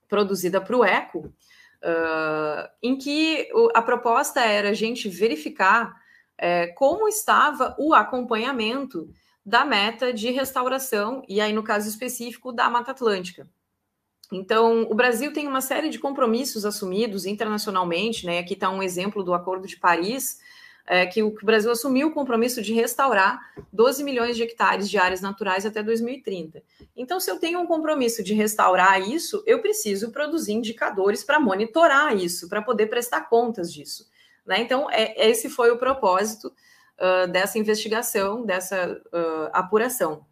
[0.08, 5.94] produzida para o ECO, uh, em que a proposta era a gente verificar
[6.36, 9.10] é, como estava o acompanhamento
[9.44, 13.48] da meta de restauração, e aí, no caso específico, da Mata Atlântica.
[14.30, 18.38] Então, o Brasil tem uma série de compromissos assumidos internacionalmente, né?
[18.38, 20.38] Aqui está um exemplo do Acordo de Paris,
[20.88, 23.38] é, que, o, Brasil assumiu o compromisso de restaurar
[23.72, 26.62] 12 milhões de hectares de áreas naturais até 2030.
[26.96, 32.16] Então, se eu tenho um compromisso de restaurar isso, eu preciso produzir indicadores para monitorar
[32.16, 34.08] isso, para poder prestar contas disso.
[34.46, 34.60] Né?
[34.60, 36.48] Então, é, esse foi o propósito
[36.98, 40.24] uh, dessa investigação, dessa uh, apuração.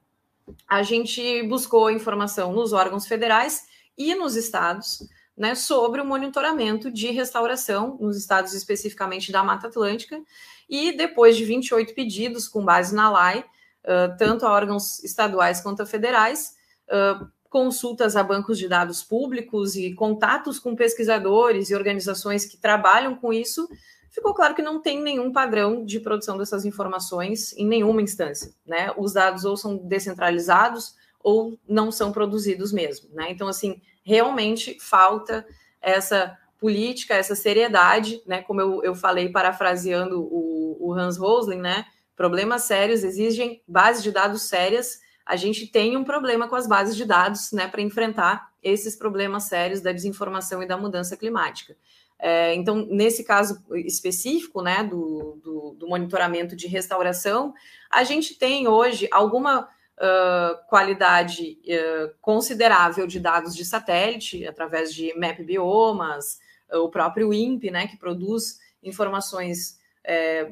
[0.66, 3.64] A gente buscou informação nos órgãos federais
[3.97, 5.06] e nos estados,
[5.36, 10.20] né, sobre o monitoramento de restauração, nos estados especificamente da Mata Atlântica,
[10.68, 15.82] e depois de 28 pedidos com base na LAI, uh, tanto a órgãos estaduais quanto
[15.82, 16.55] a federais,
[16.89, 23.14] uh, consultas a bancos de dados públicos e contatos com pesquisadores e organizações que trabalham
[23.14, 23.68] com isso,
[24.10, 28.52] ficou claro que não tem nenhum padrão de produção dessas informações em nenhuma instância.
[28.66, 28.93] Né?
[28.97, 30.94] Os dados ou são descentralizados
[31.27, 33.09] ou não são produzidos mesmo.
[33.12, 33.32] Né?
[33.32, 35.44] Então, assim, realmente falta
[35.82, 38.43] essa política, essa seriedade, né?
[38.43, 41.85] Como eu, eu falei, parafraseando o, o Hans Rosling, né?
[42.15, 45.01] Problemas sérios exigem bases de dados sérias.
[45.27, 49.44] A gente tem um problema com as bases de dados, né, para enfrentar esses problemas
[49.48, 51.77] sérios da desinformação e da mudança climática.
[52.20, 57.53] É, então, nesse caso específico, né, do, do, do monitoramento de restauração,
[57.90, 65.14] a gente tem hoje alguma uh, qualidade uh, considerável de dados de satélite, através de
[65.18, 66.39] map biomas,
[66.73, 69.77] uh, o próprio INPE, né, que produz informações
[70.09, 70.48] é,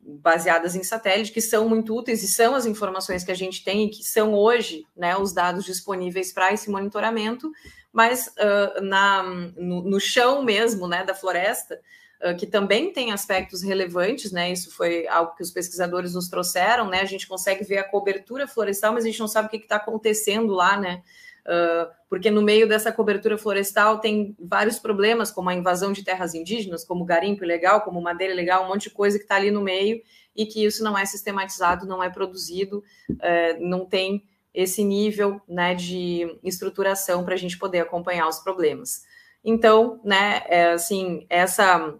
[0.00, 3.90] baseadas em satélite, que são muito úteis e são as informações que a gente tem,
[3.90, 7.50] que são hoje né, os dados disponíveis para esse monitoramento,
[7.92, 8.32] mas
[8.80, 9.24] na,
[9.56, 11.80] no, no, chão mesmo né, da floresta,
[12.38, 14.52] que também tem aspectos relevantes, né?
[14.52, 17.00] Isso foi algo que os pesquisadores nos trouxeram, né?
[17.00, 19.76] A gente consegue ver a cobertura florestal, mas a gente não sabe o que está
[19.76, 21.02] acontecendo lá, né?
[21.42, 26.34] Uh, porque no meio dessa cobertura florestal tem vários problemas, como a invasão de terras
[26.34, 29.60] indígenas, como garimpo ilegal, como madeira ilegal, um monte de coisa que está ali no
[29.60, 30.00] meio
[30.36, 34.24] e que isso não é sistematizado, não é produzido, uh, não tem
[34.54, 39.02] esse nível né, de estruturação para a gente poder acompanhar os problemas.
[39.44, 41.98] Então, né, é, assim, essa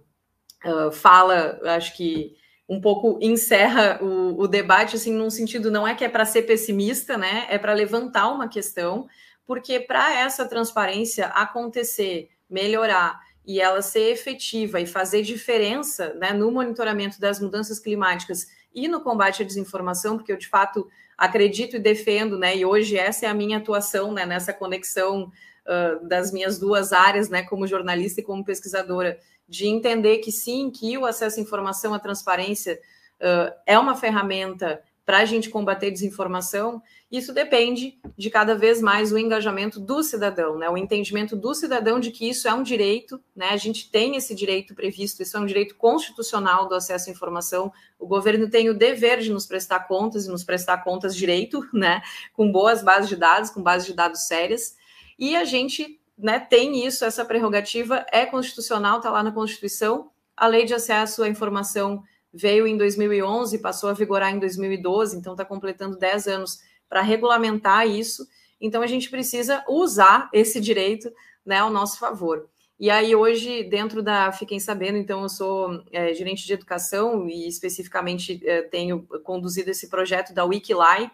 [0.92, 2.36] fala, acho que
[2.68, 6.42] um pouco encerra o, o, debate, assim, num sentido, não é que é para ser
[6.42, 7.46] pessimista, né?
[7.50, 9.06] É para levantar uma questão,
[9.46, 16.50] porque para essa transparência acontecer, melhorar e ela ser efetiva e fazer diferença né, no
[16.50, 21.80] monitoramento das mudanças climáticas e no combate à desinformação, porque eu de fato acredito e
[21.80, 22.56] defendo, né?
[22.56, 25.30] E hoje essa é a minha atuação né, nessa conexão
[25.66, 29.18] uh, das minhas duas áreas, né, como jornalista e como pesquisadora,
[29.52, 32.80] de entender que sim, que o acesso à informação, à transparência
[33.20, 39.12] uh, é uma ferramenta para a gente combater desinformação, isso depende de cada vez mais
[39.12, 40.70] o engajamento do cidadão, né?
[40.70, 43.50] O entendimento do cidadão de que isso é um direito, né?
[43.50, 47.70] A gente tem esse direito previsto, isso é um direito constitucional do acesso à informação.
[47.98, 52.00] O governo tem o dever de nos prestar contas e nos prestar contas direito, né?
[52.32, 54.76] Com boas bases de dados, com bases de dados sérias.
[55.18, 60.10] E a gente né, tem isso, essa prerrogativa é constitucional, está lá na Constituição.
[60.36, 62.02] A lei de acesso à informação
[62.32, 67.86] veio em 2011, passou a vigorar em 2012, então está completando 10 anos para regulamentar
[67.86, 68.26] isso.
[68.60, 71.12] Então a gente precisa usar esse direito
[71.44, 72.48] né, ao nosso favor.
[72.78, 77.46] E aí, hoje, dentro da Fiquem Sabendo, então, eu sou é, gerente de educação e,
[77.46, 81.08] especificamente, é, tenho conduzido esse projeto da Wikilai,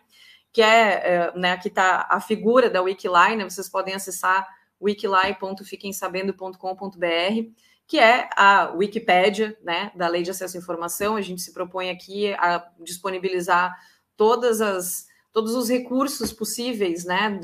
[0.50, 4.48] que é, é né, aqui está a figura da Wikilai, né, vocês podem acessar
[4.80, 7.52] wikilai.fiquemsabendo.com.br,
[7.86, 11.16] que é a Wikipédia, né, da Lei de Acesso à Informação.
[11.16, 13.76] A gente se propõe aqui a disponibilizar
[14.16, 17.38] todas as todos os recursos possíveis, né,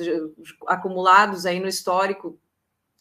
[0.66, 2.40] acumulados aí no histórico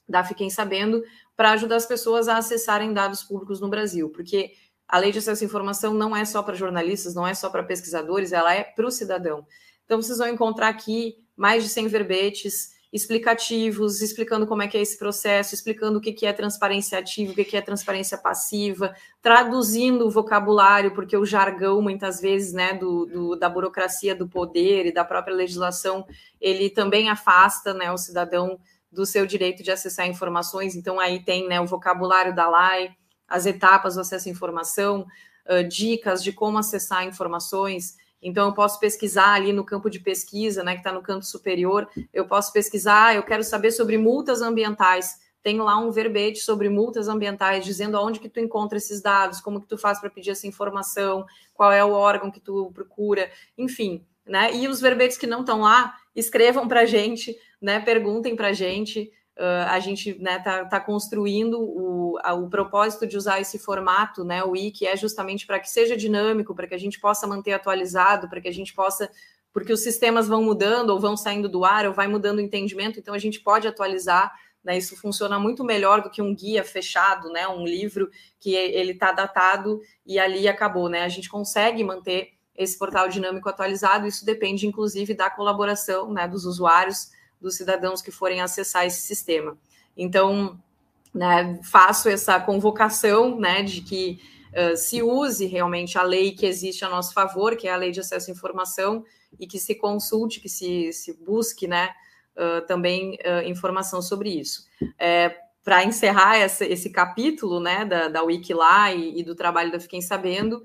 [0.07, 1.03] da Fiquem Sabendo,
[1.35, 4.53] para ajudar as pessoas a acessarem dados públicos no Brasil, porque
[4.87, 7.63] a lei de acesso à informação não é só para jornalistas, não é só para
[7.63, 9.47] pesquisadores, ela é para o cidadão.
[9.85, 14.81] Então, vocês vão encontrar aqui mais de 100 verbetes explicativos, explicando como é que é
[14.81, 20.11] esse processo, explicando o que é transparência ativa, o que é transparência passiva, traduzindo o
[20.11, 25.03] vocabulário, porque o jargão, muitas vezes, né, do, do, da burocracia do poder e da
[25.03, 26.05] própria legislação,
[26.39, 28.59] ele também afasta né, o cidadão
[28.91, 30.75] do seu direito de acessar informações.
[30.75, 32.91] Então, aí tem né, o vocabulário da lei,
[33.27, 35.07] as etapas do acesso à informação,
[35.49, 37.95] uh, dicas de como acessar informações.
[38.23, 41.87] Então, eu posso pesquisar ali no campo de pesquisa, né, que está no canto superior,
[42.13, 45.21] eu posso pesquisar, eu quero saber sobre multas ambientais.
[45.43, 49.59] Tenho lá um verbete sobre multas ambientais, dizendo aonde que tu encontra esses dados, como
[49.59, 54.05] que tu faz para pedir essa informação, qual é o órgão que tu procura, enfim.
[54.25, 54.55] Né?
[54.55, 57.79] E os verbetes que não estão lá, escrevam para a gente, né?
[57.79, 59.11] Perguntem para a gente.
[59.35, 64.23] Uh, a gente né, tá, tá construindo o, a, o propósito de usar esse formato,
[64.23, 64.43] né?
[64.43, 68.29] O Wiki é justamente para que seja dinâmico, para que a gente possa manter atualizado,
[68.29, 69.09] para que a gente possa,
[69.51, 72.99] porque os sistemas vão mudando ou vão saindo do ar, ou vai mudando o entendimento,
[72.99, 74.31] então a gente pode atualizar.
[74.63, 78.93] Né, isso funciona muito melhor do que um guia fechado, né, um livro que ele
[78.93, 80.87] está datado e ali acabou.
[80.87, 81.01] Né?
[81.01, 84.07] A gente consegue manter esse portal dinâmico atualizado.
[84.07, 87.09] Isso depende, inclusive, da colaboração né, dos usuários,
[87.43, 89.57] dos cidadãos que forem acessar esse sistema.
[89.97, 90.57] Então,
[91.13, 94.19] né, faço essa convocação né, de que
[94.53, 97.91] uh, se use realmente a lei que existe a nosso favor, que é a lei
[97.91, 99.03] de acesso à informação,
[99.37, 101.89] e que se consulte, que se, se busque né,
[102.37, 104.65] uh, também uh, informação sobre isso.
[104.97, 109.71] É, Para encerrar essa, esse capítulo né, da, da Wiki lá e, e do trabalho
[109.71, 110.63] da Fiquem Sabendo,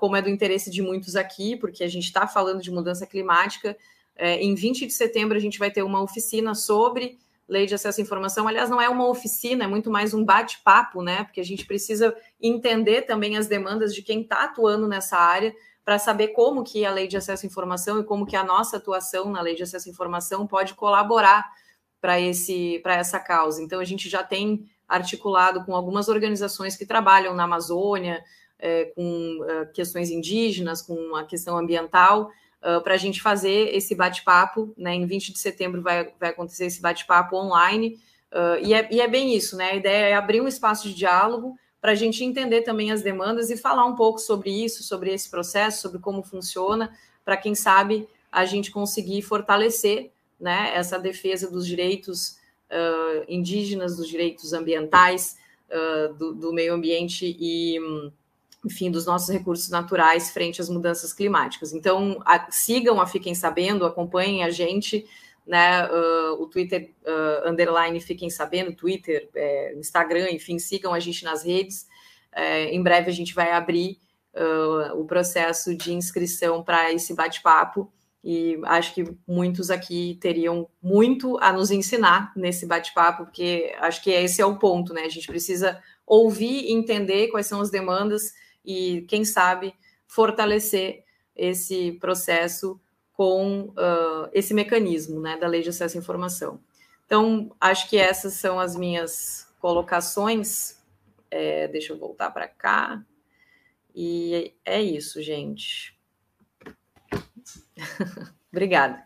[0.00, 3.76] como é do interesse de muitos aqui, porque a gente está falando de mudança climática.
[4.18, 7.16] É, em 20 de setembro, a gente vai ter uma oficina sobre
[7.48, 8.46] lei de acesso à informação.
[8.46, 11.24] Aliás, não é uma oficina, é muito mais um bate-papo, né?
[11.24, 15.98] Porque a gente precisa entender também as demandas de quem está atuando nessa área para
[15.98, 19.30] saber como que a lei de acesso à informação e como que a nossa atuação
[19.30, 21.50] na lei de acesso à informação pode colaborar
[21.98, 23.62] para esse para essa causa.
[23.62, 28.22] Então a gente já tem articulado com algumas organizações que trabalham na Amazônia,
[28.58, 32.30] é, com é, questões indígenas, com a questão ambiental,
[32.62, 34.72] uh, para a gente fazer esse bate-papo.
[34.76, 34.94] Né?
[34.94, 37.98] Em 20 de setembro vai, vai acontecer esse bate-papo online.
[38.32, 39.70] Uh, e, é, e, é, bem isso, né?
[39.70, 43.50] A ideia é abrir um espaço de diálogo para a gente entender também as demandas
[43.50, 46.92] e falar um pouco sobre isso, sobre esse processo, sobre como funciona,
[47.24, 52.36] para quem sabe a gente conseguir fortalecer né, essa defesa dos direitos
[52.70, 55.36] uh, indígenas, dos direitos ambientais,
[56.18, 57.78] do, do, meio ambiente e.
[58.64, 61.72] Enfim, dos nossos recursos naturais frente às mudanças climáticas.
[61.72, 65.06] Então, a, sigam a Fiquem Sabendo, acompanhem a gente,
[65.46, 71.24] né, uh, o Twitter, uh, underline Fiquem Sabendo, Twitter, é, Instagram, enfim, sigam a gente
[71.24, 71.86] nas redes.
[72.32, 73.98] É, em breve a gente vai abrir
[74.34, 77.90] uh, o processo de inscrição para esse bate-papo
[78.22, 84.10] e acho que muitos aqui teriam muito a nos ensinar nesse bate-papo, porque acho que
[84.10, 85.02] esse é o ponto, né?
[85.02, 88.32] A gente precisa ouvir e entender quais são as demandas
[88.68, 89.74] e, quem sabe,
[90.06, 91.02] fortalecer
[91.34, 92.78] esse processo
[93.14, 96.60] com uh, esse mecanismo né, da Lei de Acesso à Informação.
[97.06, 100.78] Então, acho que essas são as minhas colocações.
[101.30, 103.02] É, deixa eu voltar para cá.
[103.94, 105.98] E é isso, gente.
[108.52, 109.02] Obrigada.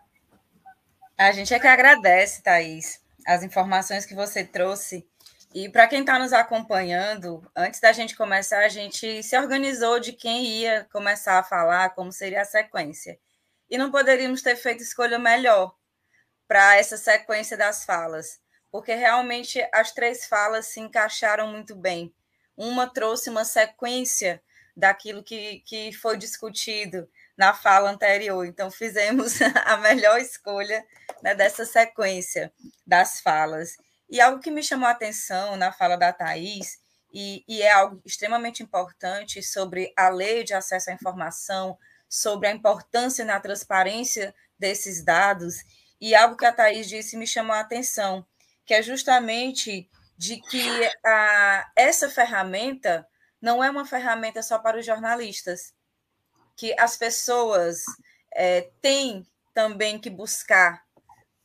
[1.16, 5.08] A gente é que agradece, Thaís, as informações que você trouxe
[5.54, 10.12] e para quem está nos acompanhando, antes da gente começar, a gente se organizou de
[10.12, 13.18] quem ia começar a falar, como seria a sequência.
[13.68, 15.74] E não poderíamos ter feito escolha melhor
[16.48, 22.14] para essa sequência das falas, porque realmente as três falas se encaixaram muito bem.
[22.56, 24.42] Uma trouxe uma sequência
[24.76, 30.84] daquilo que, que foi discutido na fala anterior, então fizemos a melhor escolha
[31.22, 32.52] né, dessa sequência
[32.86, 33.76] das falas.
[34.12, 36.78] E algo que me chamou a atenção na fala da Thais,
[37.10, 41.78] e, e, é algo extremamente importante sobre a lei de acesso à informação,
[42.10, 45.64] sobre a importância na transparência desses dados,
[45.98, 48.26] e algo que a Thais disse me chamou a atenção,
[48.66, 50.62] que é justamente de que
[51.02, 53.08] a, essa ferramenta
[53.40, 55.72] não é uma ferramenta só para os jornalistas,
[56.54, 57.82] que as pessoas
[58.34, 60.84] é, têm também que buscar,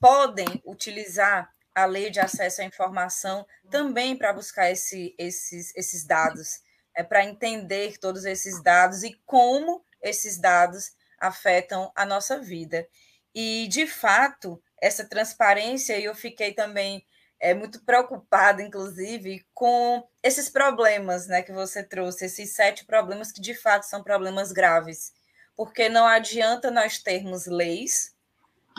[0.01, 6.59] podem utilizar a lei de acesso à informação também para buscar esse, esses, esses dados,
[6.95, 12.87] é para entender todos esses dados e como esses dados afetam a nossa vida.
[13.33, 17.05] E, de fato, essa transparência, e eu fiquei também
[17.39, 23.39] é, muito preocupada, inclusive, com esses problemas né, que você trouxe, esses sete problemas que,
[23.39, 25.13] de fato, são problemas graves.
[25.55, 28.15] Porque não adianta nós termos leis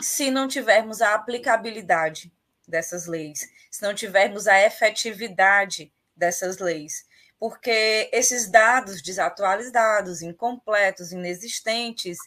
[0.01, 2.29] se não tivermos a aplicabilidade
[2.69, 7.05] dessas leis, se não tivermos a efetividade dessas leis.
[7.39, 12.17] Porque esses dados desatualizados, incompletos, inexistentes,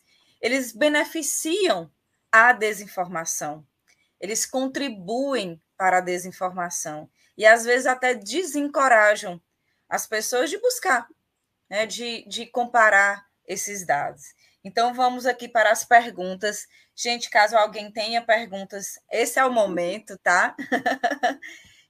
[0.41, 1.91] eles beneficiam
[2.31, 3.67] a desinformação.
[4.19, 9.41] Eles contribuem para a desinformação e às vezes até desencorajam
[9.89, 11.07] as pessoas de buscar,
[11.69, 14.35] né, de, de comparar esses dados.
[14.65, 16.69] Então vamos aqui para as perguntas.
[16.95, 20.55] Gente, caso alguém tenha perguntas, esse é o momento, tá?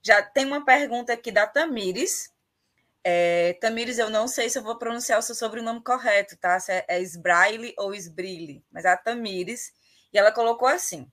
[0.01, 2.31] Já tem uma pergunta aqui da Tamires.
[3.03, 6.59] É, Tamires, eu não sei se eu vou pronunciar o seu sobrenome correto, tá?
[6.59, 9.71] Se é, é Sbraille ou Sbrile, mas é a Tamires.
[10.11, 11.09] E ela colocou assim: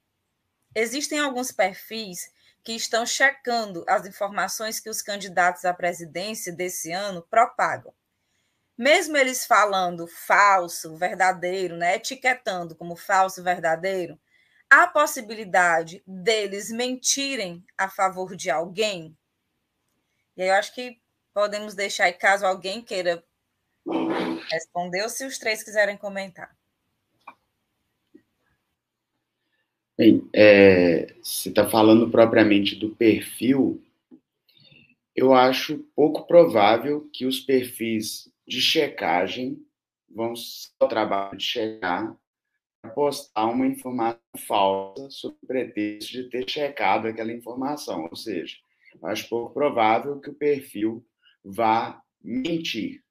[0.75, 2.33] existem alguns perfis
[2.63, 7.93] que estão checando as informações que os candidatos à presidência desse ano propagam.
[8.81, 14.19] Mesmo eles falando falso, verdadeiro, né, etiquetando como falso, verdadeiro,
[14.71, 19.15] há possibilidade deles mentirem a favor de alguém?
[20.35, 20.99] E aí eu acho que
[21.35, 23.23] podemos deixar aí, caso alguém queira
[24.51, 26.57] responder, ou se os três quiserem comentar.
[29.95, 33.85] Bem, é, se está falando propriamente do perfil,
[35.15, 39.65] eu acho pouco provável que os perfis de checagem
[40.09, 40.35] vão
[40.81, 42.19] ao trabalho de checar
[42.97, 48.09] postar uma informação falsa sob pretexto de ter checado aquela informação.
[48.11, 48.57] Ou seja,
[49.05, 51.07] acho pouco provável que o perfil
[51.45, 53.05] vá mentir.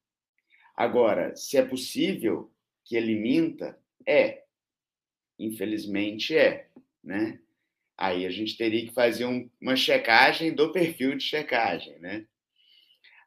[0.75, 2.51] Agora, se é possível
[2.83, 4.43] que ele minta, é.
[5.37, 6.69] Infelizmente é
[7.01, 7.39] né?
[7.97, 12.25] Aí a gente teria que fazer um, uma checagem do perfil de checagem, né?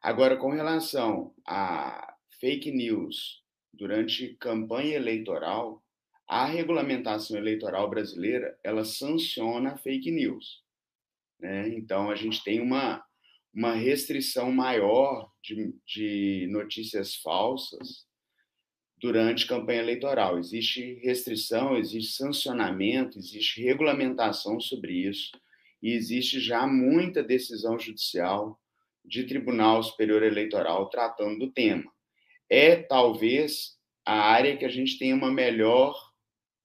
[0.03, 3.41] Agora, com relação a fake news
[3.73, 5.81] durante campanha eleitoral,
[6.27, 10.61] a regulamentação eleitoral brasileira ela sanciona fake news.
[11.39, 11.69] Né?
[11.69, 13.01] Então, a gente tem uma,
[13.53, 18.05] uma restrição maior de, de notícias falsas
[18.97, 20.37] durante campanha eleitoral.
[20.37, 25.31] Existe restrição, existe sancionamento, existe regulamentação sobre isso
[25.81, 28.59] e existe já muita decisão judicial
[29.03, 31.91] de Tribunal Superior Eleitoral tratando do tema.
[32.49, 35.95] É talvez a área que a gente tem uma melhor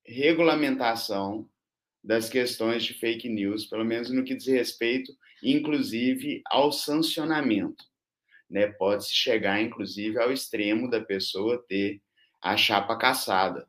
[0.04, 1.48] regulamentação
[2.02, 5.12] das questões de fake news, pelo menos no que diz respeito,
[5.42, 7.84] inclusive ao sancionamento.
[8.48, 8.66] Né?
[8.66, 12.00] Pode-se chegar, inclusive, ao extremo da pessoa ter
[12.40, 13.68] a chapa caçada.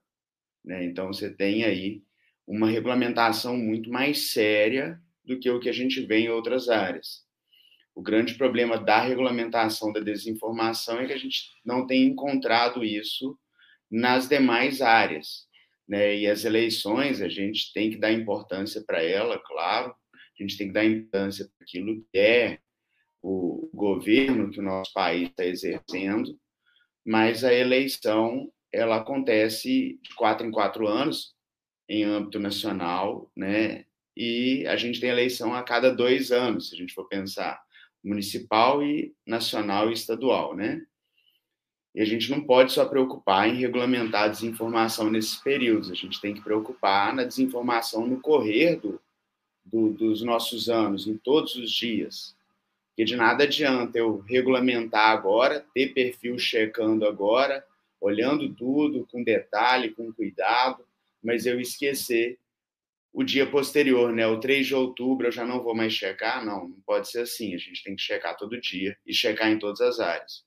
[0.64, 0.86] Né?
[0.86, 2.02] Então, você tem aí
[2.48, 7.28] uma regulamentação muito mais séria do que o que a gente vê em outras áreas.
[8.00, 13.38] O grande problema da regulamentação da desinformação é que a gente não tem encontrado isso
[13.92, 15.50] nas demais áreas.
[15.86, 16.20] Né?
[16.20, 20.68] E as eleições, a gente tem que dar importância para ela, claro, a gente tem
[20.68, 22.60] que dar importância para aquilo que é
[23.22, 26.40] o governo que o nosso país está exercendo,
[27.06, 31.36] mas a eleição ela acontece de quatro em quatro anos
[31.90, 33.84] em âmbito nacional, né?
[34.16, 37.62] E a gente tem eleição a cada dois anos, se a gente for pensar
[38.04, 40.86] municipal e nacional e estadual, né?
[41.94, 46.22] E a gente não pode só preocupar em regulamentar a desinformação nesses períodos, a gente
[46.22, 49.02] tem que preocupar na desinformação no correr do,
[49.66, 52.36] do, dos nossos anos, em todos os dias.
[52.90, 57.66] Porque de nada adianta eu regulamentar agora, ter perfil checando agora,
[58.00, 60.86] olhando tudo com detalhe, com cuidado,
[61.24, 62.38] mas eu esquecer
[63.14, 64.28] o dia posterior, né?
[64.28, 66.46] O 3 de outubro eu já não vou mais checar?
[66.46, 67.56] Não, não pode ser assim.
[67.56, 70.44] A gente tem que checar todo dia e checar em todas as áreas.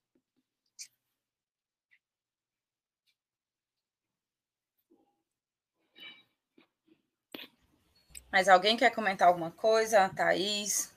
[8.30, 10.08] Mas alguém quer comentar alguma coisa?
[10.08, 10.91] Thaís?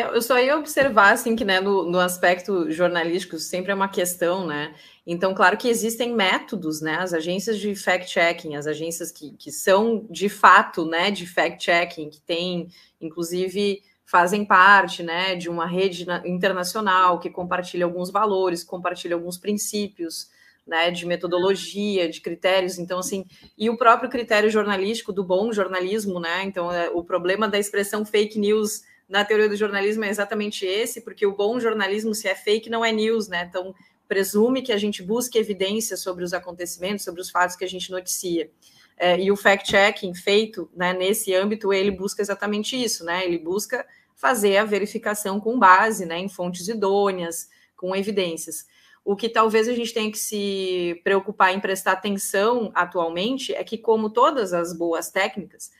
[0.00, 4.46] Eu só ia observar, assim, que né, no, no, aspecto jornalístico sempre é uma questão,
[4.46, 4.74] né?
[5.06, 6.96] Então, claro que existem métodos, né?
[6.96, 12.20] As agências de fact-checking, as agências que, que são de fato, né, de fact-checking, que
[12.20, 12.68] têm,
[13.00, 20.28] inclusive, fazem parte né, de uma rede internacional que compartilha alguns valores, compartilha alguns princípios
[20.66, 22.78] né, de metodologia, de critérios.
[22.78, 23.24] Então, assim,
[23.56, 26.42] e o próprio critério jornalístico do bom jornalismo, né?
[26.44, 31.00] Então, é, o problema da expressão fake news na teoria do jornalismo é exatamente esse,
[31.00, 33.46] porque o bom jornalismo, se é fake, não é news, né?
[33.48, 33.74] Então,
[34.08, 37.90] presume que a gente busque evidências sobre os acontecimentos, sobre os fatos que a gente
[37.90, 38.50] noticia.
[38.96, 43.24] É, e o fact-checking feito né, nesse âmbito, ele busca exatamente isso, né?
[43.24, 48.66] Ele busca fazer a verificação com base né, em fontes idôneas, com evidências.
[49.04, 53.78] O que talvez a gente tenha que se preocupar em prestar atenção atualmente é que,
[53.78, 55.70] como todas as boas técnicas,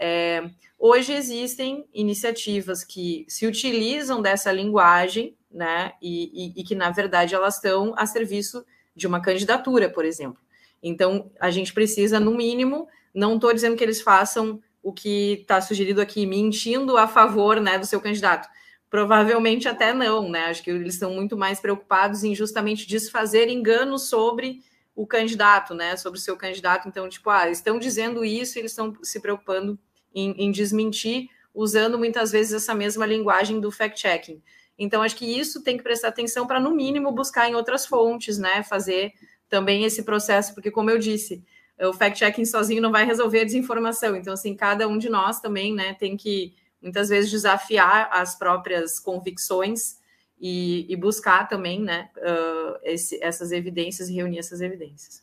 [0.00, 0.48] é,
[0.78, 7.34] hoje existem iniciativas que se utilizam dessa linguagem, né, e, e, e que, na verdade,
[7.34, 8.64] elas estão a serviço
[8.94, 10.40] de uma candidatura, por exemplo.
[10.82, 15.60] Então, a gente precisa, no mínimo, não estou dizendo que eles façam o que está
[15.60, 18.48] sugerido aqui, mentindo a favor né, do seu candidato.
[18.90, 20.46] Provavelmente até não, né?
[20.46, 24.60] Acho que eles estão muito mais preocupados em justamente desfazer enganos sobre
[24.94, 25.96] o candidato, né?
[25.96, 26.88] Sobre o seu candidato.
[26.88, 29.78] Então, tipo, ah, estão dizendo isso, eles estão se preocupando
[30.14, 34.42] em, em desmentir, usando muitas vezes essa mesma linguagem do fact-checking.
[34.78, 38.38] Então, acho que isso tem que prestar atenção para, no mínimo, buscar em outras fontes,
[38.38, 38.62] né?
[38.62, 39.12] Fazer
[39.48, 41.44] também esse processo, porque, como eu disse,
[41.78, 44.16] o fact-checking sozinho não vai resolver a desinformação.
[44.16, 48.98] Então, assim, cada um de nós também, né, tem que muitas vezes desafiar as próprias
[48.98, 49.96] convicções
[50.40, 55.22] e, e buscar também, né, uh, esse, essas evidências e reunir essas evidências.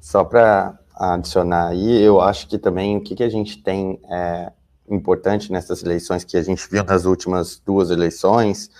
[0.00, 4.52] Só para adicionar aí, eu acho que também o que, que a gente tem é,
[4.88, 8.70] importante nessas eleições que a gente viu nas últimas duas eleições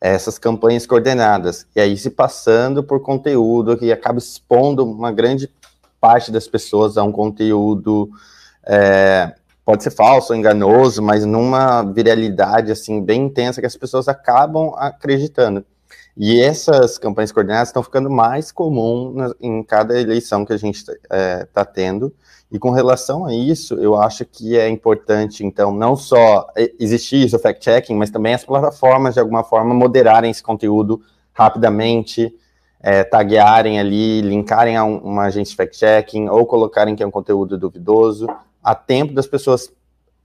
[0.00, 5.50] essas campanhas coordenadas, e aí se passando por conteúdo que acaba expondo uma grande
[5.98, 8.10] parte das pessoas a um conteúdo,
[8.64, 9.34] é,
[9.66, 15.66] pode ser falso, enganoso, mas numa viralidade, assim, bem intensa, que as pessoas acabam acreditando.
[16.16, 20.92] E essas campanhas coordenadas estão ficando mais comum em cada eleição que a gente está
[21.10, 22.14] é, tá tendo,
[22.50, 26.46] e com relação a isso, eu acho que é importante, então, não só
[26.78, 31.02] existir isso, o fact-checking, mas também as plataformas, de alguma forma, moderarem esse conteúdo
[31.32, 32.32] rapidamente,
[32.80, 37.58] é, taguearem ali, linkarem a um, uma de fact-checking, ou colocarem que é um conteúdo
[37.58, 38.28] duvidoso,
[38.66, 39.72] a tempo das pessoas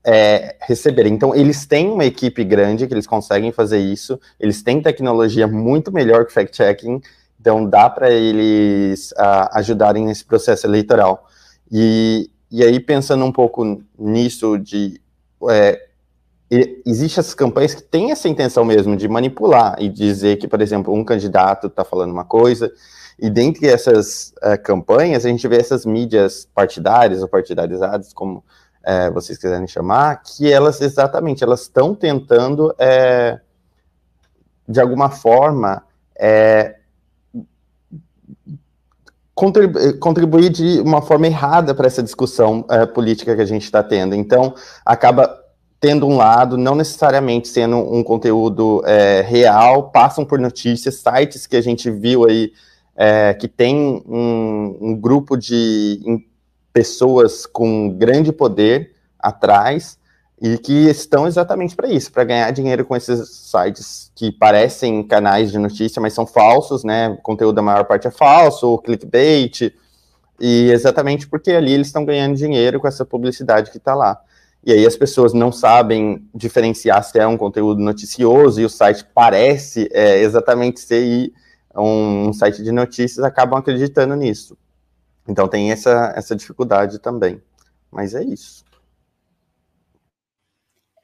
[0.04, 1.14] é, receberem.
[1.14, 5.92] Então, eles têm uma equipe grande que eles conseguem fazer isso, eles têm tecnologia muito
[5.92, 7.00] melhor que fact-checking,
[7.40, 11.28] então dá para eles a, ajudarem nesse processo eleitoral.
[11.70, 15.00] E, e aí, pensando um pouco nisso de.
[15.48, 15.86] É,
[16.84, 20.92] Existem essas campanhas que têm essa intenção mesmo de manipular e dizer que, por exemplo,
[20.92, 22.70] um candidato está falando uma coisa,
[23.18, 28.42] e dentre essas é, campanhas, a gente vê essas mídias partidárias ou partidarizadas, como
[28.84, 33.38] é, vocês quiserem chamar, que elas exatamente elas estão tentando, é,
[34.68, 35.84] de alguma forma,
[36.18, 36.76] é,
[39.34, 42.64] contribuir de uma forma errada para essa discussão
[42.94, 44.14] política que a gente está tendo.
[44.14, 45.42] Então, acaba
[45.80, 48.82] tendo um lado, não necessariamente sendo um conteúdo
[49.24, 52.52] real, passam por notícias, sites que a gente viu aí,
[52.96, 56.00] é, que tem um, um grupo de
[56.72, 59.98] pessoas com grande poder atrás,
[60.42, 65.52] e que estão exatamente para isso, para ganhar dinheiro com esses sites que parecem canais
[65.52, 67.10] de notícia, mas são falsos, né?
[67.10, 69.72] O conteúdo da maior parte é falso, clickbait,
[70.40, 74.20] e exatamente porque ali eles estão ganhando dinheiro com essa publicidade que está lá.
[74.64, 79.06] E aí as pessoas não sabem diferenciar se é um conteúdo noticioso e o site
[79.14, 81.30] parece é, exatamente ser
[81.80, 84.56] um, site de notícias, acabam acreditando nisso.
[85.26, 87.42] Então tem essa, essa dificuldade também.
[87.90, 88.64] Mas é isso.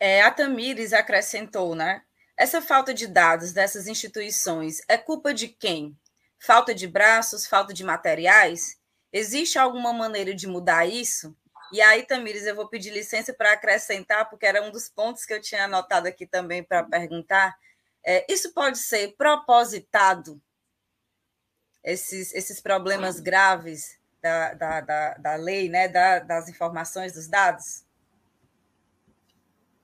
[0.00, 2.02] É, a Tamires acrescentou, né?
[2.36, 5.96] Essa falta de dados dessas instituições é culpa de quem?
[6.38, 8.78] Falta de braços, falta de materiais?
[9.12, 11.36] Existe alguma maneira de mudar isso?
[11.72, 15.34] E aí, Tamires, eu vou pedir licença para acrescentar, porque era um dos pontos que
[15.34, 17.56] eu tinha anotado aqui também para perguntar.
[18.06, 20.40] É, isso pode ser propositado?
[21.82, 27.84] Esses, esses problemas graves da, da, da, da lei, né, da, das informações, dos dados?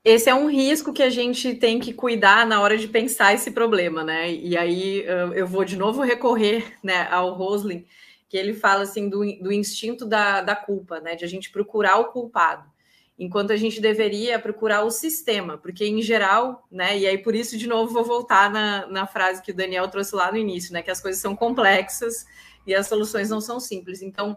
[0.05, 3.51] esse é um risco que a gente tem que cuidar na hora de pensar esse
[3.51, 4.31] problema, né?
[4.31, 5.03] E aí
[5.35, 7.87] eu vou de novo recorrer né, ao Roslin,
[8.29, 11.17] que ele fala assim do, do instinto da, da culpa, né?
[11.17, 12.71] De a gente procurar o culpado,
[13.19, 16.99] enquanto a gente deveria procurar o sistema, porque em geral, né?
[16.99, 20.15] E aí por isso, de novo, vou voltar na, na frase que o Daniel trouxe
[20.15, 20.83] lá no início, né?
[20.83, 22.27] Que as coisas são complexas
[22.67, 24.03] e as soluções não são simples.
[24.03, 24.37] Então,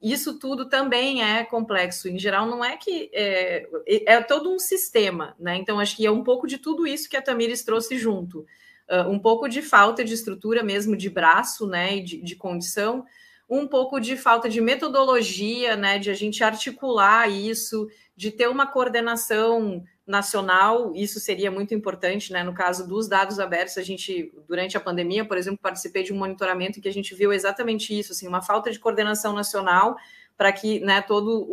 [0.00, 2.08] isso tudo também é complexo.
[2.08, 3.68] Em geral, não é que é,
[4.06, 5.56] é, todo um sistema, né?
[5.56, 8.46] Então, acho que é um pouco de tudo isso que a Tamires trouxe junto.
[8.88, 11.96] Uh, um pouco de falta de estrutura mesmo de braço, né?
[11.96, 13.04] E de, de condição,
[13.50, 15.98] um pouco de falta de metodologia, né?
[15.98, 17.88] De a gente articular isso,
[18.18, 22.42] de ter uma coordenação nacional, isso seria muito importante, né?
[22.42, 26.18] No caso dos dados abertos, a gente, durante a pandemia, por exemplo, participei de um
[26.18, 29.96] monitoramento em que a gente viu exatamente isso, assim, uma falta de coordenação nacional
[30.38, 31.44] para que, né, todos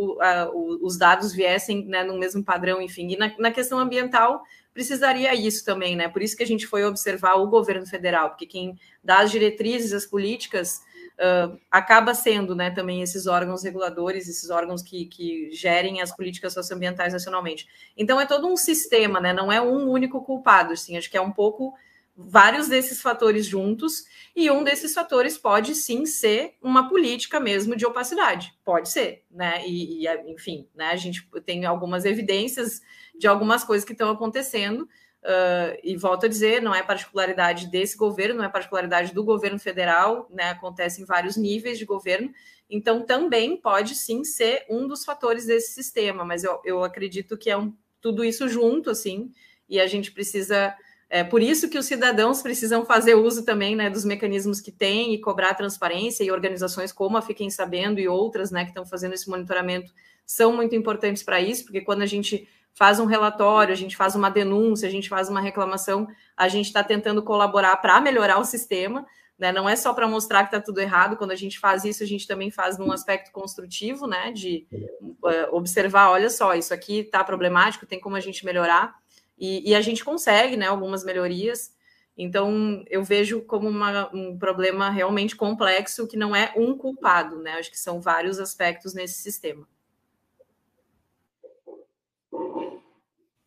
[0.79, 3.11] os dados viessem, né, no mesmo padrão, enfim.
[3.11, 4.43] E na, na questão ambiental,
[4.75, 6.07] precisaria isso também, né?
[6.07, 9.91] Por isso que a gente foi observar o governo federal, porque quem dá as diretrizes,
[9.91, 10.83] as políticas,
[11.15, 16.53] uh, acaba sendo né, também esses órgãos reguladores, esses órgãos que, que gerem as políticas
[16.53, 17.67] socioambientais nacionalmente.
[17.97, 21.21] Então é todo um sistema, né, não é um único culpado, assim, acho que é
[21.21, 21.73] um pouco
[22.15, 24.05] vários desses fatores juntos,
[24.35, 29.63] e um desses fatores pode sim ser uma política mesmo de opacidade, pode ser, né?
[29.67, 30.87] E, e enfim, né?
[30.87, 32.81] A gente tem algumas evidências
[33.17, 34.87] de algumas coisas que estão acontecendo,
[35.25, 39.57] Uh, e volto a dizer, não é particularidade desse governo, não é particularidade do governo
[39.57, 40.51] federal, né?
[40.51, 42.31] Acontece em vários níveis de governo,
[42.69, 47.49] então também pode sim ser um dos fatores desse sistema, mas eu, eu acredito que
[47.49, 49.31] é um, tudo isso junto, assim,
[49.67, 50.75] e a gente precisa.
[51.09, 55.13] É por isso que os cidadãos precisam fazer uso também né, dos mecanismos que têm
[55.13, 59.13] e cobrar transparência, e organizações como a Fiquem Sabendo e outras né, que estão fazendo
[59.13, 59.93] esse monitoramento
[60.25, 64.15] são muito importantes para isso, porque quando a gente faz um relatório, a gente faz
[64.15, 68.43] uma denúncia, a gente faz uma reclamação, a gente está tentando colaborar para melhorar o
[68.43, 69.05] sistema,
[69.37, 69.51] né?
[69.51, 71.17] Não é só para mostrar que está tudo errado.
[71.17, 74.31] Quando a gente faz isso, a gente também faz num aspecto construtivo, né?
[74.31, 78.95] De uh, observar, olha só, isso aqui está problemático, tem como a gente melhorar.
[79.37, 80.67] E, e, a gente consegue, né?
[80.67, 81.73] Algumas melhorias.
[82.17, 87.53] Então, eu vejo como uma, um problema realmente complexo que não é um culpado, né?
[87.53, 89.67] Acho que são vários aspectos nesse sistema.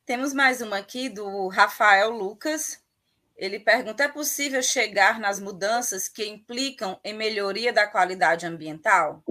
[0.05, 2.83] Temos mais uma aqui do Rafael Lucas.
[3.37, 9.23] Ele pergunta: é possível chegar nas mudanças que implicam em melhoria da qualidade ambiental?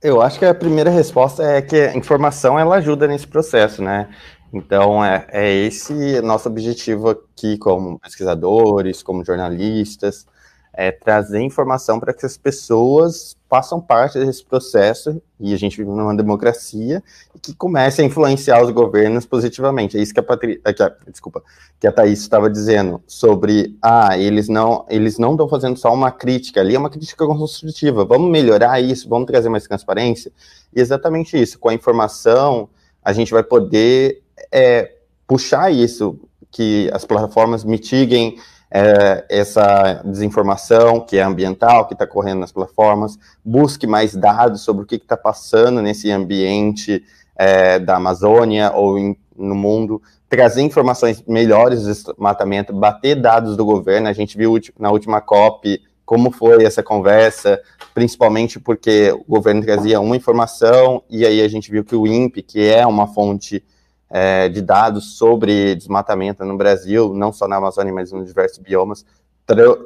[0.00, 4.08] Eu acho que a primeira resposta é que a informação ela ajuda nesse processo, né?
[4.52, 10.24] Então é, é esse nosso objetivo aqui como pesquisadores, como jornalistas,
[10.72, 15.88] é trazer informação para que as pessoas façam parte desse processo, e a gente vive
[15.90, 17.02] numa democracia,
[17.34, 19.96] e que comece a influenciar os governos positivamente.
[19.96, 20.60] É isso que a, Patri...
[20.76, 20.94] que a...
[21.08, 21.42] Desculpa,
[21.80, 26.10] que a Thaís estava dizendo, sobre, ah, eles não eles não estão fazendo só uma
[26.10, 30.30] crítica ali, é uma crítica construtiva, vamos melhorar isso, vamos trazer mais transparência,
[30.74, 32.68] e exatamente isso, com a informação,
[33.02, 34.22] a gente vai poder
[34.52, 34.92] é,
[35.26, 36.18] puxar isso,
[36.50, 38.38] que as plataformas mitiguem
[38.70, 44.82] é, essa desinformação que é ambiental, que está correndo nas plataformas, busque mais dados sobre
[44.82, 47.02] o que está passando nesse ambiente
[47.36, 53.64] é, da Amazônia ou em, no mundo, trazer informações melhores do desmatamento, bater dados do
[53.64, 54.08] governo.
[54.08, 57.60] A gente viu na última COP como foi essa conversa,
[57.94, 62.42] principalmente porque o governo trazia uma informação e aí a gente viu que o INPE,
[62.42, 63.62] que é uma fonte
[64.10, 69.04] é, de dados sobre desmatamento no Brasil, não só na Amazônia, mas nos diversos biomas,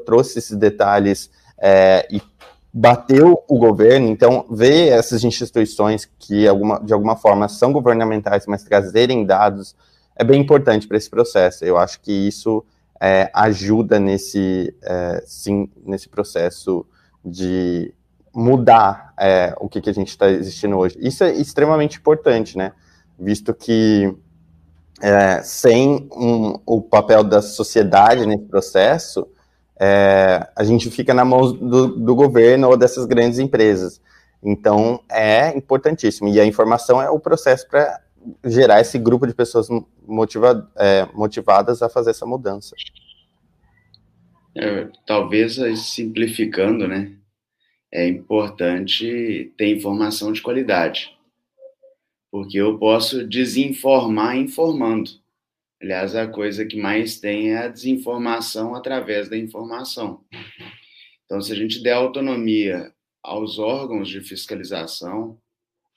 [0.05, 2.21] trouxe esses detalhes é, e
[2.73, 8.65] bateu o governo, então ver essas instituições que alguma, de alguma forma são governamentais, mas
[8.65, 9.77] trazerem dados
[10.17, 11.65] é bem importante para esse processo.
[11.65, 12.65] Eu acho que isso
[13.01, 16.87] é, ajuda nesse, é, sim, nesse processo
[17.25, 17.93] de
[18.35, 20.97] mudar é, o que, que a gente está existindo hoje.
[21.01, 22.73] Isso é extremamente importante, né?
[23.19, 24.15] Visto que
[25.03, 29.27] é, sem um, o papel da sociedade nesse processo,
[29.79, 34.01] é, a gente fica na mão do, do, governo ou dessas grandes empresas.
[34.41, 36.29] Então, é importantíssimo.
[36.29, 38.01] E a informação é o processo para
[38.45, 39.67] gerar esse grupo de pessoas
[40.07, 42.77] motiva, é, motivadas a fazer essa mudança.
[44.57, 47.13] É, talvez simplificando, né?
[47.91, 51.11] É importante ter informação de qualidade
[52.33, 55.11] porque eu posso desinformar informando.
[55.83, 60.25] Aliás, a coisa que mais tem é a desinformação através da informação.
[61.27, 62.91] Então, se a gente der autonomia
[63.23, 65.39] aos órgãos de fiscalização,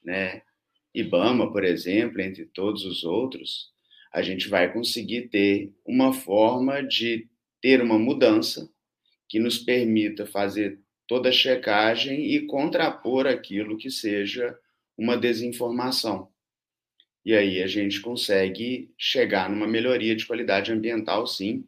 [0.03, 0.41] né,
[0.93, 3.71] IBAMA, por exemplo, entre todos os outros,
[4.11, 7.29] a gente vai conseguir ter uma forma de
[7.61, 8.69] ter uma mudança
[9.29, 14.57] que nos permita fazer toda a checagem e contrapor aquilo que seja
[14.97, 16.29] uma desinformação.
[17.25, 21.65] E aí a gente consegue chegar numa melhoria de qualidade ambiental, sim,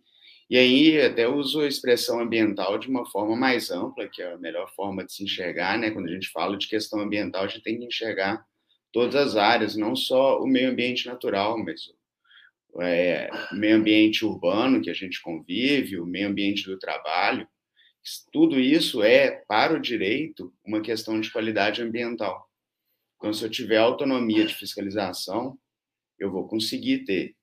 [0.49, 4.37] E aí até uso a expressão ambiental de uma forma mais ampla, que é a
[4.37, 5.91] melhor forma de se enxergar, né?
[5.91, 8.45] Quando a gente fala de questão ambiental, a gente tem que enxergar
[8.93, 11.81] todas as áreas, não só o meio ambiente natural, mas
[12.81, 17.47] é, o meio ambiente urbano que a gente convive, o meio ambiente do trabalho.
[18.31, 22.46] Tudo isso é, para o direito, uma questão de qualidade ambiental.
[23.33, 25.57] Se eu tiver autonomia de fiscalização,
[26.19, 27.35] eu vou conseguir ter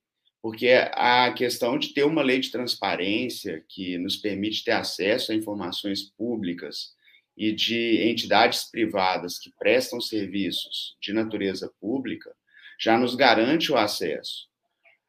[0.44, 5.34] porque a questão de ter uma lei de transparência que nos permite ter acesso a
[5.34, 6.92] informações públicas
[7.34, 12.30] e de entidades privadas que prestam serviços de natureza pública
[12.78, 14.46] já nos garante o acesso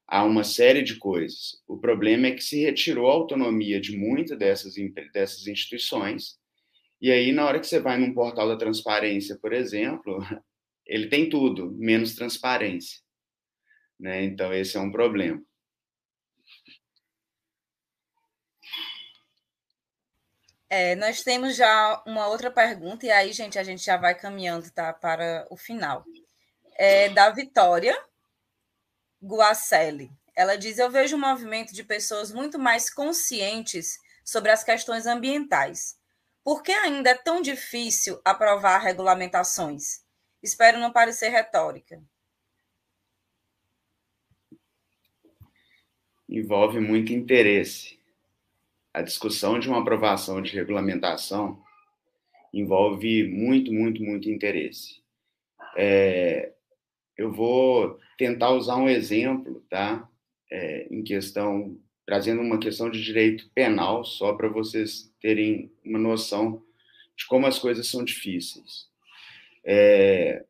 [0.07, 1.61] a uma série de coisas.
[1.67, 4.75] O problema é que se retirou a autonomia de muitas dessas,
[5.11, 6.39] dessas instituições,
[7.01, 10.17] e aí, na hora que você vai num portal da transparência, por exemplo,
[10.85, 12.99] ele tem tudo, menos transparência.
[13.99, 14.23] Né?
[14.23, 15.41] Então, esse é um problema.
[20.69, 24.69] É, nós temos já uma outra pergunta, e aí, gente, a gente já vai caminhando
[24.71, 26.03] tá, para o final.
[26.77, 27.97] É da Vitória
[29.23, 30.11] Guacelli.
[30.35, 35.97] Ela diz: Eu vejo um movimento de pessoas muito mais conscientes sobre as questões ambientais.
[36.43, 40.04] Por que ainda é tão difícil aprovar regulamentações?
[40.45, 42.01] Espero não parecer retórica.
[46.29, 47.99] envolve muito interesse.
[48.93, 51.61] A discussão de uma aprovação de regulamentação
[52.53, 55.01] envolve muito, muito, muito interesse.
[55.77, 56.53] É,
[57.17, 60.09] eu vou tentar usar um exemplo, tá?
[60.49, 66.63] É, em questão, trazendo uma questão de direito penal, só para vocês terem uma noção
[67.17, 68.89] de como as coisas são difíceis.
[69.65, 70.45] É,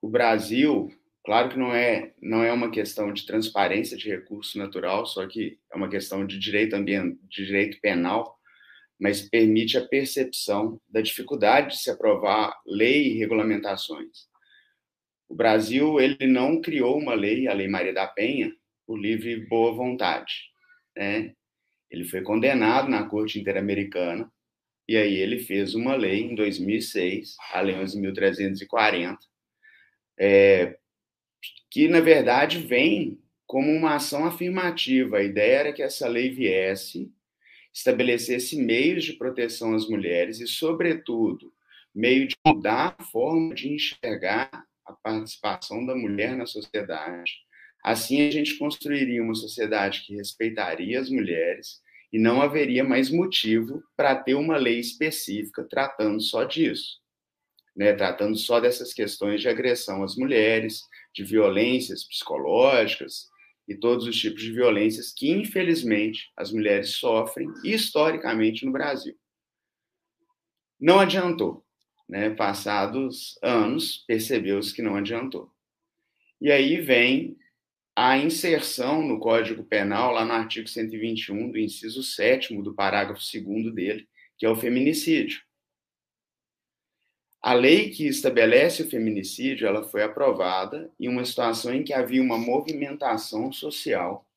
[0.00, 0.90] o Brasil
[1.26, 5.58] Claro que não é, não é uma questão de transparência de recurso natural, só que
[5.72, 8.38] é uma questão de direito ambiental, de direito penal,
[8.96, 14.28] mas permite a percepção da dificuldade de se aprovar lei e regulamentações.
[15.28, 18.54] O Brasil ele não criou uma lei, a Lei Maria da Penha,
[18.86, 20.32] por livre boa vontade,
[20.96, 21.34] né?
[21.90, 24.30] Ele foi condenado na Corte Interamericana
[24.88, 29.18] e aí ele fez uma lei em 2006, a Lei 11.340,
[30.18, 30.78] é,
[31.70, 35.18] que, na verdade, vem como uma ação afirmativa.
[35.18, 37.12] A ideia era que essa lei viesse,
[37.72, 41.52] estabelecesse meios de proteção às mulheres e, sobretudo,
[41.94, 44.50] meio de mudar a forma de enxergar
[44.84, 47.32] a participação da mulher na sociedade.
[47.82, 51.80] Assim, a gente construiria uma sociedade que respeitaria as mulheres
[52.12, 57.00] e não haveria mais motivo para ter uma lei específica tratando só disso,
[57.74, 57.92] né?
[57.92, 63.28] tratando só dessas questões de agressão às mulheres, de violências psicológicas
[63.68, 69.16] e todos os tipos de violências que, infelizmente, as mulheres sofrem historicamente no Brasil.
[70.78, 71.64] Não adiantou.
[72.08, 72.30] Né?
[72.30, 75.50] Passados anos, percebeu-se que não adiantou.
[76.40, 77.36] E aí vem
[77.96, 83.74] a inserção no Código Penal, lá no artigo 121, do inciso 7 do parágrafo 2
[83.74, 84.06] dele,
[84.36, 85.40] que é o feminicídio.
[87.40, 92.22] A lei que estabelece o feminicídio, ela foi aprovada em uma situação em que havia
[92.22, 94.28] uma movimentação social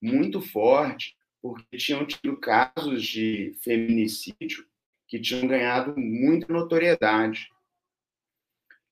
[0.00, 4.66] muito forte, porque tinham tido casos de feminicídio
[5.06, 7.50] que tinham ganhado muita notoriedade.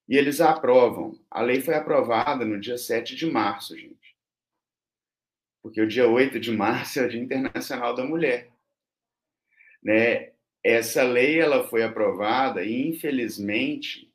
[0.06, 1.18] E eles aprovam.
[1.30, 4.01] A lei foi aprovada no dia 7 de março, gente.
[5.62, 8.50] Porque o dia 8 de março é o Dia Internacional da Mulher.
[9.82, 10.32] Né?
[10.62, 14.12] Essa lei ela foi aprovada e, infelizmente,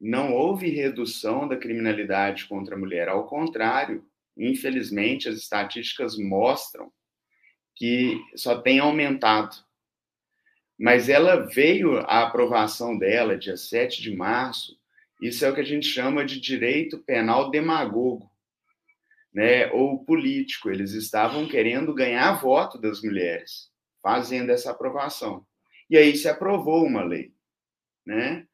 [0.00, 3.08] não houve redução da criminalidade contra a mulher.
[3.08, 4.04] Ao contrário,
[4.36, 6.92] infelizmente, as estatísticas mostram
[7.74, 9.56] que só tem aumentado.
[10.78, 14.78] Mas ela veio, a aprovação dela, dia 7 de março,
[15.20, 18.30] isso é o que a gente chama de direito penal demagogo,
[19.32, 19.70] né?
[19.72, 20.70] ou político.
[20.70, 23.70] Eles estavam querendo ganhar voto das mulheres,
[24.02, 25.46] fazendo essa aprovação.
[25.90, 27.32] E aí se aprovou uma lei,
[28.04, 28.46] né?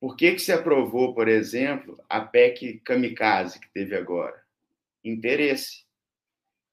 [0.00, 4.40] Por que, que se aprovou, por exemplo, a PEC Kamikaze que teve agora?
[5.02, 5.84] Interesse.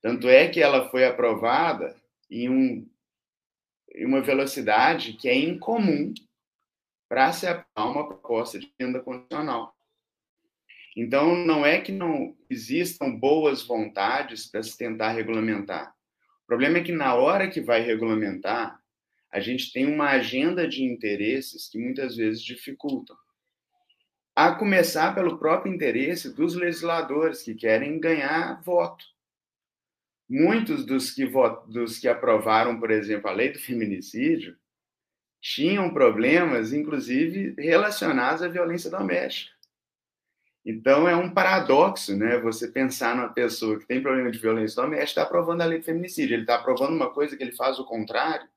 [0.01, 1.95] Tanto é que ela foi aprovada
[2.29, 2.89] em, um,
[3.95, 6.13] em uma velocidade que é incomum
[7.07, 9.73] para se aprovar uma proposta de renda condicional.
[10.95, 15.93] Então, não é que não existam boas vontades para se tentar regulamentar.
[16.43, 18.79] O problema é que, na hora que vai regulamentar,
[19.31, 23.15] a gente tem uma agenda de interesses que muitas vezes dificultam.
[24.35, 29.05] A começar pelo próprio interesse dos legisladores que querem ganhar voto.
[30.29, 31.25] muitos dos que,
[31.67, 34.57] dos que aprovaram, por exemplo, a lei do feminicídio,
[35.41, 39.53] tinham problemas, inclusive relacionados à violência doméstica.
[40.65, 42.37] Então é um paradoxo, né?
[42.39, 45.85] Você pensar numa pessoa que tem problema de violência doméstica está aprovando a lei do
[45.85, 46.35] feminicídio.
[46.35, 48.47] Ele está aprovando uma coisa que ele faz o contrário,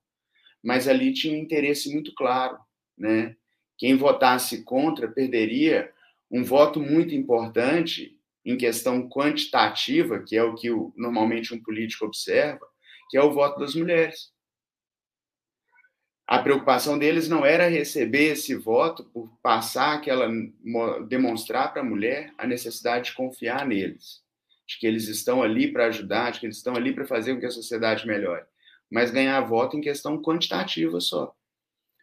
[0.62, 2.58] mas ali tinha um interesse muito claro,
[2.96, 3.36] né?
[3.76, 5.92] Quem votasse contra perderia
[6.30, 12.64] um voto muito importante em questão quantitativa, que é o que normalmente um político observa,
[13.10, 14.32] que é o voto das mulheres.
[16.26, 20.28] A preocupação deles não era receber esse voto por passar aquela
[21.08, 24.24] demonstrar para a mulher a necessidade de confiar neles,
[24.66, 27.40] de que eles estão ali para ajudar, de que eles estão ali para fazer com
[27.40, 28.44] que a sociedade melhore,
[28.90, 31.32] mas ganhar voto em questão quantitativa só.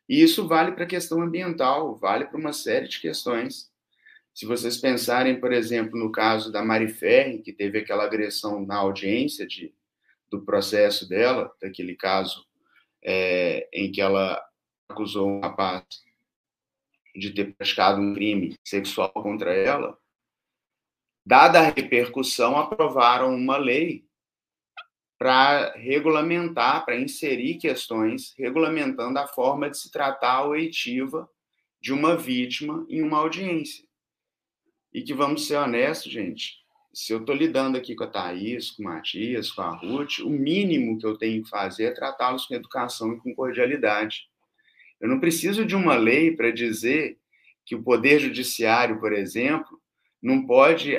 [0.08, 3.70] E isso vale para a questão ambiental, vale para uma série de questões.
[4.34, 8.78] Se vocês pensarem, por exemplo, no caso da Mari Ferri, que teve aquela agressão na
[8.78, 9.74] audiência de,
[10.32, 12.46] do processo dela, daquele caso
[13.04, 14.42] é, em que ela
[14.90, 15.84] acusou um rapaz
[17.16, 19.98] de ter praticado um crime sexual contra ela,
[21.26, 24.06] dada a repercussão, aprovaram uma lei
[25.18, 31.30] para regulamentar, para inserir questões regulamentando a forma de se tratar a oitiva
[31.80, 33.86] de uma vítima em uma audiência.
[34.94, 36.63] E que, vamos ser honestos, gente,
[36.94, 40.30] se eu estou lidando aqui com a Thaís, com o Matias, com a Ruth, o
[40.30, 44.28] mínimo que eu tenho que fazer é tratá-los com educação e com cordialidade.
[45.02, 47.18] Eu não preciso de uma lei para dizer
[47.66, 49.82] que o Poder Judiciário, por exemplo,
[50.22, 50.96] não pode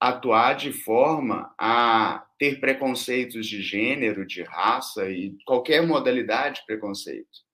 [0.00, 7.46] atuar de forma a ter preconceitos de gênero, de raça e qualquer modalidade de preconceito.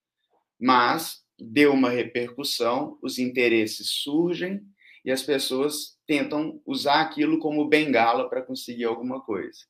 [0.59, 4.61] Mas deu uma repercussão, os interesses surgem
[5.05, 9.61] e as pessoas tentam usar aquilo como bengala para conseguir alguma coisa.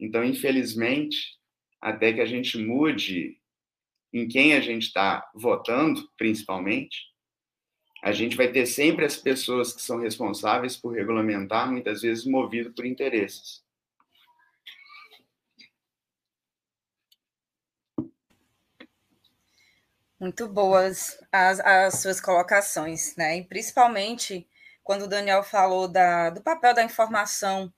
[0.00, 1.38] Então, infelizmente,
[1.80, 3.38] até que a gente mude
[4.12, 7.12] em quem a gente está votando, principalmente,
[8.02, 12.72] a gente vai ter sempre as pessoas que são responsáveis por regulamentar, muitas vezes movido
[12.72, 13.62] por interesses.
[20.18, 23.38] Muito boas as, as suas colocações, né?
[23.38, 24.46] E principalmente
[24.82, 27.72] quando o Daniel falou da, do papel da informação,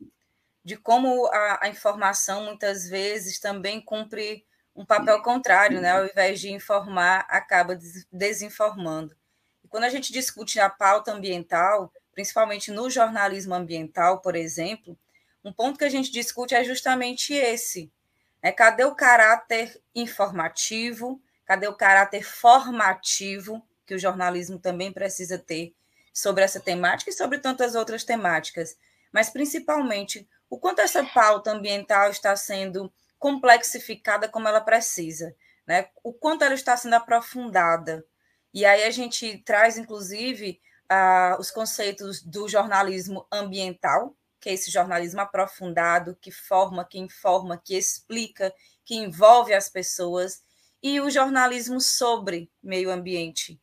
[0.65, 5.91] de como a, a informação muitas vezes também cumpre um papel contrário, né?
[5.93, 7.79] Ao invés de informar, acaba
[8.11, 9.15] desinformando.
[9.63, 14.99] E quando a gente discute a pauta ambiental, principalmente no jornalismo ambiental, por exemplo,
[15.45, 17.93] um ponto que a gente discute é justamente esse.
[18.43, 18.51] Né?
[18.51, 21.21] Cadê o caráter informativo?
[21.45, 25.75] Cadê o caráter formativo que o jornalismo também precisa ter
[26.15, 28.79] sobre essa temática e sobre tantas outras temáticas,
[29.13, 35.35] mas principalmente o quanto essa pauta ambiental está sendo complexificada como ela precisa,
[35.67, 35.89] né?
[36.05, 38.05] O quanto ela está sendo aprofundada.
[38.53, 44.71] E aí a gente traz, inclusive, uh, os conceitos do jornalismo ambiental, que é esse
[44.71, 48.55] jornalismo aprofundado, que forma, que informa, que explica,
[48.85, 50.45] que envolve as pessoas,
[50.83, 53.59] e o jornalismo sobre meio ambiente,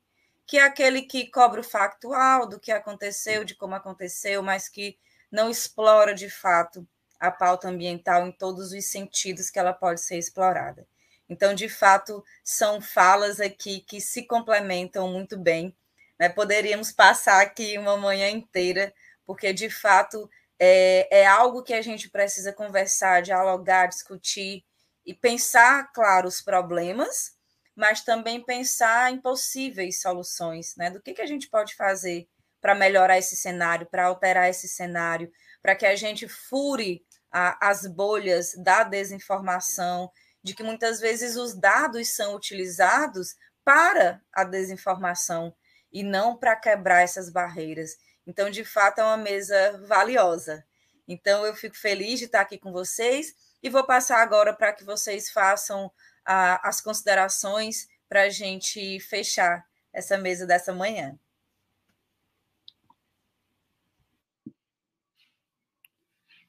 [0.51, 4.97] que é aquele que cobra o factual do que aconteceu, de como aconteceu, mas que
[5.31, 6.85] não explora de fato
[7.17, 10.85] a pauta ambiental em todos os sentidos que ela pode ser explorada.
[11.29, 15.73] Então, de fato, são falas aqui que se complementam muito bem.
[16.19, 16.27] Né?
[16.27, 18.93] Poderíamos passar aqui uma manhã inteira,
[19.25, 20.29] porque de fato
[20.59, 24.65] é, é algo que a gente precisa conversar, dialogar, discutir
[25.05, 27.37] e pensar, claro, os problemas,
[27.75, 30.89] mas também pensar em possíveis soluções, né?
[30.89, 32.27] Do que, que a gente pode fazer
[32.59, 35.31] para melhorar esse cenário, para alterar esse cenário,
[35.61, 40.11] para que a gente fure a, as bolhas da desinformação,
[40.43, 45.55] de que muitas vezes os dados são utilizados para a desinformação
[45.91, 47.95] e não para quebrar essas barreiras.
[48.25, 50.63] Então, de fato, é uma mesa valiosa.
[51.07, 54.83] Então, eu fico feliz de estar aqui com vocês e vou passar agora para que
[54.83, 55.91] vocês façam
[56.25, 61.17] a, as considerações para a gente fechar essa mesa dessa manhã.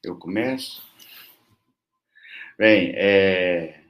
[0.03, 0.83] Eu começo?
[2.57, 3.81] Bem, é...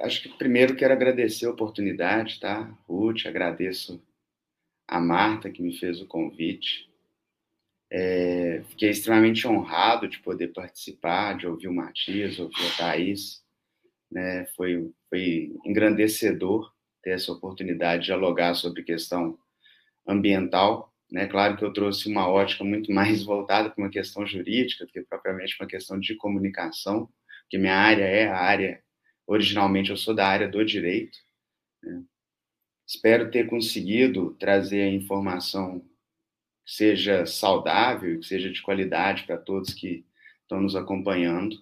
[0.00, 2.62] acho que primeiro quero agradecer a oportunidade, tá?
[2.86, 4.00] Ruth, agradeço
[4.86, 6.88] a Marta que me fez o convite.
[7.90, 8.62] É...
[8.68, 13.41] Fiquei extremamente honrado de poder participar, de ouvir o Matias, ouvir a Thaís
[14.12, 14.46] né?
[14.54, 16.70] Foi, foi engrandecedor
[17.02, 19.38] ter essa oportunidade de dialogar sobre questão
[20.06, 21.26] ambiental Né?
[21.26, 25.02] Claro que eu trouxe uma ótica muito mais voltada para uma questão jurídica do que
[25.02, 27.08] propriamente uma questão de comunicação,
[27.48, 28.82] que minha área é a área,
[29.26, 31.18] originalmente eu sou da área do direito.
[31.82, 32.02] Né?
[32.86, 35.80] Espero ter conseguido trazer a informação
[36.64, 40.04] que seja saudável, que seja de qualidade para todos que
[40.42, 41.56] estão nos acompanhando.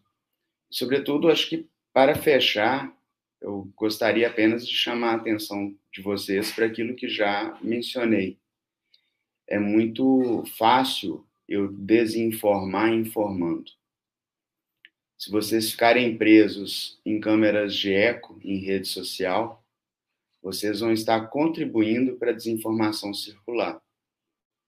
[0.71, 2.95] Sobretudo, acho que para fechar,
[3.41, 8.39] eu gostaria apenas de chamar a atenção de vocês para aquilo que já mencionei.
[9.47, 13.73] É muito fácil eu desinformar informando.
[15.19, 19.62] Se vocês ficarem presos em câmeras de eco em rede social,
[20.41, 23.83] vocês vão estar contribuindo para a desinformação circular.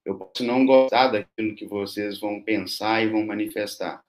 [0.04, 4.04] Eu posso não gostar daquilo que vocês vão pensar e vão manifestar,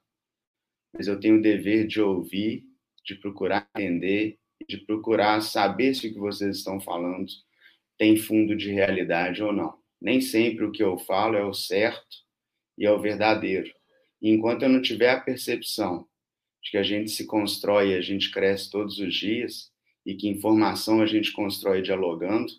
[0.92, 2.68] mas eu tenho o dever de ouvir,
[3.06, 7.28] de procurar entender de procurar saber se o que vocês estão falando
[7.98, 9.78] tem fundo de realidade ou não.
[10.02, 12.18] Nem sempre o que eu falo é o certo
[12.78, 13.72] e é o verdadeiro.
[14.22, 16.08] E enquanto eu não tiver a percepção
[16.62, 19.72] de que a gente se constrói a gente cresce todos os dias
[20.06, 22.52] e que informação a gente constrói dialogando,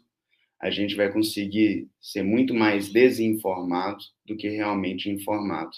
[0.61, 5.73] a gente vai conseguir ser muito mais desinformado do que realmente informado.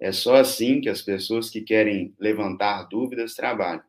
[0.00, 3.82] É só assim que as pessoas que querem levantar dúvidas trabalham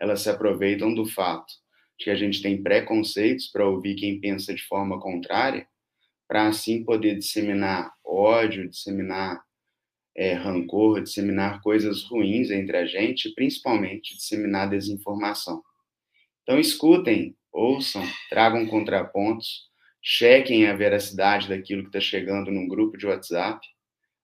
[0.00, 1.52] elas se aproveitam do fato
[1.98, 5.68] de que a gente tem preconceitos para ouvir quem pensa de forma contrária,
[6.26, 9.42] para assim poder disseminar ódio, disseminar
[10.16, 15.62] é, rancor, disseminar coisas ruins entre a gente, principalmente disseminar desinformação.
[16.42, 19.68] Então, escutem, ouçam, tragam contrapontos,
[20.02, 23.60] chequem a veracidade daquilo que está chegando num grupo de WhatsApp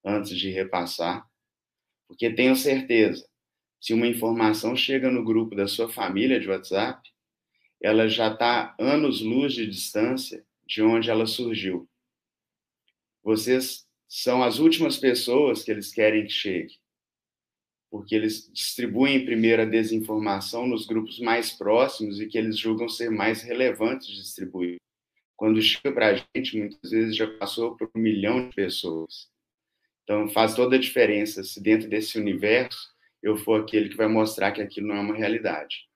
[0.05, 1.27] antes de repassar,
[2.09, 3.27] porque tenho certeza
[3.81, 7.09] se uma informação chega no grupo da sua família de WhatsApp,
[7.81, 11.89] ela já está anos-luz de distância de onde ela surgiu.
[13.23, 16.75] Vocês são as últimas pessoas que eles querem que chegue,
[17.91, 23.11] porque eles distribuem primeiro a desinformação nos grupos mais próximos e que eles julgam ser
[23.11, 24.77] mais relevantes de distribuir.
[25.37, 29.29] Quando chega para a gente, muitas vezes já passou por um milhão de pessoas.
[30.03, 34.53] Então, faz toda a diferença se dentro desse universo eu for aquele que vai mostrar
[34.53, 35.87] que aquilo não é uma realidade.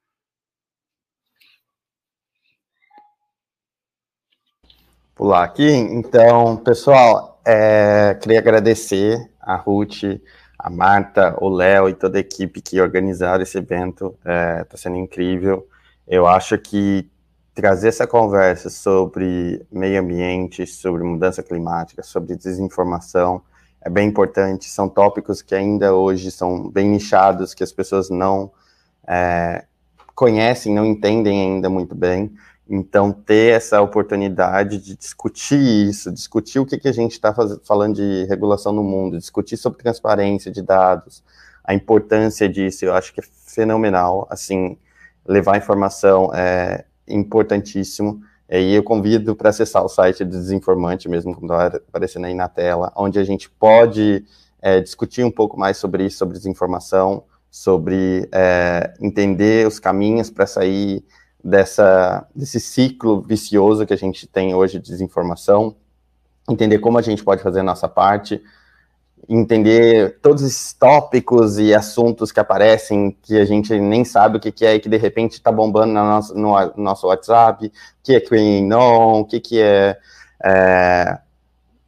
[5.14, 5.68] Pular aqui.
[5.68, 10.02] Então, pessoal, é, queria agradecer a Ruth,
[10.58, 14.14] a Marta, o Léo e toda a equipe que organizaram esse evento.
[14.18, 15.68] Está é, tá sendo incrível.
[16.06, 17.08] Eu acho que
[17.54, 23.42] trazer essa conversa sobre meio ambiente, sobre mudança climática, sobre desinformação,
[23.82, 24.66] é bem importante.
[24.66, 28.52] São tópicos que ainda hoje são bem nichados, que as pessoas não
[29.06, 29.64] é,
[30.14, 32.32] conhecem, não entendem ainda muito bem.
[32.68, 37.34] Então, ter essa oportunidade de discutir isso, discutir o que, que a gente está
[37.64, 41.24] falando de regulação no mundo, discutir sobre transparência de dados,
[41.64, 44.26] a importância disso, eu acho que é fenomenal.
[44.30, 44.78] Assim,
[45.26, 48.22] levar informação é importantíssimo.
[48.50, 52.48] E eu convido para acessar o site do Desinformante, mesmo como está aparecendo aí na
[52.48, 54.24] tela, onde a gente pode
[54.60, 60.46] é, discutir um pouco mais sobre isso, sobre desinformação, sobre é, entender os caminhos para
[60.46, 61.04] sair
[61.42, 65.76] dessa, desse ciclo vicioso que a gente tem hoje de desinformação,
[66.48, 68.42] entender como a gente pode fazer a nossa parte,
[69.28, 74.50] entender todos esses tópicos e assuntos que aparecem que a gente nem sabe o que,
[74.50, 77.70] que é e que de repente está bombando no nosso, no nosso WhatsApp, o
[78.02, 79.96] que é QAnon, o que, que é,
[80.42, 81.18] é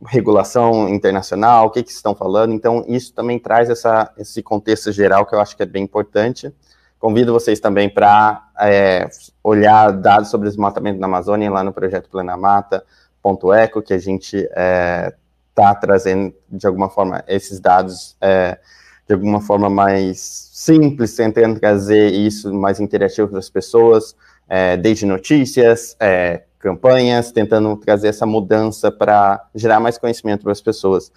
[0.06, 2.52] regulação internacional, o que, que estão falando.
[2.52, 6.52] Então, isso também traz essa, esse contexto geral que eu acho que é bem importante.
[6.98, 9.09] Convido vocês também para é,
[9.42, 15.12] olhar dados sobre desmatamento na Amazônia lá no projeto Plenamata.eco, que a gente é,
[15.52, 18.58] está trazendo, de alguma forma, esses dados é,
[19.06, 20.18] de alguma forma mais
[20.52, 24.16] simples, tentando trazer isso mais interativo para as pessoas,
[24.48, 30.60] é, desde notícias, é, campanhas, tentando trazer essa mudança para gerar mais conhecimento para as
[30.60, 31.12] pessoas.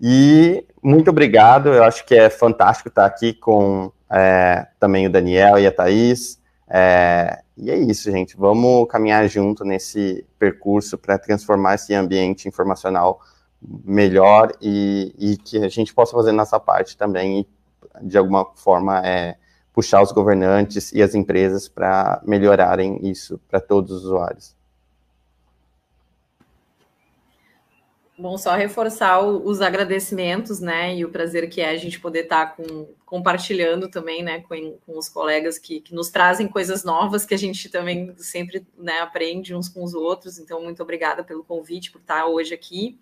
[0.00, 5.58] E muito obrigado, eu acho que é fantástico estar aqui com é, também o Daniel
[5.58, 6.40] e a Thaís.
[6.68, 8.36] É, e é isso, gente.
[8.36, 13.20] Vamos caminhar junto nesse percurso para transformar esse ambiente informacional
[13.62, 19.06] melhor e, e, que a gente possa fazer nossa parte também e, de alguma forma,
[19.06, 19.36] é,
[19.72, 24.56] puxar os governantes e as empresas para melhorarem isso para todos os usuários.
[28.20, 32.46] Bom, só reforçar os agradecimentos, né, e o prazer que é a gente poder estar
[32.48, 37.24] tá com, compartilhando também, né, com, com os colegas que, que, nos trazem coisas novas
[37.24, 40.38] que a gente também sempre, né, aprende uns com os outros.
[40.38, 42.98] Então, muito obrigada pelo convite, por estar hoje aqui.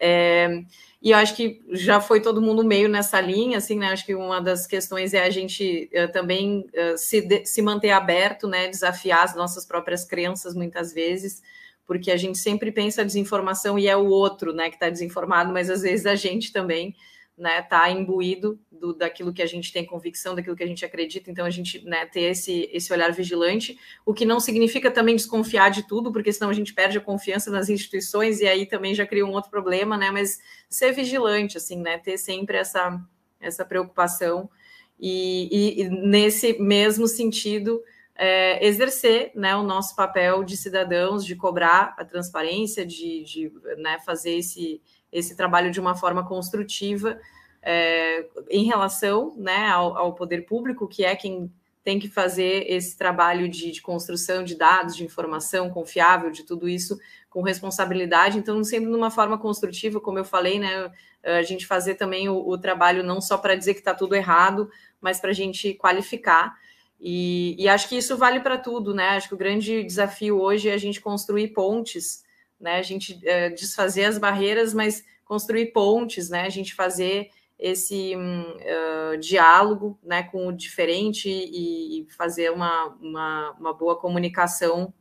[0.00, 0.62] É,
[1.00, 3.88] e eu acho que já foi todo mundo meio nessa linha, assim, né?
[3.88, 7.90] Acho que uma das questões é a gente uh, também uh, se, de, se manter
[7.90, 8.68] aberto, né?
[8.68, 11.42] Desafiar as nossas próprias crenças muitas vezes
[11.88, 15.54] porque a gente sempre pensa a desinformação e é o outro, né, que está desinformado,
[15.54, 16.94] mas às vezes a gente também,
[17.38, 21.30] né, está imbuído do, daquilo que a gente tem convicção, daquilo que a gente acredita,
[21.30, 25.70] então a gente, né, ter esse, esse olhar vigilante, o que não significa também desconfiar
[25.70, 29.06] de tudo, porque senão a gente perde a confiança nas instituições e aí também já
[29.06, 30.38] cria um outro problema, né, mas
[30.68, 33.00] ser vigilante, assim, né, ter sempre essa,
[33.40, 34.50] essa preocupação
[34.98, 37.80] e, e, e nesse mesmo sentido,
[38.16, 44.00] é, exercer né, o nosso papel de cidadãos, de cobrar a transparência, de, de né,
[44.04, 44.82] fazer esse,
[45.12, 47.18] esse trabalho de uma forma construtiva
[47.62, 51.52] é, em relação né, ao, ao, poder público, que é quem
[51.82, 56.68] tem que fazer esse trabalho de, de, construção de dados, de informação confiável, de tudo
[56.68, 56.98] isso
[57.30, 58.38] com responsabilidade.
[58.38, 60.90] Então, sempre numa forma construtiva, como eu falei, né,
[61.22, 64.70] a gente fazer também o, o trabalho não só para dizer que está tudo errado,
[65.00, 66.56] mas para a gente qualificar.
[67.00, 69.10] E, e acho que isso vale para tudo, né?
[69.10, 72.24] Acho que o grande desafio hoje é a gente construir pontes,
[72.60, 72.76] né?
[72.76, 76.42] A gente é, desfazer as barreiras, mas construir pontes, né?
[76.42, 83.50] A gente fazer esse uh, diálogo né, com o diferente e, e fazer uma, uma,
[83.58, 84.94] uma, boa comunicação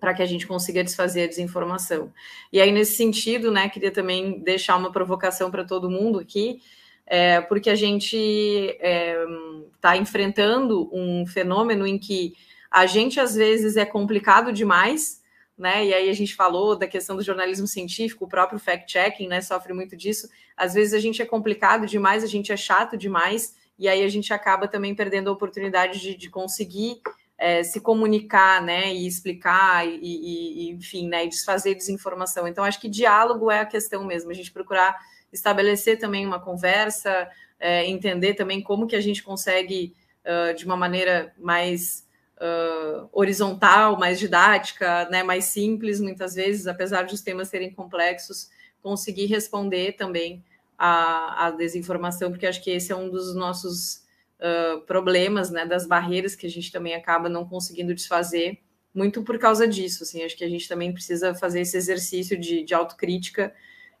[0.00, 2.10] para que a gente consiga desfazer a desinformação.
[2.50, 6.60] E aí, nesse sentido, né, queria também deixar uma provocação para todo mundo aqui,
[7.06, 12.34] é, porque a gente está é, enfrentando um fenômeno em que
[12.70, 15.21] a gente às vezes é complicado demais,
[15.62, 15.86] né?
[15.86, 19.40] E aí a gente falou da questão do jornalismo científico, o próprio fact-checking, né?
[19.40, 20.28] Sofre muito disso.
[20.56, 24.08] Às vezes a gente é complicado demais, a gente é chato demais, e aí a
[24.08, 27.00] gente acaba também perdendo a oportunidade de, de conseguir
[27.38, 32.46] é, se comunicar, né, e explicar, e, e, enfim, né, e desfazer desinformação.
[32.46, 34.96] Então, acho que diálogo é a questão mesmo, a gente procurar
[35.32, 37.28] estabelecer também uma conversa,
[37.58, 39.94] é, entender também como que a gente consegue,
[40.24, 42.01] uh, de uma maneira mais
[42.42, 48.50] uh, horizontal, mais didática, né, mais simples, muitas vezes, apesar de os temas serem complexos,
[48.82, 50.44] conseguir responder também
[50.76, 54.04] à, desinformação, porque acho que esse é um dos nossos
[54.40, 58.58] uh, problemas, né, das barreiras que a gente também acaba não conseguindo desfazer,
[58.92, 62.64] muito por causa disso, assim, acho que a gente também precisa fazer esse exercício de,
[62.64, 63.54] de autocrítica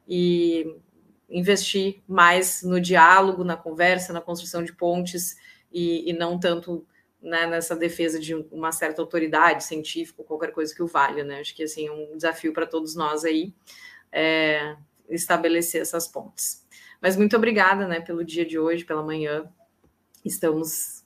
[0.06, 0.76] e
[1.30, 5.36] investir mais no diálogo, na conversa, na construção de pontes
[5.72, 6.84] e, e não tanto
[7.22, 11.40] né, nessa defesa de uma certa autoridade científica, qualquer coisa que o valha, né?
[11.40, 13.54] Acho que assim é um desafio para todos nós aí
[14.10, 14.76] é,
[15.08, 16.66] estabelecer essas pontes.
[17.00, 19.50] Mas muito obrigada, né, pelo dia de hoje, pela manhã.
[20.24, 21.02] Estamos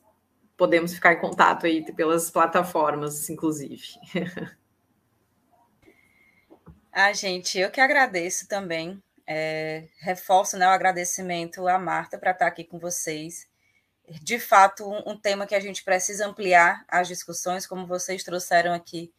[0.56, 3.84] podemos ficar em contato aí pelas plataformas, inclusive.
[6.98, 12.46] Ah, gente, eu que agradeço também é, reforço né, o agradecimento à Marta para estar
[12.46, 13.46] aqui com vocês.
[14.08, 18.72] De fato, um, um, tema que a gente precisa ampliar as discussões, como vocês trouxeram
[18.72, 19.12] aqui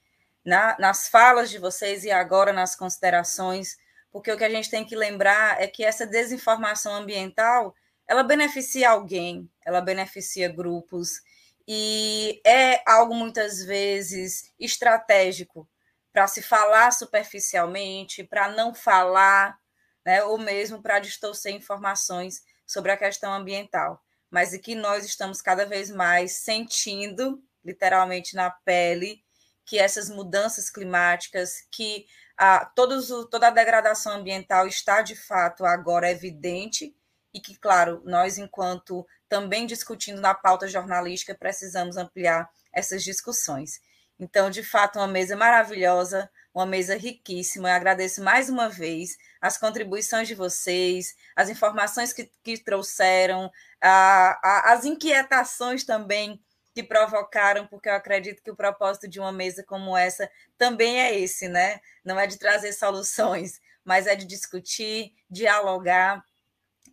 [0.45, 3.77] na, nas falas de vocês e agora nas considerações,
[4.11, 7.76] porque o que a gente tem que lembrar é que essa desinformação ambiental
[8.07, 11.22] ela beneficia alguém, ela beneficia grupos,
[11.68, 15.69] e é algo muitas vezes estratégico
[16.14, 19.59] para se falar superficialmente, para não falar
[20.05, 25.41] né, ou mesmo para distorcer informações sobre a questão ambiental, mas e que nós estamos
[25.41, 29.23] cada vez mais sentindo, literalmente na pele,
[29.65, 32.05] que essas mudanças climáticas, que
[32.37, 36.95] a, todos toda a degradação ambiental está de fato agora evidente
[37.33, 43.81] e que, claro, nós, enquanto também discutindo na pauta jornalística, precisamos ampliar essas discussões.
[44.19, 47.69] Então, de fato, uma mesa maravilhosa, uma mesa riquíssima.
[47.69, 53.51] Eu agradeço mais uma vez as contribuições de vocês, as informações que, que trouxeram,
[53.81, 56.41] a, a, as inquietações também
[56.73, 61.19] que provocaram, porque eu acredito que o propósito de uma mesa como essa também é
[61.19, 61.80] esse, né?
[62.05, 66.23] Não é de trazer soluções, mas é de discutir, dialogar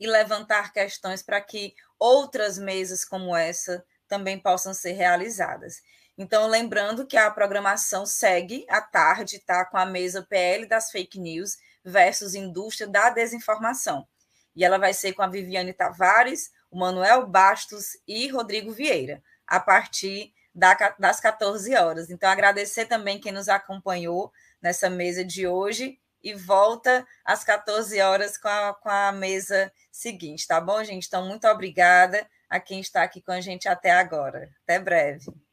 [0.00, 5.82] e levantar questões para que outras mesas como essa também possam ser realizadas.
[6.16, 9.64] Então, lembrando que a programação segue à tarde, tá?
[9.64, 14.06] Com a mesa PL das fake news, versus indústria da desinformação.
[14.56, 19.60] E ela vai ser com a Viviane Tavares, o Manuel Bastos e Rodrigo Vieira, a
[19.60, 22.10] partir das 14 horas.
[22.10, 24.32] Então, agradecer também quem nos acompanhou
[24.62, 30.46] nessa mesa de hoje e volta às 14 horas com a, com a mesa seguinte,
[30.46, 31.06] tá bom, gente?
[31.06, 34.48] Então, muito obrigada a quem está aqui com a gente até agora.
[34.62, 35.43] Até breve.